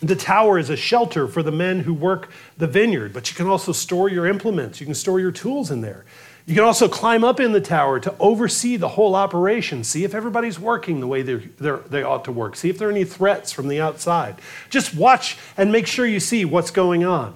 The 0.00 0.16
tower 0.16 0.58
is 0.58 0.70
a 0.70 0.76
shelter 0.76 1.26
for 1.26 1.42
the 1.42 1.50
men 1.50 1.80
who 1.80 1.92
work 1.92 2.30
the 2.56 2.68
vineyard, 2.68 3.12
but 3.12 3.28
you 3.28 3.36
can 3.36 3.46
also 3.46 3.72
store 3.72 4.08
your 4.08 4.26
implements. 4.26 4.80
You 4.80 4.86
can 4.86 4.94
store 4.94 5.18
your 5.18 5.32
tools 5.32 5.72
in 5.72 5.80
there. 5.80 6.04
You 6.48 6.54
can 6.54 6.64
also 6.64 6.88
climb 6.88 7.24
up 7.24 7.40
in 7.40 7.52
the 7.52 7.60
tower 7.60 8.00
to 8.00 8.14
oversee 8.18 8.76
the 8.78 8.88
whole 8.88 9.14
operation, 9.14 9.84
see 9.84 10.04
if 10.04 10.14
everybody's 10.14 10.58
working 10.58 10.98
the 11.00 11.06
way 11.06 11.20
they're, 11.20 11.42
they're, 11.58 11.76
they 11.76 12.02
ought 12.02 12.24
to 12.24 12.32
work, 12.32 12.56
see 12.56 12.70
if 12.70 12.78
there 12.78 12.88
are 12.88 12.90
any 12.90 13.04
threats 13.04 13.52
from 13.52 13.68
the 13.68 13.82
outside. 13.82 14.36
Just 14.70 14.94
watch 14.94 15.36
and 15.58 15.70
make 15.70 15.86
sure 15.86 16.06
you 16.06 16.18
see 16.18 16.46
what's 16.46 16.70
going 16.70 17.04
on. 17.04 17.34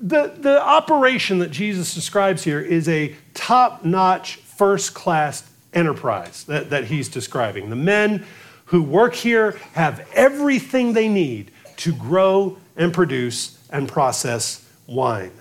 The, 0.00 0.34
the 0.38 0.62
operation 0.62 1.40
that 1.40 1.50
Jesus 1.50 1.96
describes 1.96 2.44
here 2.44 2.60
is 2.60 2.88
a 2.88 3.16
top 3.34 3.84
notch, 3.84 4.36
first 4.36 4.94
class 4.94 5.50
enterprise 5.74 6.44
that, 6.44 6.70
that 6.70 6.84
he's 6.84 7.08
describing. 7.08 7.70
The 7.70 7.76
men 7.76 8.24
who 8.66 8.84
work 8.84 9.16
here 9.16 9.58
have 9.72 10.08
everything 10.14 10.92
they 10.92 11.08
need 11.08 11.50
to 11.78 11.92
grow 11.92 12.56
and 12.76 12.94
produce 12.94 13.58
and 13.68 13.88
process 13.88 14.64
wine 14.86 15.32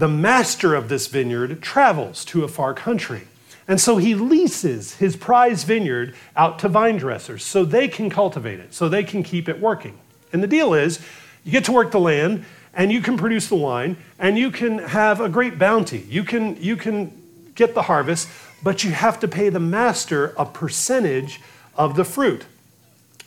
the 0.00 0.08
master 0.08 0.74
of 0.74 0.88
this 0.88 1.08
vineyard 1.08 1.60
travels 1.60 2.24
to 2.24 2.42
a 2.42 2.48
far 2.48 2.72
country. 2.72 3.20
And 3.68 3.78
so 3.78 3.98
he 3.98 4.14
leases 4.14 4.94
his 4.94 5.14
prize 5.14 5.64
vineyard 5.64 6.14
out 6.34 6.58
to 6.60 6.68
vine 6.70 6.96
dressers 6.96 7.44
so 7.44 7.66
they 7.66 7.86
can 7.86 8.08
cultivate 8.08 8.60
it, 8.60 8.72
so 8.72 8.88
they 8.88 9.04
can 9.04 9.22
keep 9.22 9.46
it 9.46 9.60
working. 9.60 9.98
And 10.32 10.42
the 10.42 10.46
deal 10.46 10.72
is, 10.72 11.00
you 11.44 11.52
get 11.52 11.66
to 11.66 11.72
work 11.72 11.90
the 11.90 12.00
land 12.00 12.46
and 12.72 12.90
you 12.90 13.02
can 13.02 13.18
produce 13.18 13.48
the 13.48 13.56
wine 13.56 13.98
and 14.18 14.38
you 14.38 14.50
can 14.50 14.78
have 14.78 15.20
a 15.20 15.28
great 15.28 15.58
bounty. 15.58 16.06
You 16.08 16.24
can, 16.24 16.56
you 16.62 16.76
can 16.76 17.12
get 17.54 17.74
the 17.74 17.82
harvest, 17.82 18.26
but 18.62 18.82
you 18.82 18.92
have 18.92 19.20
to 19.20 19.28
pay 19.28 19.50
the 19.50 19.60
master 19.60 20.32
a 20.38 20.46
percentage 20.46 21.42
of 21.74 21.94
the 21.94 22.04
fruit. 22.04 22.46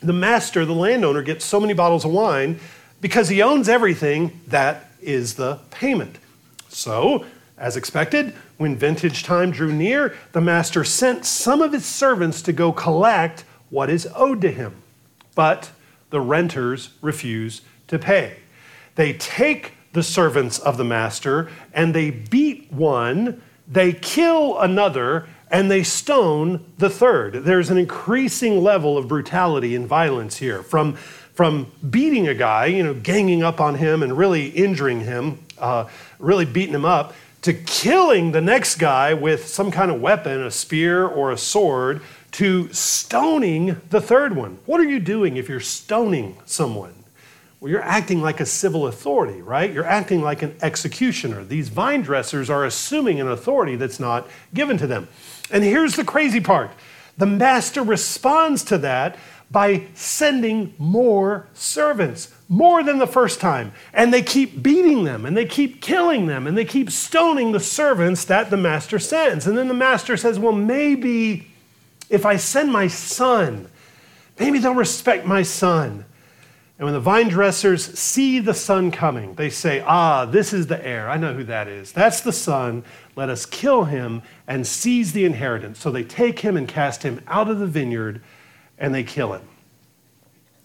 The 0.02 0.12
master, 0.12 0.64
the 0.64 0.74
landowner, 0.74 1.22
gets 1.22 1.44
so 1.44 1.60
many 1.60 1.72
bottles 1.72 2.04
of 2.04 2.10
wine 2.10 2.58
because 3.00 3.28
he 3.28 3.42
owns 3.42 3.68
everything, 3.68 4.40
that 4.48 4.90
is 5.00 5.34
the 5.34 5.60
payment. 5.70 6.18
So, 6.74 7.24
as 7.56 7.76
expected, 7.76 8.34
when 8.56 8.76
vintage 8.76 9.22
time 9.22 9.52
drew 9.52 9.72
near, 9.72 10.16
the 10.32 10.40
master 10.40 10.82
sent 10.84 11.24
some 11.24 11.62
of 11.62 11.72
his 11.72 11.86
servants 11.86 12.42
to 12.42 12.52
go 12.52 12.72
collect 12.72 13.44
what 13.70 13.88
is 13.88 14.08
owed 14.14 14.40
to 14.40 14.50
him. 14.50 14.74
But 15.34 15.70
the 16.10 16.20
renters 16.20 16.90
refuse 17.00 17.62
to 17.88 17.98
pay. 17.98 18.38
They 18.96 19.12
take 19.14 19.72
the 19.92 20.02
servants 20.02 20.58
of 20.58 20.76
the 20.76 20.84
master 20.84 21.50
and 21.72 21.94
they 21.94 22.10
beat 22.10 22.70
one, 22.72 23.40
they 23.66 23.92
kill 23.92 24.58
another, 24.58 25.28
and 25.50 25.70
they 25.70 25.82
stone 25.84 26.64
the 26.78 26.90
third. 26.90 27.44
There's 27.44 27.70
an 27.70 27.78
increasing 27.78 28.62
level 28.62 28.98
of 28.98 29.06
brutality 29.06 29.76
and 29.76 29.86
violence 29.86 30.36
here 30.36 30.62
from, 30.62 30.94
from 31.34 31.70
beating 31.88 32.26
a 32.26 32.34
guy, 32.34 32.66
you 32.66 32.82
know, 32.82 32.94
ganging 32.94 33.42
up 33.42 33.60
on 33.60 33.76
him 33.76 34.02
and 34.02 34.18
really 34.18 34.48
injuring 34.48 35.00
him, 35.00 35.43
uh, 35.58 35.88
really 36.18 36.44
beating 36.44 36.74
him 36.74 36.84
up, 36.84 37.14
to 37.42 37.52
killing 37.52 38.32
the 38.32 38.40
next 38.40 38.76
guy 38.76 39.12
with 39.12 39.46
some 39.46 39.70
kind 39.70 39.90
of 39.90 40.00
weapon, 40.00 40.42
a 40.42 40.50
spear 40.50 41.06
or 41.06 41.30
a 41.30 41.36
sword, 41.36 42.00
to 42.32 42.72
stoning 42.72 43.80
the 43.90 44.00
third 44.00 44.34
one. 44.34 44.58
What 44.66 44.80
are 44.80 44.88
you 44.88 44.98
doing 44.98 45.36
if 45.36 45.48
you're 45.48 45.60
stoning 45.60 46.36
someone? 46.46 46.94
Well, 47.60 47.70
you're 47.70 47.82
acting 47.82 48.20
like 48.20 48.40
a 48.40 48.46
civil 48.46 48.86
authority, 48.86 49.40
right? 49.40 49.72
You're 49.72 49.84
acting 49.86 50.20
like 50.20 50.42
an 50.42 50.56
executioner. 50.60 51.44
These 51.44 51.68
vine 51.68 52.02
dressers 52.02 52.50
are 52.50 52.64
assuming 52.64 53.20
an 53.20 53.28
authority 53.28 53.76
that's 53.76 54.00
not 54.00 54.26
given 54.52 54.76
to 54.78 54.86
them. 54.86 55.08
And 55.50 55.62
here's 55.64 55.96
the 55.96 56.04
crazy 56.04 56.40
part 56.40 56.70
the 57.16 57.26
master 57.26 57.82
responds 57.82 58.64
to 58.64 58.78
that 58.78 59.16
by 59.50 59.86
sending 59.94 60.74
more 60.78 61.46
servants 61.54 62.34
more 62.48 62.82
than 62.82 62.98
the 62.98 63.06
first 63.06 63.40
time. 63.40 63.72
And 63.92 64.12
they 64.12 64.22
keep 64.22 64.62
beating 64.62 65.04
them 65.04 65.24
and 65.24 65.36
they 65.36 65.46
keep 65.46 65.80
killing 65.80 66.26
them 66.26 66.46
and 66.46 66.56
they 66.56 66.64
keep 66.64 66.90
stoning 66.90 67.52
the 67.52 67.60
servants 67.60 68.24
that 68.24 68.50
the 68.50 68.56
master 68.56 68.98
sends. 68.98 69.46
And 69.46 69.56
then 69.56 69.68
the 69.68 69.74
master 69.74 70.16
says, 70.16 70.38
Well, 70.38 70.52
maybe 70.52 71.48
if 72.10 72.26
I 72.26 72.36
send 72.36 72.72
my 72.72 72.88
son, 72.88 73.68
maybe 74.38 74.58
they'll 74.58 74.74
respect 74.74 75.26
my 75.26 75.42
son. 75.42 76.04
And 76.76 76.86
when 76.86 76.94
the 76.94 77.00
vine 77.00 77.28
dressers 77.28 77.84
see 77.96 78.40
the 78.40 78.54
son 78.54 78.90
coming, 78.90 79.34
they 79.34 79.48
say, 79.48 79.82
Ah, 79.86 80.24
this 80.24 80.52
is 80.52 80.66
the 80.66 80.84
heir. 80.84 81.08
I 81.08 81.16
know 81.16 81.32
who 81.32 81.44
that 81.44 81.68
is. 81.68 81.92
That's 81.92 82.20
the 82.20 82.32
son. 82.32 82.82
Let 83.14 83.30
us 83.30 83.46
kill 83.46 83.84
him 83.84 84.22
and 84.48 84.66
seize 84.66 85.12
the 85.12 85.24
inheritance. 85.24 85.78
So 85.78 85.92
they 85.92 86.02
take 86.02 86.40
him 86.40 86.56
and 86.56 86.66
cast 86.66 87.04
him 87.04 87.20
out 87.28 87.48
of 87.48 87.60
the 87.60 87.66
vineyard 87.66 88.20
and 88.78 88.94
they 88.94 89.04
kill 89.04 89.32
him. 89.32 89.46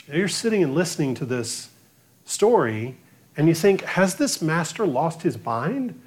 Now 0.08 0.16
you're 0.16 0.28
sitting 0.28 0.64
and 0.64 0.74
listening 0.74 1.14
to 1.16 1.26
this 1.26 1.70
story, 2.26 2.96
and 3.38 3.48
you 3.48 3.54
think, 3.54 3.82
has 3.84 4.16
this 4.16 4.42
master 4.42 4.86
lost 4.86 5.22
his 5.22 5.44
mind? 5.44 6.00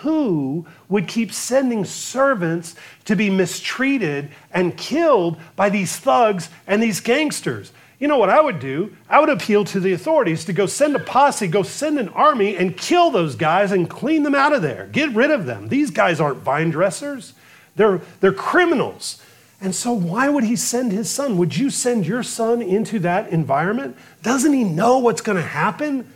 Who 0.00 0.66
would 0.88 1.08
keep 1.08 1.32
sending 1.32 1.84
servants 1.84 2.74
to 3.04 3.16
be 3.16 3.30
mistreated 3.30 4.30
and 4.52 4.76
killed 4.76 5.38
by 5.54 5.70
these 5.70 5.96
thugs 5.96 6.50
and 6.66 6.82
these 6.82 7.00
gangsters? 7.00 7.72
You 7.98 8.08
know 8.08 8.18
what 8.18 8.28
I 8.28 8.40
would 8.42 8.60
do? 8.60 8.94
I 9.08 9.20
would 9.20 9.30
appeal 9.30 9.64
to 9.66 9.80
the 9.80 9.94
authorities 9.94 10.44
to 10.44 10.52
go 10.52 10.66
send 10.66 10.94
a 10.96 10.98
posse, 10.98 11.46
go 11.46 11.62
send 11.62 11.98
an 11.98 12.10
army 12.10 12.56
and 12.56 12.76
kill 12.76 13.10
those 13.10 13.36
guys 13.36 13.72
and 13.72 13.88
clean 13.88 14.22
them 14.22 14.34
out 14.34 14.52
of 14.52 14.60
there. 14.60 14.88
Get 14.92 15.14
rid 15.14 15.30
of 15.30 15.46
them. 15.46 15.68
These 15.68 15.90
guys 15.92 16.20
aren't 16.20 16.40
vine 16.40 16.70
dressers, 16.70 17.32
they're, 17.76 18.00
they're 18.20 18.32
criminals. 18.32 19.22
And 19.60 19.74
so, 19.74 19.92
why 19.92 20.28
would 20.28 20.44
he 20.44 20.56
send 20.56 20.92
his 20.92 21.08
son? 21.10 21.38
Would 21.38 21.56
you 21.56 21.70
send 21.70 22.06
your 22.06 22.22
son 22.22 22.60
into 22.60 22.98
that 23.00 23.30
environment? 23.30 23.96
Doesn't 24.22 24.52
he 24.52 24.64
know 24.64 24.98
what's 24.98 25.22
going 25.22 25.36
to 25.36 25.42
happen? 25.42 26.12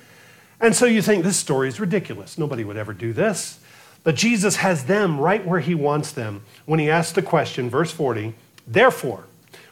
And 0.60 0.76
so 0.76 0.84
you 0.84 1.00
think 1.00 1.24
this 1.24 1.38
story 1.38 1.68
is 1.68 1.80
ridiculous. 1.80 2.36
Nobody 2.36 2.64
would 2.64 2.76
ever 2.76 2.92
do 2.92 3.12
this. 3.12 3.58
But 4.02 4.14
Jesus 4.14 4.56
has 4.56 4.84
them 4.84 5.18
right 5.18 5.46
where 5.46 5.60
he 5.60 5.74
wants 5.74 6.12
them 6.12 6.42
when 6.66 6.80
he 6.80 6.90
asks 6.90 7.12
the 7.12 7.22
question, 7.22 7.70
verse 7.70 7.90
40 7.90 8.34
Therefore, 8.66 9.24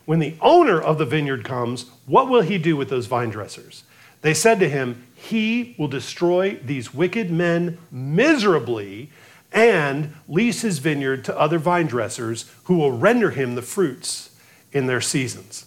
when 0.06 0.18
the 0.18 0.34
owner 0.40 0.80
of 0.80 0.96
the 0.96 1.04
vineyard 1.04 1.44
comes, 1.44 1.86
what 2.06 2.28
will 2.28 2.40
he 2.40 2.56
do 2.56 2.76
with 2.76 2.88
those 2.88 3.06
vine 3.06 3.28
dressers? 3.28 3.84
They 4.22 4.34
said 4.34 4.58
to 4.60 4.68
him, 4.68 5.06
He 5.14 5.74
will 5.78 5.88
destroy 5.88 6.58
these 6.64 6.94
wicked 6.94 7.30
men 7.30 7.78
miserably 7.90 9.10
and 9.52 10.14
lease 10.28 10.62
his 10.62 10.78
vineyard 10.78 11.24
to 11.24 11.38
other 11.38 11.58
vine 11.58 11.86
dressers 11.86 12.50
who 12.64 12.76
will 12.76 12.92
render 12.92 13.30
him 13.30 13.54
the 13.54 13.62
fruits 13.62 14.30
in 14.72 14.86
their 14.86 15.00
seasons. 15.00 15.64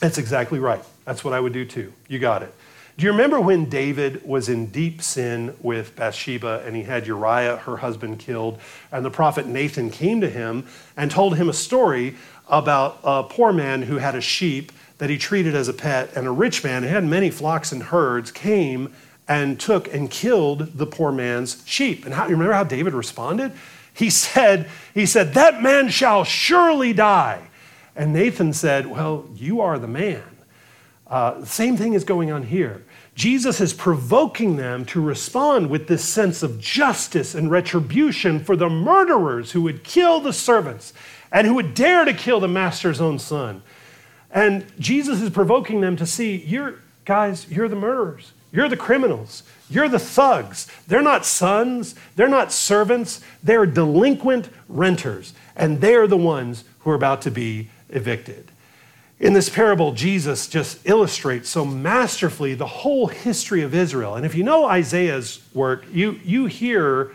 That's 0.00 0.18
exactly 0.18 0.58
right. 0.58 0.82
That's 1.04 1.24
what 1.24 1.34
I 1.34 1.40
would 1.40 1.52
do 1.52 1.64
too. 1.64 1.92
You 2.08 2.18
got 2.18 2.42
it. 2.42 2.54
Do 2.96 3.04
you 3.04 3.10
remember 3.10 3.40
when 3.40 3.68
David 3.68 4.24
was 4.24 4.48
in 4.48 4.66
deep 4.66 5.02
sin 5.02 5.56
with 5.60 5.96
Bathsheba 5.96 6.62
and 6.64 6.76
he 6.76 6.84
had 6.84 7.08
Uriah, 7.08 7.56
her 7.58 7.78
husband, 7.78 8.20
killed? 8.20 8.60
And 8.92 9.04
the 9.04 9.10
prophet 9.10 9.46
Nathan 9.46 9.90
came 9.90 10.20
to 10.20 10.30
him 10.30 10.66
and 10.96 11.10
told 11.10 11.36
him 11.36 11.48
a 11.48 11.52
story 11.52 12.14
about 12.48 13.00
a 13.02 13.24
poor 13.24 13.52
man 13.52 13.82
who 13.82 13.96
had 13.96 14.14
a 14.14 14.20
sheep 14.20 14.70
that 14.98 15.10
he 15.10 15.18
treated 15.18 15.56
as 15.56 15.66
a 15.66 15.72
pet, 15.72 16.14
and 16.14 16.26
a 16.26 16.30
rich 16.30 16.62
man 16.62 16.84
who 16.84 16.88
had 16.88 17.04
many 17.04 17.30
flocks 17.30 17.72
and 17.72 17.82
herds 17.82 18.30
came 18.30 18.94
and 19.26 19.58
took 19.58 19.92
and 19.92 20.10
killed 20.10 20.76
the 20.76 20.86
poor 20.86 21.12
man's 21.12 21.62
sheep. 21.66 22.04
And 22.04 22.14
how, 22.14 22.24
you 22.24 22.32
remember 22.32 22.52
how 22.52 22.64
David 22.64 22.92
responded? 22.92 23.52
He 23.92 24.10
said, 24.10 24.68
he 24.92 25.06
said, 25.06 25.34
that 25.34 25.62
man 25.62 25.88
shall 25.88 26.24
surely 26.24 26.92
die. 26.92 27.48
And 27.96 28.12
Nathan 28.12 28.52
said, 28.52 28.86
well, 28.86 29.26
you 29.34 29.60
are 29.60 29.78
the 29.78 29.88
man. 29.88 30.24
Uh, 31.06 31.44
same 31.44 31.76
thing 31.76 31.94
is 31.94 32.02
going 32.02 32.32
on 32.32 32.42
here. 32.42 32.84
Jesus 33.14 33.60
is 33.60 33.72
provoking 33.72 34.56
them 34.56 34.84
to 34.86 35.00
respond 35.00 35.70
with 35.70 35.86
this 35.86 36.04
sense 36.04 36.42
of 36.42 36.60
justice 36.60 37.34
and 37.34 37.50
retribution 37.50 38.40
for 38.40 38.56
the 38.56 38.68
murderers 38.68 39.52
who 39.52 39.62
would 39.62 39.84
kill 39.84 40.18
the 40.20 40.32
servants 40.32 40.92
and 41.30 41.46
who 41.46 41.54
would 41.54 41.74
dare 41.74 42.04
to 42.04 42.12
kill 42.12 42.40
the 42.40 42.48
master's 42.48 43.00
own 43.00 43.20
son. 43.20 43.62
And 44.32 44.66
Jesus 44.80 45.20
is 45.20 45.30
provoking 45.30 45.80
them 45.80 45.96
to 45.96 46.06
see, 46.06 46.36
you're, 46.36 46.80
guys, 47.04 47.48
you're 47.48 47.68
the 47.68 47.76
murderers. 47.76 48.32
You're 48.54 48.68
the 48.68 48.76
criminals. 48.76 49.42
You're 49.68 49.88
the 49.88 49.98
thugs. 49.98 50.68
They're 50.86 51.02
not 51.02 51.26
sons. 51.26 51.96
They're 52.14 52.28
not 52.28 52.52
servants. 52.52 53.20
They're 53.42 53.66
delinquent 53.66 54.48
renters. 54.68 55.34
And 55.56 55.80
they're 55.80 56.06
the 56.06 56.16
ones 56.16 56.62
who 56.80 56.90
are 56.90 56.94
about 56.94 57.20
to 57.22 57.32
be 57.32 57.68
evicted. 57.88 58.52
In 59.18 59.32
this 59.32 59.48
parable, 59.48 59.90
Jesus 59.90 60.46
just 60.46 60.86
illustrates 60.88 61.48
so 61.48 61.64
masterfully 61.64 62.54
the 62.54 62.66
whole 62.66 63.08
history 63.08 63.62
of 63.62 63.74
Israel. 63.74 64.14
And 64.14 64.24
if 64.24 64.36
you 64.36 64.44
know 64.44 64.66
Isaiah's 64.66 65.40
work, 65.52 65.86
you, 65.90 66.20
you 66.22 66.46
hear 66.46 67.10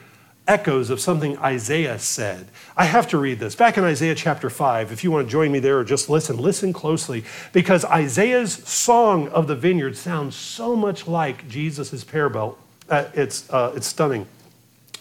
echoes 0.49 0.89
of 0.89 0.99
something 0.99 1.37
Isaiah 1.37 1.99
said. 1.99 2.47
I 2.75 2.85
have 2.85 3.07
to 3.09 3.19
read 3.19 3.39
this. 3.39 3.55
Back 3.55 3.77
in 3.77 3.83
Isaiah 3.83 4.15
chapter 4.15 4.49
5, 4.49 4.91
if 4.91 5.03
you 5.03 5.11
want 5.11 5.27
to 5.27 5.31
join 5.31 5.51
me 5.51 5.59
there 5.59 5.77
or 5.77 5.83
just 5.83 6.09
listen, 6.09 6.37
listen 6.37 6.73
closely, 6.73 7.23
because 7.53 7.85
Isaiah's 7.85 8.51
song 8.67 9.29
of 9.29 9.47
the 9.47 9.55
vineyard 9.55 9.95
sounds 9.95 10.35
so 10.35 10.75
much 10.75 11.07
like 11.07 11.47
Jesus' 11.47 12.03
parable. 12.03 12.57
Uh, 12.89 13.05
it's, 13.13 13.47
uh, 13.51 13.73
it's 13.75 13.85
stunning. 13.85 14.25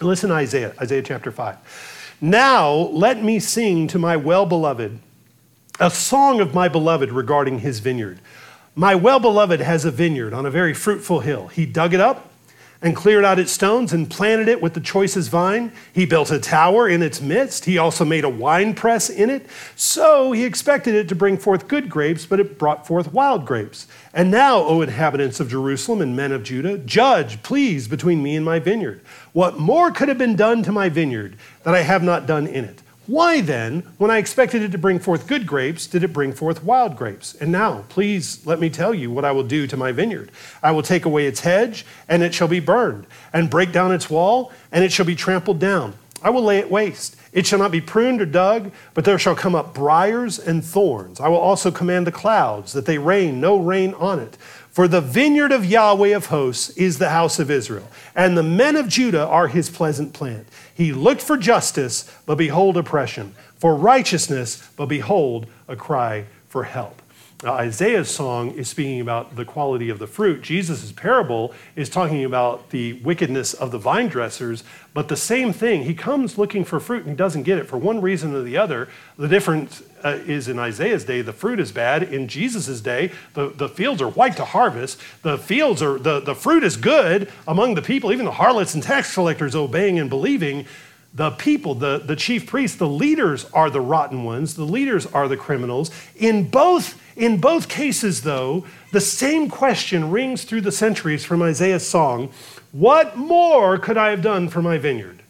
Listen 0.02 0.28
to 0.28 0.36
Isaiah, 0.36 0.74
Isaiah 0.80 1.02
chapter 1.02 1.32
5. 1.32 2.16
Now 2.20 2.70
let 2.70 3.22
me 3.22 3.38
sing 3.38 3.88
to 3.88 3.98
my 3.98 4.16
well 4.16 4.44
beloved 4.44 4.98
a 5.80 5.90
song 5.90 6.40
of 6.40 6.52
my 6.52 6.68
beloved 6.68 7.10
regarding 7.10 7.60
his 7.60 7.78
vineyard. 7.78 8.20
My 8.74 8.94
well 8.94 9.18
beloved 9.18 9.60
has 9.60 9.84
a 9.84 9.90
vineyard 9.90 10.34
on 10.34 10.44
a 10.44 10.50
very 10.50 10.74
fruitful 10.74 11.20
hill. 11.20 11.48
He 11.48 11.64
dug 11.64 11.94
it 11.94 12.00
up 12.00 12.27
and 12.80 12.94
cleared 12.94 13.24
out 13.24 13.40
its 13.40 13.50
stones 13.50 13.92
and 13.92 14.08
planted 14.08 14.46
it 14.46 14.62
with 14.62 14.74
the 14.74 14.80
choicest 14.80 15.30
vine. 15.30 15.72
He 15.92 16.06
built 16.06 16.30
a 16.30 16.38
tower 16.38 16.88
in 16.88 17.02
its 17.02 17.20
midst. 17.20 17.64
He 17.64 17.76
also 17.76 18.04
made 18.04 18.22
a 18.22 18.28
wine 18.28 18.74
press 18.74 19.10
in 19.10 19.30
it. 19.30 19.46
So 19.74 20.30
he 20.32 20.44
expected 20.44 20.94
it 20.94 21.08
to 21.08 21.16
bring 21.16 21.38
forth 21.38 21.66
good 21.66 21.88
grapes, 21.90 22.24
but 22.24 22.38
it 22.38 22.58
brought 22.58 22.86
forth 22.86 23.12
wild 23.12 23.46
grapes. 23.46 23.88
And 24.14 24.30
now, 24.30 24.58
O 24.58 24.80
inhabitants 24.80 25.40
of 25.40 25.50
Jerusalem 25.50 26.00
and 26.00 26.16
men 26.16 26.30
of 26.30 26.44
Judah, 26.44 26.78
judge, 26.78 27.42
please, 27.42 27.88
between 27.88 28.22
me 28.22 28.36
and 28.36 28.44
my 28.44 28.60
vineyard. 28.60 29.00
What 29.32 29.58
more 29.58 29.90
could 29.90 30.08
have 30.08 30.18
been 30.18 30.36
done 30.36 30.62
to 30.62 30.72
my 30.72 30.88
vineyard 30.88 31.36
that 31.64 31.74
I 31.74 31.82
have 31.82 32.04
not 32.04 32.26
done 32.26 32.46
in 32.46 32.64
it? 32.64 32.82
Why 33.08 33.40
then, 33.40 33.84
when 33.96 34.10
I 34.10 34.18
expected 34.18 34.60
it 34.60 34.70
to 34.72 34.76
bring 34.76 34.98
forth 34.98 35.26
good 35.26 35.46
grapes, 35.46 35.86
did 35.86 36.04
it 36.04 36.12
bring 36.12 36.34
forth 36.34 36.62
wild 36.62 36.94
grapes? 36.94 37.34
And 37.36 37.50
now, 37.50 37.86
please 37.88 38.44
let 38.44 38.60
me 38.60 38.68
tell 38.68 38.92
you 38.92 39.10
what 39.10 39.24
I 39.24 39.32
will 39.32 39.44
do 39.44 39.66
to 39.66 39.78
my 39.78 39.92
vineyard. 39.92 40.30
I 40.62 40.72
will 40.72 40.82
take 40.82 41.06
away 41.06 41.26
its 41.26 41.40
hedge, 41.40 41.86
and 42.06 42.22
it 42.22 42.34
shall 42.34 42.48
be 42.48 42.60
burned, 42.60 43.06
and 43.32 43.48
break 43.48 43.72
down 43.72 43.92
its 43.92 44.10
wall, 44.10 44.52
and 44.70 44.84
it 44.84 44.92
shall 44.92 45.06
be 45.06 45.16
trampled 45.16 45.58
down. 45.58 45.94
I 46.22 46.28
will 46.28 46.42
lay 46.42 46.58
it 46.58 46.70
waste. 46.70 47.16
It 47.32 47.46
shall 47.46 47.58
not 47.58 47.70
be 47.70 47.80
pruned 47.80 48.22
or 48.22 48.26
dug, 48.26 48.72
but 48.94 49.04
there 49.04 49.18
shall 49.18 49.34
come 49.34 49.54
up 49.54 49.74
briars 49.74 50.38
and 50.38 50.64
thorns. 50.64 51.20
I 51.20 51.28
will 51.28 51.36
also 51.38 51.70
command 51.70 52.06
the 52.06 52.12
clouds 52.12 52.72
that 52.72 52.86
they 52.86 52.98
rain 52.98 53.40
no 53.40 53.56
rain 53.58 53.94
on 53.94 54.18
it. 54.18 54.36
For 54.70 54.88
the 54.88 55.00
vineyard 55.00 55.52
of 55.52 55.64
Yahweh 55.64 56.14
of 56.14 56.26
hosts 56.26 56.70
is 56.70 56.98
the 56.98 57.08
house 57.10 57.38
of 57.38 57.50
Israel, 57.50 57.88
and 58.14 58.36
the 58.36 58.42
men 58.42 58.76
of 58.76 58.88
Judah 58.88 59.26
are 59.26 59.48
his 59.48 59.70
pleasant 59.70 60.12
plant. 60.12 60.46
He 60.72 60.92
looked 60.92 61.20
for 61.22 61.36
justice, 61.36 62.10
but 62.26 62.38
behold 62.38 62.76
oppression, 62.76 63.34
for 63.56 63.74
righteousness, 63.74 64.66
but 64.76 64.86
behold 64.86 65.46
a 65.66 65.74
cry 65.74 66.26
for 66.48 66.64
help. 66.64 67.02
Now, 67.44 67.52
Isaiah's 67.52 68.10
song 68.10 68.50
is 68.50 68.68
speaking 68.68 69.00
about 69.00 69.36
the 69.36 69.44
quality 69.44 69.90
of 69.90 70.00
the 70.00 70.08
fruit. 70.08 70.42
Jesus' 70.42 70.90
parable 70.90 71.54
is 71.76 71.88
talking 71.88 72.24
about 72.24 72.70
the 72.70 72.94
wickedness 72.94 73.54
of 73.54 73.70
the 73.70 73.78
vine 73.78 74.08
dressers, 74.08 74.64
but 74.92 75.06
the 75.06 75.16
same 75.16 75.52
thing. 75.52 75.82
He 75.82 75.94
comes 75.94 76.36
looking 76.36 76.64
for 76.64 76.80
fruit 76.80 77.02
and 77.02 77.10
he 77.10 77.14
doesn't 77.14 77.44
get 77.44 77.58
it 77.58 77.68
for 77.68 77.78
one 77.78 78.00
reason 78.00 78.34
or 78.34 78.42
the 78.42 78.56
other. 78.56 78.88
The 79.16 79.28
difference 79.28 79.84
uh, 80.02 80.18
is 80.26 80.48
in 80.48 80.58
Isaiah's 80.58 81.04
day, 81.04 81.22
the 81.22 81.32
fruit 81.32 81.60
is 81.60 81.70
bad. 81.70 82.02
In 82.02 82.26
Jesus' 82.26 82.80
day, 82.80 83.12
the, 83.34 83.50
the 83.50 83.68
fields 83.68 84.02
are 84.02 84.10
white 84.10 84.36
to 84.38 84.44
harvest. 84.44 84.98
The 85.22 85.38
fields 85.38 85.80
are, 85.80 85.96
the, 85.96 86.18
the 86.18 86.34
fruit 86.34 86.64
is 86.64 86.76
good 86.76 87.30
among 87.46 87.76
the 87.76 87.82
people, 87.82 88.10
even 88.10 88.24
the 88.24 88.32
harlots 88.32 88.74
and 88.74 88.82
tax 88.82 89.14
collectors 89.14 89.54
obeying 89.54 90.00
and 90.00 90.10
believing 90.10 90.66
the 91.14 91.30
people, 91.30 91.74
the, 91.74 91.98
the 91.98 92.16
chief 92.16 92.46
priests, 92.46 92.76
the 92.76 92.88
leaders 92.88 93.46
are 93.52 93.70
the 93.70 93.80
rotten 93.80 94.24
ones, 94.24 94.54
the 94.54 94.64
leaders 94.64 95.06
are 95.06 95.26
the 95.26 95.36
criminals. 95.36 95.90
In 96.16 96.48
both, 96.48 97.00
in 97.18 97.38
both 97.38 97.68
cases, 97.68 98.22
though, 98.22 98.64
the 98.92 99.00
same 99.00 99.50
question 99.50 100.10
rings 100.10 100.44
through 100.44 100.60
the 100.60 100.72
centuries 100.72 101.24
from 101.24 101.42
Isaiah's 101.42 101.86
song 101.86 102.30
What 102.70 103.16
more 103.16 103.76
could 103.76 103.98
I 103.98 104.10
have 104.10 104.22
done 104.22 104.48
for 104.48 104.62
my 104.62 104.78
vineyard? 104.78 105.22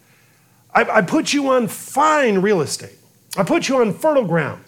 I, 0.74 0.84
I 0.84 1.02
put 1.02 1.32
you 1.32 1.48
on 1.48 1.66
fine 1.66 2.38
real 2.38 2.60
estate, 2.60 2.98
I 3.36 3.42
put 3.42 3.68
you 3.68 3.78
on 3.78 3.94
fertile 3.94 4.26
ground, 4.26 4.62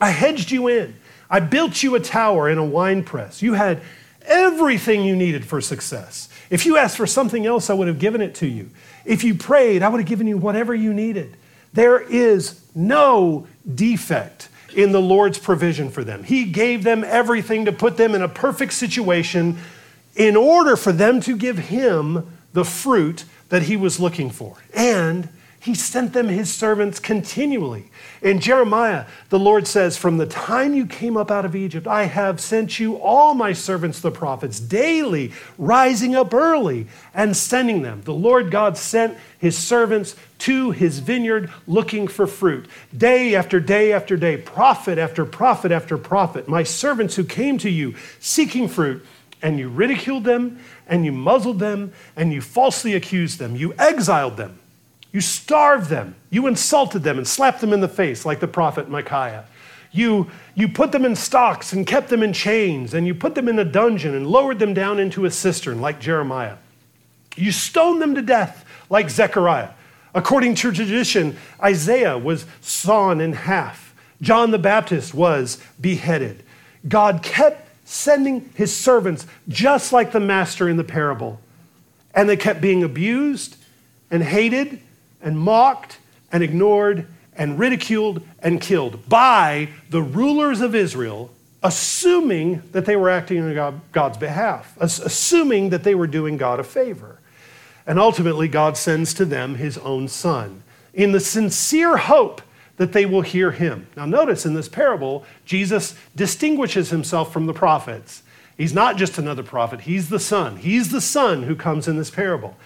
I 0.00 0.10
hedged 0.10 0.52
you 0.52 0.68
in, 0.68 0.94
I 1.28 1.40
built 1.40 1.82
you 1.82 1.96
a 1.96 2.00
tower 2.00 2.48
and 2.48 2.60
a 2.60 2.64
wine 2.64 3.02
press. 3.02 3.42
You 3.42 3.54
had 3.54 3.82
everything 4.22 5.04
you 5.04 5.16
needed 5.16 5.44
for 5.44 5.60
success. 5.60 6.28
If 6.48 6.64
you 6.64 6.76
asked 6.76 6.96
for 6.96 7.08
something 7.08 7.44
else, 7.44 7.70
I 7.70 7.74
would 7.74 7.88
have 7.88 7.98
given 7.98 8.20
it 8.20 8.36
to 8.36 8.46
you. 8.46 8.70
If 9.04 9.24
you 9.24 9.34
prayed, 9.34 9.82
I 9.82 9.88
would 9.88 10.00
have 10.00 10.08
given 10.08 10.28
you 10.28 10.38
whatever 10.38 10.74
you 10.74 10.94
needed. 10.94 11.36
There 11.72 12.00
is 12.00 12.60
no 12.74 13.48
defect 13.74 14.48
in 14.76 14.92
the 14.92 15.00
Lord's 15.00 15.38
provision 15.38 15.90
for 15.90 16.04
them. 16.04 16.22
He 16.22 16.44
gave 16.44 16.84
them 16.84 17.02
everything 17.02 17.64
to 17.64 17.72
put 17.72 17.96
them 17.96 18.14
in 18.14 18.20
a 18.20 18.28
perfect 18.28 18.74
situation 18.74 19.58
in 20.14 20.36
order 20.36 20.76
for 20.76 20.92
them 20.92 21.20
to 21.22 21.34
give 21.34 21.56
Him 21.56 22.38
the 22.52 22.64
fruit 22.64 23.24
that 23.48 23.62
He 23.62 23.76
was 23.76 23.98
looking 23.98 24.30
for. 24.30 24.58
And 24.74 25.30
he 25.60 25.74
sent 25.74 26.12
them 26.12 26.28
his 26.28 26.52
servants 26.52 27.00
continually. 27.00 27.90
In 28.22 28.40
Jeremiah, 28.40 29.06
the 29.30 29.38
Lord 29.38 29.66
says, 29.66 29.96
From 29.96 30.16
the 30.16 30.26
time 30.26 30.74
you 30.74 30.86
came 30.86 31.16
up 31.16 31.30
out 31.30 31.44
of 31.44 31.56
Egypt, 31.56 31.86
I 31.86 32.04
have 32.04 32.40
sent 32.40 32.78
you 32.78 32.96
all 32.96 33.34
my 33.34 33.52
servants, 33.52 34.00
the 34.00 34.10
prophets, 34.10 34.60
daily 34.60 35.32
rising 35.58 36.14
up 36.14 36.32
early 36.32 36.86
and 37.14 37.36
sending 37.36 37.82
them. 37.82 38.02
The 38.02 38.14
Lord 38.14 38.50
God 38.50 38.76
sent 38.76 39.16
his 39.38 39.56
servants 39.56 40.14
to 40.40 40.70
his 40.70 40.98
vineyard 40.98 41.50
looking 41.66 42.06
for 42.06 42.26
fruit. 42.26 42.66
Day 42.96 43.34
after 43.34 43.58
day 43.58 43.92
after 43.92 44.16
day, 44.16 44.36
prophet 44.36 44.98
after 44.98 45.24
prophet 45.24 45.72
after 45.72 45.96
prophet, 45.96 46.48
my 46.48 46.62
servants 46.62 47.16
who 47.16 47.24
came 47.24 47.58
to 47.58 47.70
you 47.70 47.94
seeking 48.20 48.68
fruit, 48.68 49.04
and 49.42 49.58
you 49.58 49.68
ridiculed 49.68 50.24
them, 50.24 50.60
and 50.86 51.04
you 51.04 51.12
muzzled 51.12 51.58
them, 51.58 51.92
and 52.14 52.32
you 52.32 52.40
falsely 52.40 52.94
accused 52.94 53.38
them, 53.38 53.56
you 53.56 53.74
exiled 53.78 54.36
them 54.36 54.58
you 55.12 55.20
starved 55.20 55.88
them. 55.88 56.14
You 56.30 56.46
insulted 56.46 57.02
them 57.02 57.18
and 57.18 57.26
slapped 57.26 57.60
them 57.60 57.72
in 57.72 57.80
the 57.80 57.88
face, 57.88 58.26
like 58.26 58.40
the 58.40 58.48
prophet 58.48 58.88
Micaiah. 58.88 59.44
You, 59.92 60.30
you 60.54 60.68
put 60.68 60.92
them 60.92 61.04
in 61.04 61.16
stocks 61.16 61.72
and 61.72 61.86
kept 61.86 62.10
them 62.10 62.22
in 62.22 62.32
chains, 62.32 62.92
and 62.92 63.06
you 63.06 63.14
put 63.14 63.34
them 63.34 63.48
in 63.48 63.58
a 63.58 63.64
dungeon 63.64 64.14
and 64.14 64.26
lowered 64.26 64.58
them 64.58 64.74
down 64.74 64.98
into 64.98 65.24
a 65.24 65.30
cistern, 65.30 65.80
like 65.80 66.00
Jeremiah. 66.00 66.56
You 67.36 67.52
stoned 67.52 68.02
them 68.02 68.14
to 68.14 68.22
death, 68.22 68.64
like 68.90 69.08
Zechariah. 69.08 69.70
According 70.14 70.54
to 70.56 70.72
tradition, 70.72 71.36
Isaiah 71.62 72.18
was 72.18 72.46
sawn 72.60 73.20
in 73.20 73.32
half, 73.32 73.94
John 74.20 74.50
the 74.50 74.58
Baptist 74.58 75.14
was 75.14 75.62
beheaded. 75.80 76.42
God 76.88 77.22
kept 77.22 77.68
sending 77.86 78.50
his 78.54 78.74
servants 78.74 79.26
just 79.48 79.92
like 79.92 80.12
the 80.12 80.20
master 80.20 80.68
in 80.68 80.76
the 80.76 80.84
parable, 80.84 81.40
and 82.14 82.28
they 82.28 82.36
kept 82.36 82.60
being 82.60 82.82
abused 82.82 83.56
and 84.10 84.22
hated 84.22 84.80
and 85.26 85.36
mocked 85.38 85.98
and 86.30 86.44
ignored 86.44 87.04
and 87.36 87.58
ridiculed 87.58 88.22
and 88.38 88.60
killed 88.60 89.08
by 89.08 89.68
the 89.90 90.00
rulers 90.00 90.60
of 90.60 90.72
Israel, 90.72 91.30
assuming 91.64 92.62
that 92.70 92.86
they 92.86 92.94
were 92.94 93.10
acting 93.10 93.58
on 93.58 93.82
God's 93.90 94.16
behalf, 94.16 94.76
assuming 94.80 95.70
that 95.70 95.82
they 95.82 95.96
were 95.96 96.06
doing 96.06 96.36
God 96.36 96.60
a 96.60 96.64
favor. 96.64 97.18
And 97.88 97.98
ultimately, 97.98 98.46
God 98.46 98.76
sends 98.76 99.12
to 99.14 99.24
them 99.24 99.56
his 99.56 99.76
own 99.78 100.06
son 100.06 100.62
in 100.94 101.10
the 101.10 101.20
sincere 101.20 101.96
hope 101.96 102.40
that 102.76 102.92
they 102.92 103.04
will 103.04 103.22
hear 103.22 103.50
him. 103.50 103.88
Now, 103.96 104.06
notice 104.06 104.46
in 104.46 104.54
this 104.54 104.68
parable, 104.68 105.24
Jesus 105.44 105.96
distinguishes 106.14 106.90
himself 106.90 107.32
from 107.32 107.46
the 107.46 107.52
prophets. 107.52 108.22
He's 108.56 108.72
not 108.72 108.96
just 108.96 109.18
another 109.18 109.42
prophet, 109.42 109.82
he's 109.82 110.08
the 110.08 110.20
Son. 110.20 110.56
He's 110.56 110.90
the 110.90 111.00
Son 111.00 111.42
who 111.42 111.56
comes 111.56 111.88
in 111.88 111.96
this 111.96 112.10
parable. 112.10 112.56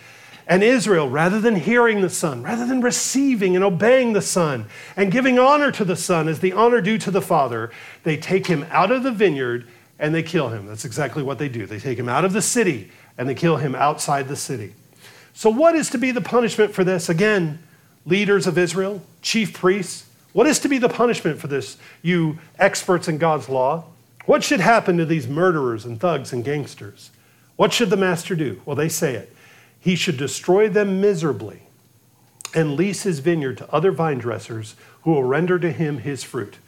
And 0.50 0.64
Israel, 0.64 1.08
rather 1.08 1.40
than 1.40 1.54
hearing 1.54 2.00
the 2.00 2.10
Son, 2.10 2.42
rather 2.42 2.66
than 2.66 2.80
receiving 2.80 3.54
and 3.54 3.64
obeying 3.64 4.14
the 4.14 4.20
Son 4.20 4.66
and 4.96 5.12
giving 5.12 5.38
honor 5.38 5.70
to 5.70 5.84
the 5.84 5.94
Son 5.94 6.26
as 6.26 6.40
the 6.40 6.52
honor 6.52 6.80
due 6.80 6.98
to 6.98 7.10
the 7.12 7.22
Father, 7.22 7.70
they 8.02 8.16
take 8.16 8.48
him 8.48 8.66
out 8.68 8.90
of 8.90 9.04
the 9.04 9.12
vineyard 9.12 9.68
and 10.00 10.12
they 10.12 10.24
kill 10.24 10.48
him. 10.48 10.66
That's 10.66 10.84
exactly 10.84 11.22
what 11.22 11.38
they 11.38 11.48
do. 11.48 11.66
They 11.66 11.78
take 11.78 11.96
him 11.96 12.08
out 12.08 12.24
of 12.24 12.32
the 12.32 12.42
city 12.42 12.90
and 13.16 13.28
they 13.28 13.34
kill 13.36 13.58
him 13.58 13.76
outside 13.76 14.26
the 14.26 14.34
city. 14.34 14.74
So, 15.34 15.50
what 15.50 15.76
is 15.76 15.88
to 15.90 15.98
be 15.98 16.10
the 16.10 16.20
punishment 16.20 16.74
for 16.74 16.82
this? 16.82 17.08
Again, 17.08 17.60
leaders 18.04 18.48
of 18.48 18.58
Israel, 18.58 19.02
chief 19.22 19.54
priests, 19.54 20.10
what 20.32 20.48
is 20.48 20.58
to 20.60 20.68
be 20.68 20.78
the 20.78 20.88
punishment 20.88 21.38
for 21.38 21.46
this, 21.46 21.76
you 22.02 22.40
experts 22.58 23.06
in 23.06 23.18
God's 23.18 23.48
law? 23.48 23.84
What 24.26 24.42
should 24.42 24.60
happen 24.60 24.96
to 24.96 25.04
these 25.04 25.28
murderers 25.28 25.84
and 25.84 26.00
thugs 26.00 26.32
and 26.32 26.44
gangsters? 26.44 27.10
What 27.54 27.72
should 27.72 27.90
the 27.90 27.96
master 27.96 28.34
do? 28.34 28.60
Well, 28.64 28.74
they 28.74 28.88
say 28.88 29.14
it. 29.14 29.32
He 29.80 29.96
should 29.96 30.16
destroy 30.16 30.68
them 30.68 31.00
miserably 31.00 31.62
and 32.54 32.76
lease 32.76 33.02
his 33.02 33.20
vineyard 33.20 33.58
to 33.58 33.72
other 33.72 33.90
vine 33.90 34.18
dressers 34.18 34.76
who 35.02 35.12
will 35.12 35.24
render 35.24 35.58
to 35.58 35.72
him 35.72 35.98
his 35.98 36.22
fruit. 36.22 36.58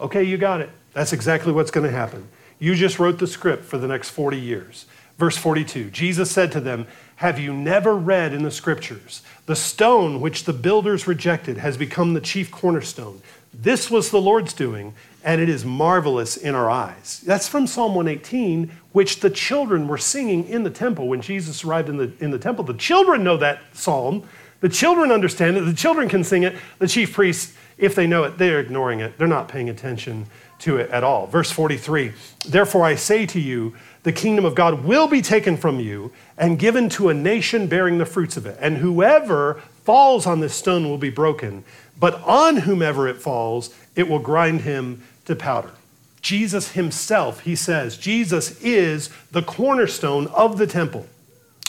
Okay, 0.00 0.22
you 0.22 0.36
got 0.36 0.60
it. 0.60 0.70
That's 0.92 1.12
exactly 1.12 1.52
what's 1.52 1.70
going 1.70 1.86
to 1.86 1.96
happen. 1.96 2.28
You 2.58 2.74
just 2.74 2.98
wrote 2.98 3.18
the 3.18 3.26
script 3.26 3.64
for 3.64 3.78
the 3.78 3.88
next 3.88 4.10
40 4.10 4.38
years. 4.38 4.86
Verse 5.16 5.36
42 5.36 5.90
Jesus 5.90 6.30
said 6.30 6.52
to 6.52 6.60
them, 6.60 6.86
Have 7.16 7.38
you 7.38 7.52
never 7.52 7.96
read 7.96 8.32
in 8.32 8.42
the 8.42 8.50
scriptures, 8.50 9.22
the 9.46 9.56
stone 9.56 10.20
which 10.20 10.44
the 10.44 10.52
builders 10.52 11.06
rejected 11.06 11.58
has 11.58 11.76
become 11.76 12.14
the 12.14 12.20
chief 12.20 12.50
cornerstone? 12.50 13.20
This 13.52 13.90
was 13.90 14.10
the 14.10 14.20
Lord's 14.20 14.52
doing, 14.52 14.94
and 15.24 15.40
it 15.40 15.48
is 15.48 15.64
marvelous 15.64 16.36
in 16.36 16.54
our 16.54 16.70
eyes. 16.70 17.22
That's 17.26 17.48
from 17.48 17.66
Psalm 17.66 17.94
118, 17.94 18.70
which 18.92 19.20
the 19.20 19.30
children 19.30 19.88
were 19.88 19.98
singing 19.98 20.46
in 20.48 20.62
the 20.62 20.70
temple 20.70 21.08
when 21.08 21.20
Jesus 21.20 21.64
arrived 21.64 21.88
in 21.88 21.96
the, 21.96 22.12
in 22.20 22.30
the 22.30 22.38
temple. 22.38 22.64
The 22.64 22.74
children 22.74 23.24
know 23.24 23.36
that 23.38 23.60
psalm. 23.72 24.22
The 24.60 24.68
children 24.68 25.10
understand 25.10 25.56
it. 25.56 25.62
The 25.62 25.74
children 25.74 26.08
can 26.08 26.24
sing 26.24 26.44
it. 26.44 26.56
The 26.78 26.88
chief 26.88 27.12
priests, 27.12 27.54
if 27.76 27.94
they 27.94 28.06
know 28.06 28.24
it, 28.24 28.38
they're 28.38 28.60
ignoring 28.60 29.00
it. 29.00 29.18
They're 29.18 29.28
not 29.28 29.48
paying 29.48 29.68
attention 29.68 30.26
to 30.60 30.76
it 30.76 30.90
at 30.90 31.04
all. 31.04 31.26
Verse 31.26 31.50
43 31.50 32.12
Therefore 32.48 32.84
I 32.84 32.94
say 32.94 33.26
to 33.26 33.40
you, 33.40 33.74
the 34.02 34.12
kingdom 34.12 34.44
of 34.44 34.54
God 34.54 34.84
will 34.84 35.08
be 35.08 35.20
taken 35.20 35.56
from 35.56 35.80
you 35.80 36.12
and 36.36 36.58
given 36.58 36.88
to 36.90 37.08
a 37.08 37.14
nation 37.14 37.66
bearing 37.66 37.98
the 37.98 38.06
fruits 38.06 38.36
of 38.36 38.46
it. 38.46 38.56
And 38.60 38.78
whoever 38.78 39.62
falls 39.84 40.26
on 40.26 40.40
this 40.40 40.54
stone 40.54 40.88
will 40.88 40.98
be 40.98 41.10
broken, 41.10 41.64
but 41.98 42.14
on 42.22 42.58
whomever 42.58 43.08
it 43.08 43.16
falls, 43.16 43.74
it 43.98 44.08
will 44.08 44.20
grind 44.20 44.60
him 44.60 45.02
to 45.24 45.34
powder. 45.34 45.72
Jesus 46.22 46.70
himself, 46.70 47.40
he 47.40 47.56
says, 47.56 47.98
Jesus 47.98 48.62
is 48.62 49.10
the 49.32 49.42
cornerstone 49.42 50.28
of 50.28 50.56
the 50.56 50.68
temple. 50.68 51.06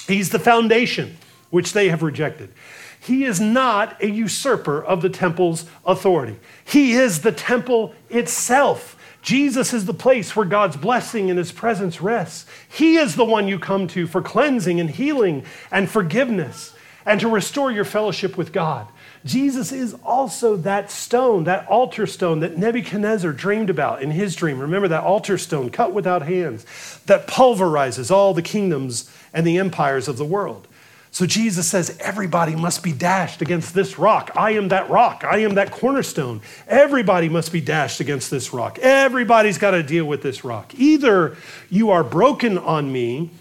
He's 0.08 0.30
the 0.30 0.38
foundation 0.38 1.18
which 1.50 1.74
they 1.74 1.90
have 1.90 2.04
rejected. 2.04 2.54
He 3.02 3.26
is 3.26 3.42
not 3.42 4.00
a 4.04 4.10
usurper 4.10 4.84
of 4.84 5.02
the 5.02 5.10
temple's 5.10 5.66
authority. 5.86 6.38
He 6.64 6.94
is 6.94 7.22
the 7.22 7.32
temple 7.32 7.96
itself. 8.12 8.96
Jesus 9.24 9.74
is 9.74 9.88
the 9.88 9.94
place 9.94 10.36
where 10.36 10.46
God's 10.46 10.78
blessing 10.78 11.32
and 11.32 11.40
his 11.40 11.52
presence 11.52 12.00
rests. 12.00 12.46
He 12.70 12.98
is 12.98 13.16
the 13.16 13.26
one 13.26 13.48
you 13.48 13.58
come 13.58 13.88
to 13.88 14.06
for 14.06 14.22
cleansing 14.22 14.80
and 14.80 14.92
healing 14.92 15.46
and 15.72 15.90
forgiveness 15.90 16.76
and 17.08 17.20
to 17.22 17.28
restore 17.28 17.72
your 17.72 17.86
fellowship 17.86 18.38
with 18.38 18.54
God. 18.54 18.88
Jesus 19.26 19.72
is 19.72 19.94
also 20.04 20.56
that 20.58 20.90
stone, 20.90 21.44
that 21.44 21.68
altar 21.68 22.08
stone 22.08 22.40
that 22.40 22.58
Nebuchadnezzar 22.58 23.34
dreamed 23.34 23.70
about 23.70 24.02
in 24.02 24.12
his 24.12 24.36
dream. 24.36 24.60
Remember 24.60 24.88
that 24.88 25.04
altar 25.04 25.38
stone 25.38 25.70
cut 25.70 25.94
without 25.94 26.22
hands 26.22 26.66
that 27.06 27.28
pulverizes 27.28 28.12
all 28.12 28.34
the 28.34 28.42
kingdoms 28.42 29.12
and 29.34 29.46
the 29.46 29.58
empires 29.58 30.08
of 30.08 30.18
the 30.18 30.26
world. 30.26 30.68
So 31.12 31.26
Jesus 31.26 31.68
says, 31.68 31.98
everybody 32.00 32.56
must 32.56 32.84
be 32.84 32.94
dashed 32.94 33.42
against 33.42 33.74
this 33.74 33.98
rock. 33.98 34.32
I 34.36 34.52
am 34.52 34.68
that 34.68 34.90
rock. 34.92 35.24
I 35.24 35.40
am 35.40 35.56
that 35.56 35.72
cornerstone. 35.72 36.42
Everybody 36.68 37.30
must 37.30 37.52
be 37.52 37.62
dashed 37.62 38.00
against 38.00 38.30
this 38.30 38.54
rock. 38.54 38.78
Everybody's 38.80 39.58
got 39.58 39.72
to 39.72 39.82
deal 39.82 40.06
with 40.06 40.22
this 40.22 40.44
rock. 40.46 40.74
Either 40.78 41.36
you 41.70 41.90
are 41.90 42.04
broken 42.04 42.60
on 42.60 42.92
me, 42.92 43.32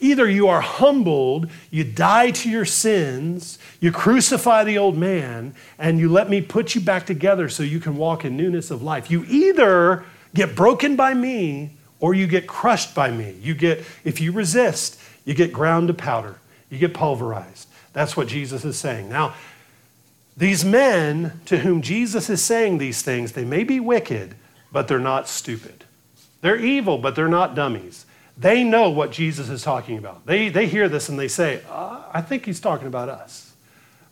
either 0.00 0.28
you 0.28 0.48
are 0.48 0.60
humbled, 0.60 1.48
you 1.70 1.84
die 1.84 2.30
to 2.30 2.50
your 2.50 2.64
sins, 2.64 3.58
you 3.80 3.92
crucify 3.92 4.64
the 4.64 4.78
old 4.78 4.96
man, 4.96 5.54
and 5.78 5.98
you 5.98 6.08
let 6.08 6.28
me 6.28 6.40
put 6.40 6.74
you 6.74 6.80
back 6.80 7.06
together 7.06 7.48
so 7.48 7.62
you 7.62 7.80
can 7.80 7.96
walk 7.96 8.24
in 8.24 8.36
newness 8.36 8.70
of 8.70 8.82
life. 8.82 9.10
You 9.10 9.24
either 9.28 10.04
get 10.34 10.54
broken 10.54 10.96
by 10.96 11.14
me 11.14 11.70
or 12.00 12.14
you 12.14 12.26
get 12.26 12.46
crushed 12.46 12.94
by 12.94 13.10
me. 13.10 13.34
You 13.40 13.54
get, 13.54 13.84
if 14.04 14.20
you 14.20 14.32
resist, 14.32 15.00
you 15.24 15.34
get 15.34 15.52
ground 15.52 15.88
to 15.88 15.94
powder. 15.94 16.38
You 16.70 16.78
get 16.78 16.94
pulverized. 16.94 17.68
That's 17.92 18.16
what 18.16 18.28
Jesus 18.28 18.64
is 18.64 18.78
saying. 18.78 19.08
Now, 19.08 19.34
these 20.36 20.64
men 20.64 21.40
to 21.46 21.58
whom 21.58 21.82
Jesus 21.82 22.30
is 22.30 22.44
saying 22.44 22.78
these 22.78 23.02
things, 23.02 23.32
they 23.32 23.44
may 23.44 23.64
be 23.64 23.80
wicked, 23.80 24.36
but 24.70 24.86
they're 24.86 25.00
not 25.00 25.28
stupid. 25.28 25.84
They're 26.40 26.56
evil, 26.56 26.98
but 26.98 27.16
they're 27.16 27.26
not 27.26 27.56
dummies. 27.56 28.06
They 28.38 28.62
know 28.62 28.90
what 28.90 29.10
Jesus 29.10 29.48
is 29.48 29.62
talking 29.62 29.98
about. 29.98 30.24
They, 30.24 30.48
they 30.48 30.66
hear 30.66 30.88
this 30.88 31.08
and 31.08 31.18
they 31.18 31.28
say, 31.28 31.62
uh, 31.68 32.02
I 32.12 32.22
think 32.22 32.46
he's 32.46 32.60
talking 32.60 32.86
about 32.86 33.08
us. 33.08 33.52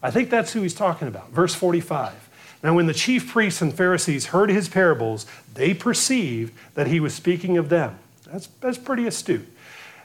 I 0.02 0.10
think 0.10 0.30
that's 0.30 0.52
who 0.52 0.62
he's 0.62 0.74
talking 0.74 1.08
about. 1.08 1.30
Verse 1.30 1.54
45. 1.54 2.28
Now, 2.62 2.74
when 2.74 2.86
the 2.86 2.94
chief 2.94 3.30
priests 3.30 3.62
and 3.62 3.72
Pharisees 3.72 4.26
heard 4.26 4.50
his 4.50 4.68
parables, 4.68 5.26
they 5.54 5.74
perceived 5.74 6.52
that 6.74 6.88
he 6.88 6.98
was 6.98 7.14
speaking 7.14 7.56
of 7.56 7.68
them. 7.68 7.98
That's, 8.30 8.48
that's 8.60 8.78
pretty 8.78 9.06
astute. 9.06 9.46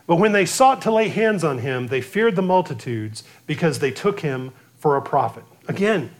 But 0.05 0.17
when 0.17 0.31
they 0.31 0.45
sought 0.45 0.81
to 0.83 0.91
lay 0.91 1.07
hands 1.07 1.43
on 1.43 1.59
him, 1.59 1.87
they 1.87 2.01
feared 2.01 2.35
the 2.35 2.41
multitudes 2.41 3.23
because 3.47 3.79
they 3.79 3.91
took 3.91 4.19
him 4.19 4.51
for 4.77 4.97
a 4.97 5.01
prophet. 5.01 5.43
Again, 5.67 6.11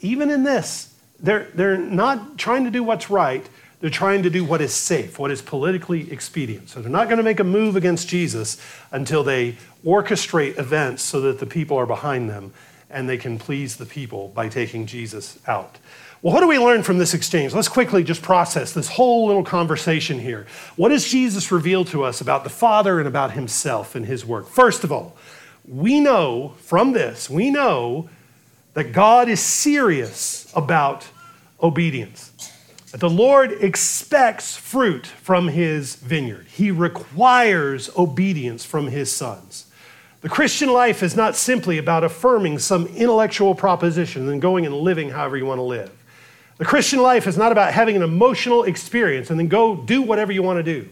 even 0.00 0.30
in 0.30 0.44
this, 0.44 0.94
they're, 1.18 1.48
they're 1.54 1.78
not 1.78 2.38
trying 2.38 2.64
to 2.64 2.70
do 2.70 2.82
what's 2.82 3.10
right, 3.10 3.48
they're 3.80 3.90
trying 3.90 4.22
to 4.22 4.30
do 4.30 4.44
what 4.44 4.60
is 4.60 4.74
safe, 4.74 5.18
what 5.18 5.30
is 5.30 5.40
politically 5.40 6.10
expedient. 6.12 6.68
So 6.68 6.82
they're 6.82 6.90
not 6.90 7.08
going 7.08 7.16
to 7.16 7.24
make 7.24 7.40
a 7.40 7.44
move 7.44 7.76
against 7.76 8.08
Jesus 8.08 8.60
until 8.92 9.24
they 9.24 9.56
orchestrate 9.84 10.58
events 10.58 11.02
so 11.02 11.20
that 11.22 11.38
the 11.38 11.46
people 11.46 11.78
are 11.78 11.86
behind 11.86 12.28
them 12.28 12.52
and 12.90 13.08
they 13.08 13.16
can 13.16 13.38
please 13.38 13.76
the 13.76 13.86
people 13.86 14.28
by 14.28 14.48
taking 14.48 14.84
Jesus 14.84 15.38
out. 15.46 15.78
Well, 16.22 16.34
what 16.34 16.40
do 16.40 16.48
we 16.48 16.58
learn 16.58 16.82
from 16.82 16.98
this 16.98 17.14
exchange? 17.14 17.54
Let's 17.54 17.68
quickly 17.68 18.04
just 18.04 18.20
process 18.20 18.74
this 18.74 18.88
whole 18.88 19.26
little 19.26 19.44
conversation 19.44 20.18
here. 20.18 20.46
What 20.76 20.90
does 20.90 21.08
Jesus 21.08 21.50
reveal 21.50 21.86
to 21.86 22.04
us 22.04 22.20
about 22.20 22.44
the 22.44 22.50
Father 22.50 22.98
and 22.98 23.08
about 23.08 23.32
himself 23.32 23.94
and 23.94 24.04
his 24.04 24.26
work? 24.26 24.46
First 24.46 24.84
of 24.84 24.92
all, 24.92 25.16
we 25.66 26.00
know 26.00 26.54
from 26.58 26.92
this, 26.92 27.30
we 27.30 27.50
know 27.50 28.10
that 28.74 28.92
God 28.92 29.30
is 29.30 29.40
serious 29.40 30.52
about 30.54 31.06
obedience. 31.62 32.32
The 32.92 33.10
Lord 33.10 33.52
expects 33.52 34.56
fruit 34.56 35.06
from 35.06 35.48
his 35.48 35.94
vineyard. 35.94 36.46
He 36.50 36.72
requires 36.72 37.88
obedience 37.96 38.64
from 38.64 38.88
his 38.88 39.12
sons. 39.12 39.66
The 40.22 40.28
Christian 40.28 40.72
life 40.72 41.02
is 41.02 41.14
not 41.14 41.36
simply 41.36 41.78
about 41.78 42.02
affirming 42.02 42.58
some 42.58 42.86
intellectual 42.88 43.54
proposition 43.54 44.28
and 44.28 44.42
going 44.42 44.66
and 44.66 44.74
living 44.74 45.10
however 45.10 45.36
you 45.36 45.46
want 45.46 45.58
to 45.58 45.62
live. 45.62 45.92
The 46.58 46.64
Christian 46.64 47.00
life 47.00 47.28
is 47.28 47.38
not 47.38 47.52
about 47.52 47.72
having 47.72 47.94
an 47.94 48.02
emotional 48.02 48.64
experience 48.64 49.30
and 49.30 49.38
then 49.38 49.48
go 49.48 49.76
do 49.76 50.02
whatever 50.02 50.32
you 50.32 50.42
want 50.42 50.58
to 50.58 50.62
do. 50.62 50.88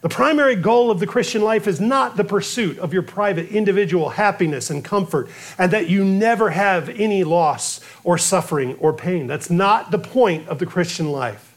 The 0.00 0.08
primary 0.08 0.54
goal 0.54 0.92
of 0.92 1.00
the 1.00 1.08
Christian 1.08 1.42
life 1.42 1.66
is 1.66 1.80
not 1.80 2.16
the 2.16 2.24
pursuit 2.24 2.78
of 2.78 2.92
your 2.92 3.02
private 3.02 3.48
individual 3.48 4.10
happiness 4.10 4.70
and 4.70 4.84
comfort, 4.84 5.28
and 5.58 5.72
that 5.72 5.88
you 5.88 6.04
never 6.04 6.50
have 6.50 6.88
any 6.88 7.24
loss 7.24 7.80
or 8.04 8.16
suffering 8.16 8.76
or 8.76 8.92
pain. 8.92 9.26
That's 9.26 9.50
not 9.50 9.90
the 9.90 9.98
point 9.98 10.46
of 10.48 10.60
the 10.60 10.66
Christian 10.66 11.10
life. 11.10 11.56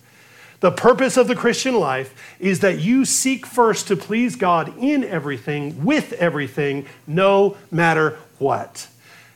The 0.59 0.71
purpose 0.71 1.17
of 1.17 1.27
the 1.27 1.35
Christian 1.35 1.75
life 1.75 2.15
is 2.39 2.61
that 2.61 2.79
you 2.79 3.05
seek 3.05 3.45
first 3.45 3.87
to 3.87 3.95
please 3.95 4.35
God 4.35 4.75
in 4.77 5.03
everything, 5.03 5.83
with 5.83 6.13
everything, 6.13 6.87
no 7.05 7.57
matter 7.69 8.17
what. 8.39 8.87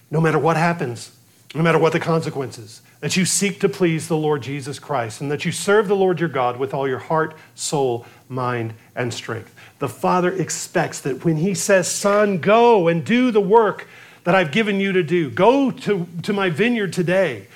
No 0.09 0.21
matter 0.21 0.39
what 0.39 0.57
happens, 0.57 1.15
no 1.53 1.61
matter 1.61 1.79
what 1.79 1.93
the 1.93 1.99
consequences 1.99 2.81
that 3.01 3.17
you 3.17 3.25
seek 3.25 3.59
to 3.59 3.69
please 3.69 4.07
the 4.07 4.17
Lord 4.17 4.41
Jesus 4.41 4.79
Christ, 4.79 5.21
and 5.21 5.29
that 5.31 5.45
you 5.45 5.51
serve 5.51 5.87
the 5.87 5.95
Lord 5.95 6.19
your 6.19 6.29
God 6.29 6.57
with 6.57 6.73
all 6.73 6.87
your 6.87 6.99
heart, 6.99 7.35
soul, 7.53 8.05
mind, 8.29 8.73
and 8.95 9.13
strength. 9.13 9.53
The 9.79 9.89
Father 9.89 10.31
expects 10.31 11.01
that 11.01 11.25
when 11.25 11.37
He 11.37 11.53
says, 11.53 11.89
Son, 11.89 12.39
go 12.39 12.87
and 12.87 13.05
do 13.05 13.31
the 13.31 13.41
work 13.41 13.87
that 14.23 14.33
I've 14.33 14.51
given 14.51 14.79
you 14.79 14.91
to 14.93 15.03
do, 15.03 15.29
go 15.29 15.71
to, 15.71 16.07
to 16.23 16.33
my 16.33 16.49
vineyard 16.49 16.93
today, 16.93 17.47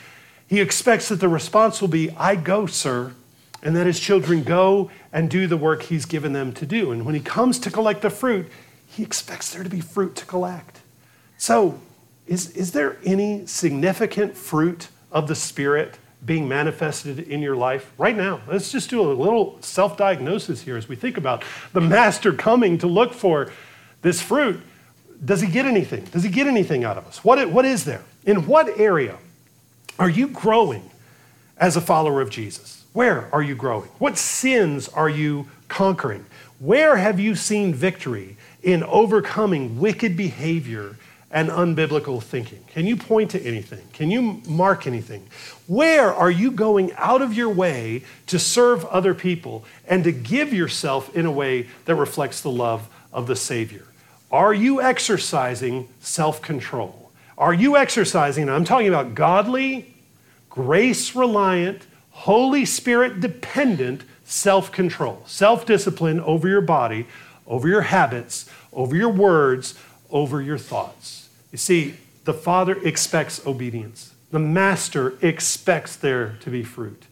He 0.48 0.60
expects 0.60 1.10
that 1.10 1.20
the 1.20 1.30
response 1.30 1.82
will 1.82 1.88
be, 1.88 2.12
I 2.12 2.36
go, 2.36 2.66
sir, 2.66 3.14
and 3.64 3.76
that 3.76 3.88
His 3.88 4.00
children 4.00 4.44
go 4.44 4.92
and 5.12 5.30
do 5.30 5.48
the 5.48 5.58
work 5.58 5.84
He's 5.84 6.06
given 6.06 6.34
them 6.34 6.54
to 6.54 6.66
do. 6.66 6.92
And 6.92 7.06
when 7.06 7.16
He 7.16 7.22
comes 7.22 7.60
to 7.60 7.72
collect 7.72 8.02
the 8.02 8.10
fruit, 8.10 8.48
He 8.86 9.04
expects 9.04 9.52
there 9.52 9.64
to 9.64 9.70
be 9.70 9.82
fruit 9.82 10.16
to 10.18 10.26
collect. 10.26 10.82
So, 11.38 11.80
is, 12.28 12.52
is 12.52 12.74
there 12.74 12.98
any 13.04 13.48
significant 13.48 14.38
fruit 14.38 14.90
of 15.12 15.28
the 15.28 15.36
Spirit 15.36 15.98
being 16.26 16.48
manifested 16.48 17.20
in 17.20 17.42
your 17.42 17.56
life 17.56 17.92
right 17.98 18.16
now? 18.16 18.42
Let's 18.48 18.72
just 18.72 18.90
do 18.90 19.02
a 19.02 19.14
little 19.14 19.58
self 19.62 19.98
diagnosis 19.98 20.62
here 20.62 20.78
as 20.78 20.88
we 20.88 20.96
think 20.96 21.18
about 21.18 21.44
the 21.74 21.82
master 21.82 22.34
coming 22.34 22.78
to 22.80 22.88
look 22.88 23.14
for 23.14 23.52
this 24.02 24.22
fruit. 24.22 24.62
Does 25.24 25.42
he 25.42 25.50
get 25.50 25.66
anything? 25.66 26.06
Does 26.06 26.24
he 26.24 26.30
get 26.30 26.48
anything 26.48 26.84
out 26.84 26.98
of 26.98 27.06
us? 27.06 27.24
What, 27.24 27.50
what 27.50 27.66
is 27.66 27.86
there? 27.86 28.04
In 28.26 28.48
what 28.48 28.80
area 28.80 29.18
are 29.98 30.10
you 30.10 30.28
growing 30.28 30.90
as 31.58 31.76
a 31.76 31.82
follower 31.82 32.22
of 32.22 32.30
Jesus? 32.30 32.86
Where 32.94 33.34
are 33.34 33.44
you 33.44 33.56
growing? 33.56 33.90
What 34.00 34.18
sins 34.18 34.88
are 34.88 35.10
you 35.10 35.48
conquering? 35.68 36.26
Where 36.60 36.98
have 36.98 37.20
you 37.20 37.36
seen 37.36 37.74
victory 37.74 38.38
in 38.64 38.84
overcoming 38.84 39.80
wicked 39.80 40.18
behavior 40.18 40.96
and 41.32 41.50
unbiblical 41.50 42.22
thinking? 42.22 42.64
Can 42.68 42.88
you 42.88 42.98
point 42.98 43.32
to 43.32 43.42
anything? 43.42 43.86
Can 43.94 44.10
you 44.10 44.42
mark 44.48 44.88
anything? 44.88 45.28
Where 45.68 46.14
are 46.14 46.32
you 46.32 46.52
going 46.52 46.92
out 46.94 47.22
of 47.22 47.34
your 47.34 47.50
way 47.50 48.04
to 48.28 48.40
serve 48.40 48.86
other 48.86 49.14
people 49.14 49.64
and 49.88 50.04
to 50.04 50.12
give 50.12 50.54
yourself 50.54 51.16
in 51.16 51.26
a 51.26 51.32
way 51.32 51.68
that 51.86 51.96
reflects 51.96 52.42
the 52.42 52.52
love 52.52 52.88
of 53.14 53.28
the 53.28 53.36
Savior? 53.36 53.86
Are 54.32 54.54
you 54.54 54.82
exercising 54.82 55.90
self 56.00 56.42
control? 56.42 57.12
Are 57.38 57.54
you 57.54 57.78
exercising, 57.78 58.44
and 58.44 58.52
I'm 58.52 58.66
talking 58.66 58.90
about 58.90 59.16
godly, 59.16 59.94
grace 60.50 61.16
reliant, 61.16 61.84
Holy 62.12 62.66
Spirit 62.66 63.22
dependent 63.22 64.04
self 64.26 64.72
control, 64.72 65.24
self 65.26 65.66
discipline 65.66 66.20
over 66.20 66.48
your 66.48 66.62
body, 66.62 67.08
over 67.48 67.68
your 67.68 67.82
habits, 67.82 68.50
over 68.74 68.96
your 68.96 69.10
words, 69.10 69.78
over 70.12 70.42
your 70.42 70.58
thoughts. 70.58 71.30
You 71.52 71.58
see, 71.58 71.96
the 72.26 72.34
Father 72.34 72.78
expects 72.86 73.46
obedience, 73.46 74.14
the 74.32 74.40
Master 74.40 75.18
expects 75.22 75.96
there 75.96 76.38
to 76.42 76.50
be 76.50 76.64
fruit. 76.64 77.06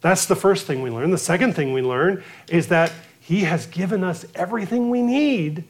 That's 0.00 0.26
the 0.26 0.36
first 0.36 0.66
thing 0.66 0.82
we 0.82 0.90
learn. 0.90 1.10
The 1.10 1.18
second 1.18 1.54
thing 1.54 1.72
we 1.72 1.82
learn 1.82 2.22
is 2.48 2.68
that 2.68 2.92
He 3.20 3.42
has 3.42 3.66
given 3.66 4.02
us 4.02 4.24
everything 4.34 4.90
we 4.90 5.02
need, 5.02 5.64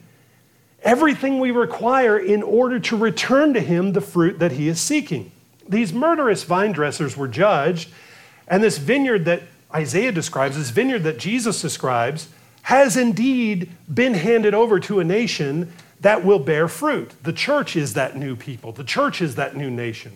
everything 0.83 1.39
we 1.39 1.51
require 1.51 2.17
in 2.17 2.41
order 2.41 2.79
to 2.79 2.97
return 2.97 3.53
to 3.53 3.59
Him 3.59 3.93
the 3.93 4.01
fruit 4.01 4.39
that 4.39 4.53
He 4.53 4.67
is 4.67 4.79
seeking. 4.79 5.31
These 5.67 5.93
murderous 5.93 6.43
vine 6.43 6.71
dressers 6.71 7.15
were 7.15 7.27
judged, 7.27 7.89
and 8.47 8.63
this 8.63 8.77
vineyard 8.77 9.25
that 9.25 9.43
Isaiah 9.73 10.11
describes, 10.11 10.57
this 10.57 10.69
vineyard 10.69 11.03
that 11.03 11.17
Jesus 11.17 11.61
describes, 11.61 12.27
has 12.63 12.97
indeed 12.97 13.69
been 13.93 14.13
handed 14.13 14.53
over 14.53 14.79
to 14.79 14.99
a 14.99 15.03
nation 15.03 15.71
that 16.01 16.25
will 16.25 16.39
bear 16.39 16.67
fruit. 16.67 17.11
The 17.23 17.33
church 17.33 17.75
is 17.75 17.93
that 17.93 18.15
new 18.15 18.35
people, 18.35 18.71
the 18.71 18.83
church 18.83 19.21
is 19.21 19.35
that 19.35 19.55
new 19.55 19.69
nation. 19.69 20.13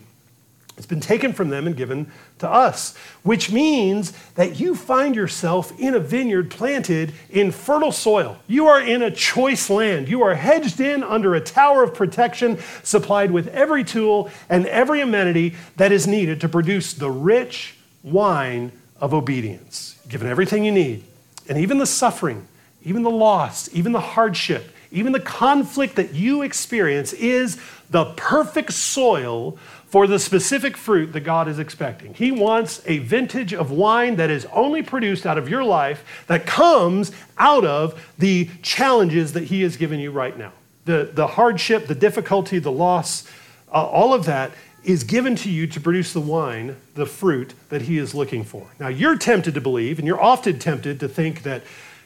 It's 0.76 0.86
been 0.86 1.00
taken 1.00 1.32
from 1.32 1.48
them 1.48 1.66
and 1.66 1.74
given 1.74 2.10
to 2.38 2.50
us, 2.50 2.94
which 3.22 3.50
means 3.50 4.12
that 4.34 4.60
you 4.60 4.74
find 4.74 5.16
yourself 5.16 5.72
in 5.80 5.94
a 5.94 6.00
vineyard 6.00 6.50
planted 6.50 7.14
in 7.30 7.50
fertile 7.50 7.92
soil. 7.92 8.36
You 8.46 8.66
are 8.66 8.80
in 8.80 9.00
a 9.00 9.10
choice 9.10 9.70
land. 9.70 10.06
You 10.08 10.22
are 10.22 10.34
hedged 10.34 10.80
in 10.80 11.02
under 11.02 11.34
a 11.34 11.40
tower 11.40 11.82
of 11.82 11.94
protection, 11.94 12.58
supplied 12.82 13.30
with 13.30 13.48
every 13.48 13.84
tool 13.84 14.30
and 14.50 14.66
every 14.66 15.00
amenity 15.00 15.54
that 15.76 15.92
is 15.92 16.06
needed 16.06 16.42
to 16.42 16.48
produce 16.48 16.92
the 16.92 17.10
rich 17.10 17.76
wine 18.02 18.70
of 19.00 19.14
obedience. 19.14 19.98
Given 20.08 20.28
everything 20.28 20.64
you 20.64 20.72
need, 20.72 21.04
and 21.48 21.58
even 21.58 21.78
the 21.78 21.86
suffering, 21.86 22.46
even 22.84 23.02
the 23.02 23.10
loss, 23.10 23.68
even 23.74 23.92
the 23.92 24.00
hardship, 24.00 24.70
even 24.90 25.12
the 25.12 25.20
conflict 25.20 25.96
that 25.96 26.14
you 26.14 26.42
experience 26.42 27.12
is 27.12 27.60
the 27.90 28.06
perfect 28.16 28.72
soil 28.72 29.58
for 29.86 30.06
the 30.06 30.18
specific 30.18 30.76
fruit 30.76 31.12
that 31.12 31.20
God 31.20 31.48
is 31.48 31.58
expecting. 31.58 32.14
He 32.14 32.30
wants 32.30 32.82
a 32.86 32.98
vintage 32.98 33.54
of 33.54 33.70
wine 33.70 34.16
that 34.16 34.30
is 34.30 34.44
only 34.46 34.82
produced 34.82 35.26
out 35.26 35.38
of 35.38 35.48
your 35.48 35.64
life 35.64 36.24
that 36.26 36.46
comes 36.46 37.12
out 37.38 37.64
of 37.64 38.12
the 38.18 38.50
challenges 38.62 39.32
that 39.34 39.44
He 39.44 39.62
has 39.62 39.76
given 39.76 40.00
you 40.00 40.10
right 40.10 40.36
now. 40.36 40.52
The, 40.84 41.10
the 41.12 41.26
hardship, 41.26 41.86
the 41.86 41.94
difficulty, 41.94 42.58
the 42.58 42.72
loss, 42.72 43.28
uh, 43.72 43.84
all 43.84 44.14
of 44.14 44.26
that 44.26 44.52
is 44.86 45.02
given 45.02 45.34
to 45.34 45.50
you 45.50 45.66
to 45.66 45.80
produce 45.80 46.12
the 46.12 46.20
wine, 46.20 46.76
the 46.94 47.06
fruit 47.06 47.54
that 47.70 47.82
he 47.82 47.98
is 47.98 48.14
looking 48.14 48.44
for. 48.44 48.68
Now, 48.78 48.88
you're 48.88 49.18
tempted 49.18 49.54
to 49.54 49.60
believe, 49.60 49.98
and 49.98 50.06
you're 50.06 50.22
often 50.22 50.58
tempted 50.60 51.00
to 51.00 51.08
think 51.08 51.42
that 51.42 51.62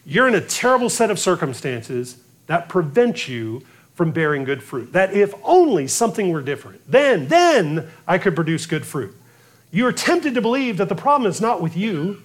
you're 0.06 0.26
in 0.26 0.34
a 0.34 0.40
terrible 0.40 0.88
set 0.88 1.10
of 1.10 1.18
circumstances 1.18 2.16
that 2.46 2.68
prevent 2.68 3.28
you 3.28 3.62
from 3.94 4.12
bearing 4.12 4.44
good 4.44 4.62
fruit. 4.62 4.94
That 4.94 5.12
if 5.12 5.34
only 5.44 5.86
something 5.86 6.32
were 6.32 6.40
different, 6.40 6.80
then, 6.90 7.28
then 7.28 7.88
I 8.08 8.16
could 8.16 8.34
produce 8.34 8.64
good 8.64 8.86
fruit. 8.86 9.14
You 9.70 9.86
are 9.86 9.92
tempted 9.92 10.34
to 10.34 10.40
believe 10.40 10.78
that 10.78 10.88
the 10.88 10.94
problem 10.94 11.30
is 11.30 11.40
not 11.40 11.60
with 11.60 11.76
you. 11.76 12.22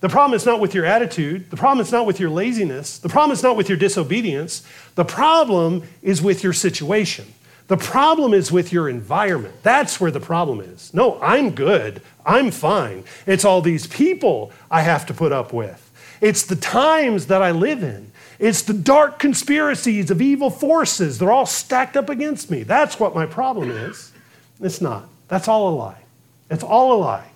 The 0.00 0.08
problem 0.08 0.34
is 0.34 0.46
not 0.46 0.58
with 0.58 0.74
your 0.74 0.86
attitude. 0.86 1.50
The 1.50 1.56
problem 1.56 1.84
is 1.84 1.92
not 1.92 2.06
with 2.06 2.18
your 2.18 2.30
laziness. 2.30 2.98
The 2.98 3.10
problem 3.10 3.32
is 3.32 3.42
not 3.42 3.56
with 3.56 3.68
your 3.68 3.78
disobedience. 3.78 4.66
The 4.94 5.04
problem 5.04 5.82
is 6.02 6.22
with 6.22 6.42
your 6.42 6.54
situation. 6.54 7.26
The 7.72 7.78
problem 7.78 8.34
is 8.34 8.52
with 8.52 8.70
your 8.70 8.86
environment. 8.86 9.54
That's 9.62 9.98
where 9.98 10.10
the 10.10 10.20
problem 10.20 10.60
is. 10.60 10.92
No, 10.92 11.18
I'm 11.22 11.52
good. 11.52 12.02
I'm 12.26 12.50
fine. 12.50 13.04
It's 13.24 13.46
all 13.46 13.62
these 13.62 13.86
people 13.86 14.52
I 14.70 14.82
have 14.82 15.06
to 15.06 15.14
put 15.14 15.32
up 15.32 15.54
with. 15.54 15.90
It's 16.20 16.42
the 16.42 16.54
times 16.54 17.28
that 17.28 17.40
I 17.40 17.50
live 17.50 17.82
in. 17.82 18.12
It's 18.38 18.60
the 18.60 18.74
dark 18.74 19.18
conspiracies 19.18 20.10
of 20.10 20.20
evil 20.20 20.50
forces. 20.50 21.18
They're 21.18 21.32
all 21.32 21.46
stacked 21.46 21.96
up 21.96 22.10
against 22.10 22.50
me. 22.50 22.62
That's 22.62 23.00
what 23.00 23.14
my 23.14 23.24
problem 23.24 23.70
is. 23.70 24.12
It's 24.60 24.82
not. 24.82 25.08
That's 25.28 25.48
all 25.48 25.70
a 25.70 25.74
lie. 25.74 26.02
It's 26.50 26.62
all 26.62 26.92
a 26.92 27.00
lie. 27.00 27.30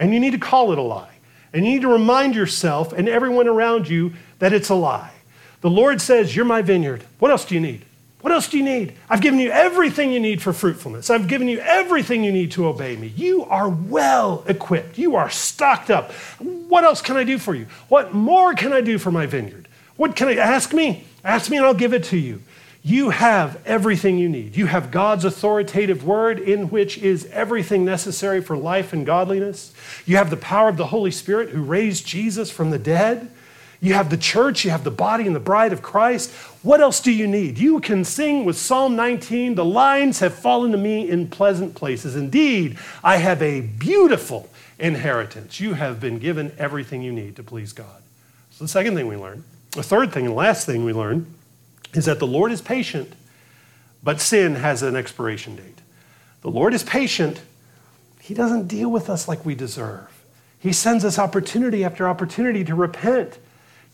And 0.00 0.12
you 0.12 0.18
need 0.18 0.32
to 0.32 0.38
call 0.38 0.72
it 0.72 0.78
a 0.78 0.82
lie. 0.82 1.14
And 1.52 1.64
you 1.64 1.70
need 1.70 1.82
to 1.82 1.88
remind 1.88 2.34
yourself 2.34 2.92
and 2.92 3.08
everyone 3.08 3.46
around 3.46 3.88
you 3.88 4.14
that 4.40 4.52
it's 4.52 4.68
a 4.68 4.74
lie. 4.74 5.12
The 5.60 5.70
Lord 5.70 6.00
says, 6.00 6.34
You're 6.34 6.44
my 6.44 6.60
vineyard. 6.60 7.04
What 7.20 7.30
else 7.30 7.44
do 7.44 7.54
you 7.54 7.60
need? 7.60 7.84
What 8.26 8.32
else 8.32 8.48
do 8.48 8.58
you 8.58 8.64
need? 8.64 8.94
I've 9.08 9.20
given 9.20 9.38
you 9.38 9.52
everything 9.52 10.10
you 10.10 10.18
need 10.18 10.42
for 10.42 10.52
fruitfulness. 10.52 11.10
I've 11.10 11.28
given 11.28 11.46
you 11.46 11.60
everything 11.60 12.24
you 12.24 12.32
need 12.32 12.50
to 12.50 12.66
obey 12.66 12.96
me. 12.96 13.06
You 13.14 13.44
are 13.44 13.68
well 13.68 14.42
equipped. 14.48 14.98
You 14.98 15.14
are 15.14 15.30
stocked 15.30 15.90
up. 15.90 16.10
What 16.40 16.82
else 16.82 17.00
can 17.00 17.16
I 17.16 17.22
do 17.22 17.38
for 17.38 17.54
you? 17.54 17.68
What 17.88 18.14
more 18.14 18.52
can 18.54 18.72
I 18.72 18.80
do 18.80 18.98
for 18.98 19.12
my 19.12 19.26
vineyard? 19.26 19.68
What 19.94 20.16
can 20.16 20.26
I 20.26 20.34
ask 20.34 20.72
me? 20.72 21.04
Ask 21.22 21.52
me 21.52 21.56
and 21.58 21.64
I'll 21.64 21.72
give 21.72 21.94
it 21.94 22.02
to 22.06 22.16
you. 22.16 22.42
You 22.82 23.10
have 23.10 23.62
everything 23.64 24.18
you 24.18 24.28
need. 24.28 24.56
You 24.56 24.66
have 24.66 24.90
God's 24.90 25.24
authoritative 25.24 26.04
word 26.04 26.40
in 26.40 26.68
which 26.68 26.98
is 26.98 27.26
everything 27.26 27.84
necessary 27.84 28.42
for 28.42 28.56
life 28.56 28.92
and 28.92 29.06
godliness. 29.06 29.72
You 30.04 30.16
have 30.16 30.30
the 30.30 30.36
power 30.36 30.68
of 30.68 30.78
the 30.78 30.86
Holy 30.86 31.12
Spirit 31.12 31.50
who 31.50 31.62
raised 31.62 32.04
Jesus 32.04 32.50
from 32.50 32.70
the 32.70 32.78
dead. 32.80 33.30
You 33.80 33.94
have 33.94 34.10
the 34.10 34.16
church, 34.16 34.64
you 34.64 34.70
have 34.70 34.84
the 34.84 34.90
body 34.90 35.26
and 35.26 35.36
the 35.36 35.40
bride 35.40 35.72
of 35.72 35.82
Christ. 35.82 36.30
What 36.62 36.80
else 36.80 37.00
do 37.00 37.12
you 37.12 37.26
need? 37.26 37.58
You 37.58 37.80
can 37.80 38.04
sing 38.04 38.44
with 38.44 38.56
Psalm 38.56 38.96
19 38.96 39.54
The 39.54 39.64
lines 39.64 40.20
have 40.20 40.34
fallen 40.34 40.72
to 40.72 40.78
me 40.78 41.08
in 41.08 41.28
pleasant 41.28 41.74
places. 41.74 42.16
Indeed, 42.16 42.78
I 43.04 43.18
have 43.18 43.42
a 43.42 43.60
beautiful 43.60 44.48
inheritance. 44.78 45.60
You 45.60 45.74
have 45.74 46.00
been 46.00 46.18
given 46.18 46.52
everything 46.58 47.02
you 47.02 47.12
need 47.12 47.36
to 47.36 47.42
please 47.42 47.72
God. 47.72 48.02
So, 48.50 48.64
the 48.64 48.68
second 48.68 48.94
thing 48.94 49.06
we 49.06 49.16
learn, 49.16 49.44
the 49.72 49.82
third 49.82 50.12
thing 50.12 50.26
and 50.26 50.34
last 50.34 50.64
thing 50.64 50.84
we 50.84 50.92
learn, 50.92 51.26
is 51.92 52.06
that 52.06 52.18
the 52.18 52.26
Lord 52.26 52.52
is 52.52 52.62
patient, 52.62 53.12
but 54.02 54.20
sin 54.20 54.56
has 54.56 54.82
an 54.82 54.96
expiration 54.96 55.56
date. 55.56 55.80
The 56.40 56.50
Lord 56.50 56.72
is 56.72 56.82
patient, 56.82 57.42
He 58.20 58.32
doesn't 58.32 58.68
deal 58.68 58.90
with 58.90 59.10
us 59.10 59.28
like 59.28 59.44
we 59.44 59.54
deserve. 59.54 60.08
He 60.58 60.72
sends 60.72 61.04
us 61.04 61.18
opportunity 61.18 61.84
after 61.84 62.08
opportunity 62.08 62.64
to 62.64 62.74
repent 62.74 63.38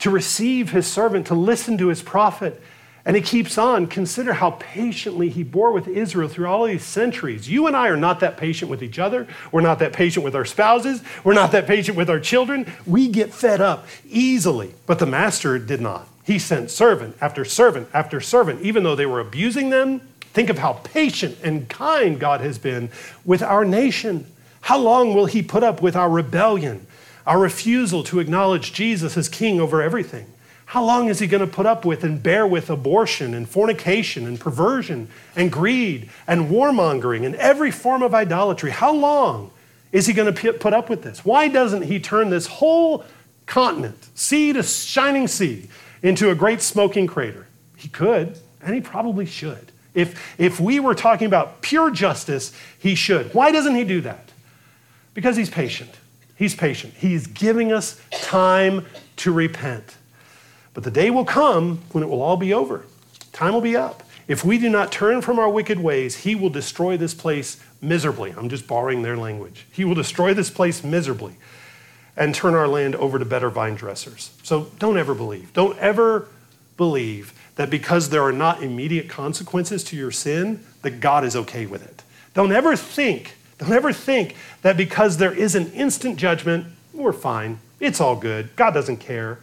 to 0.03 0.11
receive 0.11 0.73
his 0.73 0.87
servant, 0.89 1.29
to 1.29 1.35
listen 1.35 1.79
to 1.79 1.87
his 1.87 2.03
prophet. 2.03 2.61
And 3.05 3.15
he 3.15 3.23
keeps 3.23 3.57
on. 3.57 3.87
Consider 3.87 4.33
how 4.33 4.51
patiently 4.59 5.29
he 5.29 5.45
bore 5.45 5.71
with 5.71 5.87
Israel 5.87 6.29
through 6.29 6.49
all 6.49 6.67
these 6.67 6.85
centuries. 6.85 7.49
You 7.49 7.69
and 7.69 7.77
I 7.77 7.87
are 7.87 7.97
not 7.97 8.19
that 8.19 8.37
patient 8.37 8.69
with 8.69 8.83
each 8.83 8.99
other. 8.99 9.29
We're 9.53 9.61
not 9.61 9.79
that 9.79 9.93
patient 9.93 10.25
with 10.25 10.35
our 10.35 10.45
spouses. 10.45 11.05
We're 11.23 11.35
not 11.35 11.53
that 11.53 11.69
patient 11.69 11.97
with 11.97 12.11
our 12.11 12.19
children. 12.19 12.67
We 12.85 13.09
get 13.09 13.33
fed 13.33 13.61
up 13.61 13.87
easily. 14.09 14.75
But 14.87 14.99
the 14.99 15.07
master 15.07 15.57
did 15.61 15.81
not. 15.81 16.09
He 16.25 16.41
sent 16.41 16.73
servant 16.73 17.17
after 17.21 17.45
servant 17.45 17.89
after 17.95 18.21
servant, 18.21 18.61
even 18.63 18.83
though 18.83 18.97
they 18.97 19.07
were 19.07 19.21
abusing 19.21 19.71
them. 19.71 20.01
Think 20.33 20.51
of 20.51 20.59
how 20.59 20.81
patient 20.85 21.39
and 21.45 21.69
kind 21.69 22.19
God 22.19 22.41
has 22.41 22.59
been 22.59 22.91
with 23.25 23.43
our 23.43 23.65
nation. 23.65 24.27
How 24.63 24.79
long 24.79 25.15
will 25.15 25.27
he 25.27 25.43
put 25.43 25.63
up 25.63 25.81
with 25.81 25.95
our 25.95 26.11
rebellion? 26.11 26.89
Our 27.27 27.39
refusal 27.39 28.03
to 28.05 28.21
acknowledge 28.21 28.73
Jesus 28.73 29.17
as 29.17 29.29
king 29.29 29.61
over 29.61 29.81
everything. 29.81 30.27
How 30.67 30.83
long 30.83 31.09
is 31.09 31.19
he 31.19 31.27
going 31.27 31.47
to 31.47 31.53
put 31.53 31.67
up 31.67 31.85
with 31.85 32.03
and 32.03 32.23
bear 32.23 32.47
with 32.47 32.71
abortion 32.71 33.35
and 33.35 33.47
fornication 33.47 34.27
and 34.27 34.41
perversion 34.41 35.09
and 35.37 35.53
greed 35.53 36.09
and 36.27 36.49
warmongering 36.49 37.27
and 37.27 37.35
every 37.35 37.71
form 37.71 38.03
of 38.03 38.15
idolatry? 38.15 38.71
How 38.71 38.93
long 38.93 39.51
is 39.93 40.07
he 40.07 40.15
going 40.15 40.35
to 40.35 40.53
put 40.55 40.73
up 40.73 40.89
with 40.89 41.03
this? 41.03 41.25
Why 41.25 41.49
doesn't 41.49 41.83
he 41.83 42.01
turn 42.01 42.31
this 42.31 42.47
whole 42.47 43.05
continent, 43.45 44.09
sea 44.15 44.55
to 44.55 44.63
shining 44.63 45.29
sea, 45.29 45.69
into 46.03 46.31
a 46.31 46.35
great 46.35 46.63
smoking 46.63 47.07
crater? 47.07 47.47
He 47.77 47.89
could, 47.89 48.39
and 48.63 48.75
he 48.75 48.81
probably 48.81 49.27
should. 49.27 49.73
If, 49.95 50.41
if 50.41 50.59
we 50.59 50.81
were 50.81 50.95
talking 50.95 51.27
about 51.27 51.61
pure 51.61 51.91
justice, 51.91 52.53
he 52.79 52.95
should. 52.95 53.35
Why 53.35 53.53
doesn't 53.53 53.75
he 53.75 53.85
do 53.85 54.01
that? 54.01 54.31
Because 55.13 55.37
he's 55.37 55.51
patient. 55.51 55.91
He's 56.37 56.55
patient. 56.55 56.95
He's 56.95 57.27
giving 57.27 57.73
us 57.73 58.01
time 58.11 58.87
to 59.17 59.33
repent. 59.33 59.97
But 60.75 60.85
the 60.85 60.91
day 60.91 61.11
will 61.11 61.25
come 61.25 61.79
when 61.93 62.03
it 62.03 62.09
will 62.09 62.23
all 62.23 62.37
be 62.37 62.53
over. 62.53 62.85
Time 63.33 63.53
will 63.53 63.61
be 63.61 63.77
up. 63.77 64.03
If 64.29 64.45
we 64.45 64.59
do 64.59 64.69
not 64.69 64.93
turn 64.93 65.21
from 65.21 65.39
our 65.39 65.49
wicked 65.49 65.81
ways, 65.81 66.19
he 66.19 66.35
will 66.35 66.49
destroy 66.49 66.97
this 66.97 67.13
place 67.13 67.61
miserably. 67.81 68.33
I'm 68.37 68.49
just 68.49 68.67
borrowing 68.67 69.03
their 69.03 69.17
language. 69.17 69.67
He 69.73 69.85
will 69.85 69.95
destroy 69.95 70.33
this 70.33 70.49
place 70.49 70.83
miserably 70.85 71.37
and 72.17 72.35
turn 72.35 72.55
our 72.55 72.69
land 72.69 72.95
over 72.97 73.19
to 73.19 73.25
better 73.25 73.51
vine 73.51 73.75
dressers. 73.75 74.31
So 74.43 74.71
don't 74.79 74.97
ever 74.97 75.15
believe. 75.15 75.53
Don't 75.53 75.79
ever 75.79 76.29
believe 76.77 77.35
that 77.57 77.71
because 77.71 78.11
there 78.11 78.23
are 78.23 78.33
not 78.33 78.63
immediate 78.63 79.09
consequences 79.09 79.85
to 79.85 79.97
your 79.97 80.11
sin, 80.11 80.65
that 80.83 81.01
God 81.01 81.25
is 81.25 81.37
okay 81.37 81.67
with 81.67 81.85
it. 81.85 82.03
Don't 82.35 82.53
ever 82.53 82.77
think, 82.77 83.37
don't 83.59 83.73
ever 83.73 83.93
think 83.93 84.37
that 84.63 84.77
because 84.77 85.17
there 85.17 85.33
is 85.33 85.55
an 85.55 85.73
instant 85.73 86.17
judgment, 86.17 86.67
we're 86.93 87.13
fine. 87.13 87.59
It's 87.81 88.01
all 88.01 88.17
good. 88.17 88.55
God 88.57 88.75
doesn't 88.75 88.99
care. 88.99 89.39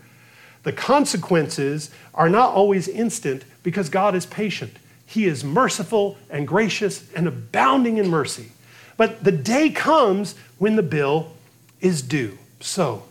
The 0.64 0.74
consequences 0.74 1.90
are 2.14 2.30
not 2.30 2.54
always 2.54 2.88
instant 2.88 3.44
because 3.64 3.90
God 3.90 4.16
is 4.16 4.26
patient. 4.26 4.78
He 5.06 5.26
is 5.26 5.44
merciful 5.44 6.18
and 6.30 6.48
gracious 6.48 7.12
and 7.14 7.28
abounding 7.28 7.98
in 7.98 8.10
mercy. 8.10 8.52
But 8.98 9.24
the 9.24 9.32
day 9.32 9.70
comes 9.70 10.36
when 10.58 10.76
the 10.76 10.84
bill 10.84 11.32
is 11.82 12.02
due. 12.02 12.38
So, 12.60 13.04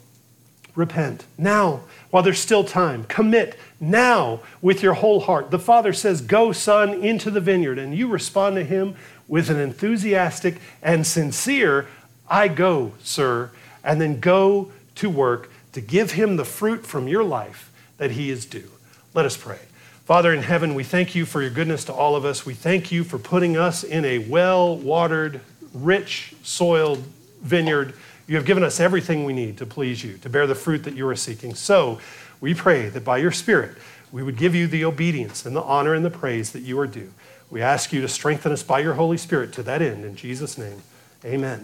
repent 0.74 1.24
now 1.36 1.80
while 2.11 2.22
there's 2.22 2.38
still 2.38 2.64
time. 2.64 3.05
Commit 3.05 3.59
now 3.80 4.40
with 4.62 4.82
your 4.82 4.94
whole 4.94 5.20
heart. 5.20 5.51
The 5.51 5.59
Father 5.59 5.92
says, 5.92 6.20
Go, 6.20 6.53
son, 6.53 6.94
into 6.94 7.30
the 7.30 7.40
vineyard. 7.40 7.78
And 7.78 7.94
you 7.94 8.09
respond 8.09 8.57
to 8.57 8.64
him 8.64 8.94
with 9.28 9.50
an 9.50 9.60
enthusiastic 9.60 10.56
and 10.82 11.06
sincere, 11.06 11.86
I 12.28 12.48
go, 12.48 12.92
sir. 13.02 13.50
And 13.84 14.00
then 14.00 14.18
go 14.18 14.72
to 14.96 15.08
work 15.08 15.50
to 15.72 15.80
give 15.80 16.12
him 16.12 16.36
the 16.36 16.44
fruit 16.44 16.84
from 16.84 17.06
your 17.06 17.22
life 17.22 17.70
that 17.98 18.12
he 18.12 18.30
is 18.30 18.44
due. 18.44 18.70
Let 19.14 19.24
us 19.24 19.36
pray. 19.36 19.60
Father 20.04 20.32
in 20.32 20.42
heaven, 20.42 20.74
we 20.74 20.84
thank 20.84 21.14
you 21.14 21.26
for 21.26 21.42
your 21.42 21.50
goodness 21.50 21.84
to 21.84 21.92
all 21.92 22.16
of 22.16 22.24
us. 22.24 22.44
We 22.44 22.54
thank 22.54 22.90
you 22.90 23.04
for 23.04 23.18
putting 23.18 23.56
us 23.56 23.84
in 23.84 24.04
a 24.04 24.18
well 24.18 24.76
watered, 24.76 25.40
rich 25.72 26.34
soiled 26.42 27.04
vineyard 27.42 27.94
you 28.28 28.36
have 28.36 28.44
given 28.44 28.62
us 28.62 28.78
everything 28.78 29.24
we 29.24 29.32
need 29.32 29.56
to 29.56 29.66
please 29.66 30.04
you, 30.04 30.18
to 30.18 30.28
bear 30.28 30.46
the 30.46 30.54
fruit 30.54 30.84
that 30.84 30.94
you 30.94 31.08
are 31.08 31.16
seeking. 31.16 31.54
So 31.54 31.98
we 32.40 32.52
pray 32.52 32.90
that 32.90 33.02
by 33.02 33.16
your 33.16 33.32
Spirit, 33.32 33.76
we 34.12 34.22
would 34.22 34.36
give 34.36 34.54
you 34.54 34.66
the 34.66 34.84
obedience 34.84 35.46
and 35.46 35.56
the 35.56 35.62
honor 35.62 35.94
and 35.94 36.04
the 36.04 36.10
praise 36.10 36.52
that 36.52 36.60
you 36.60 36.78
are 36.78 36.86
due. 36.86 37.12
We 37.51 37.62
ask 37.62 37.92
you 37.92 38.01
to 38.03 38.09
strengthen 38.09 38.53
us 38.53 38.62
by 38.62 38.80
your 38.80 38.94
Holy 38.94 39.16
Spirit 39.16 39.53
to 39.55 39.62
that 39.62 39.80
end. 39.80 40.05
In 40.05 40.16
Jesus' 40.16 40.59
name, 40.59 40.82
amen. 41.24 41.57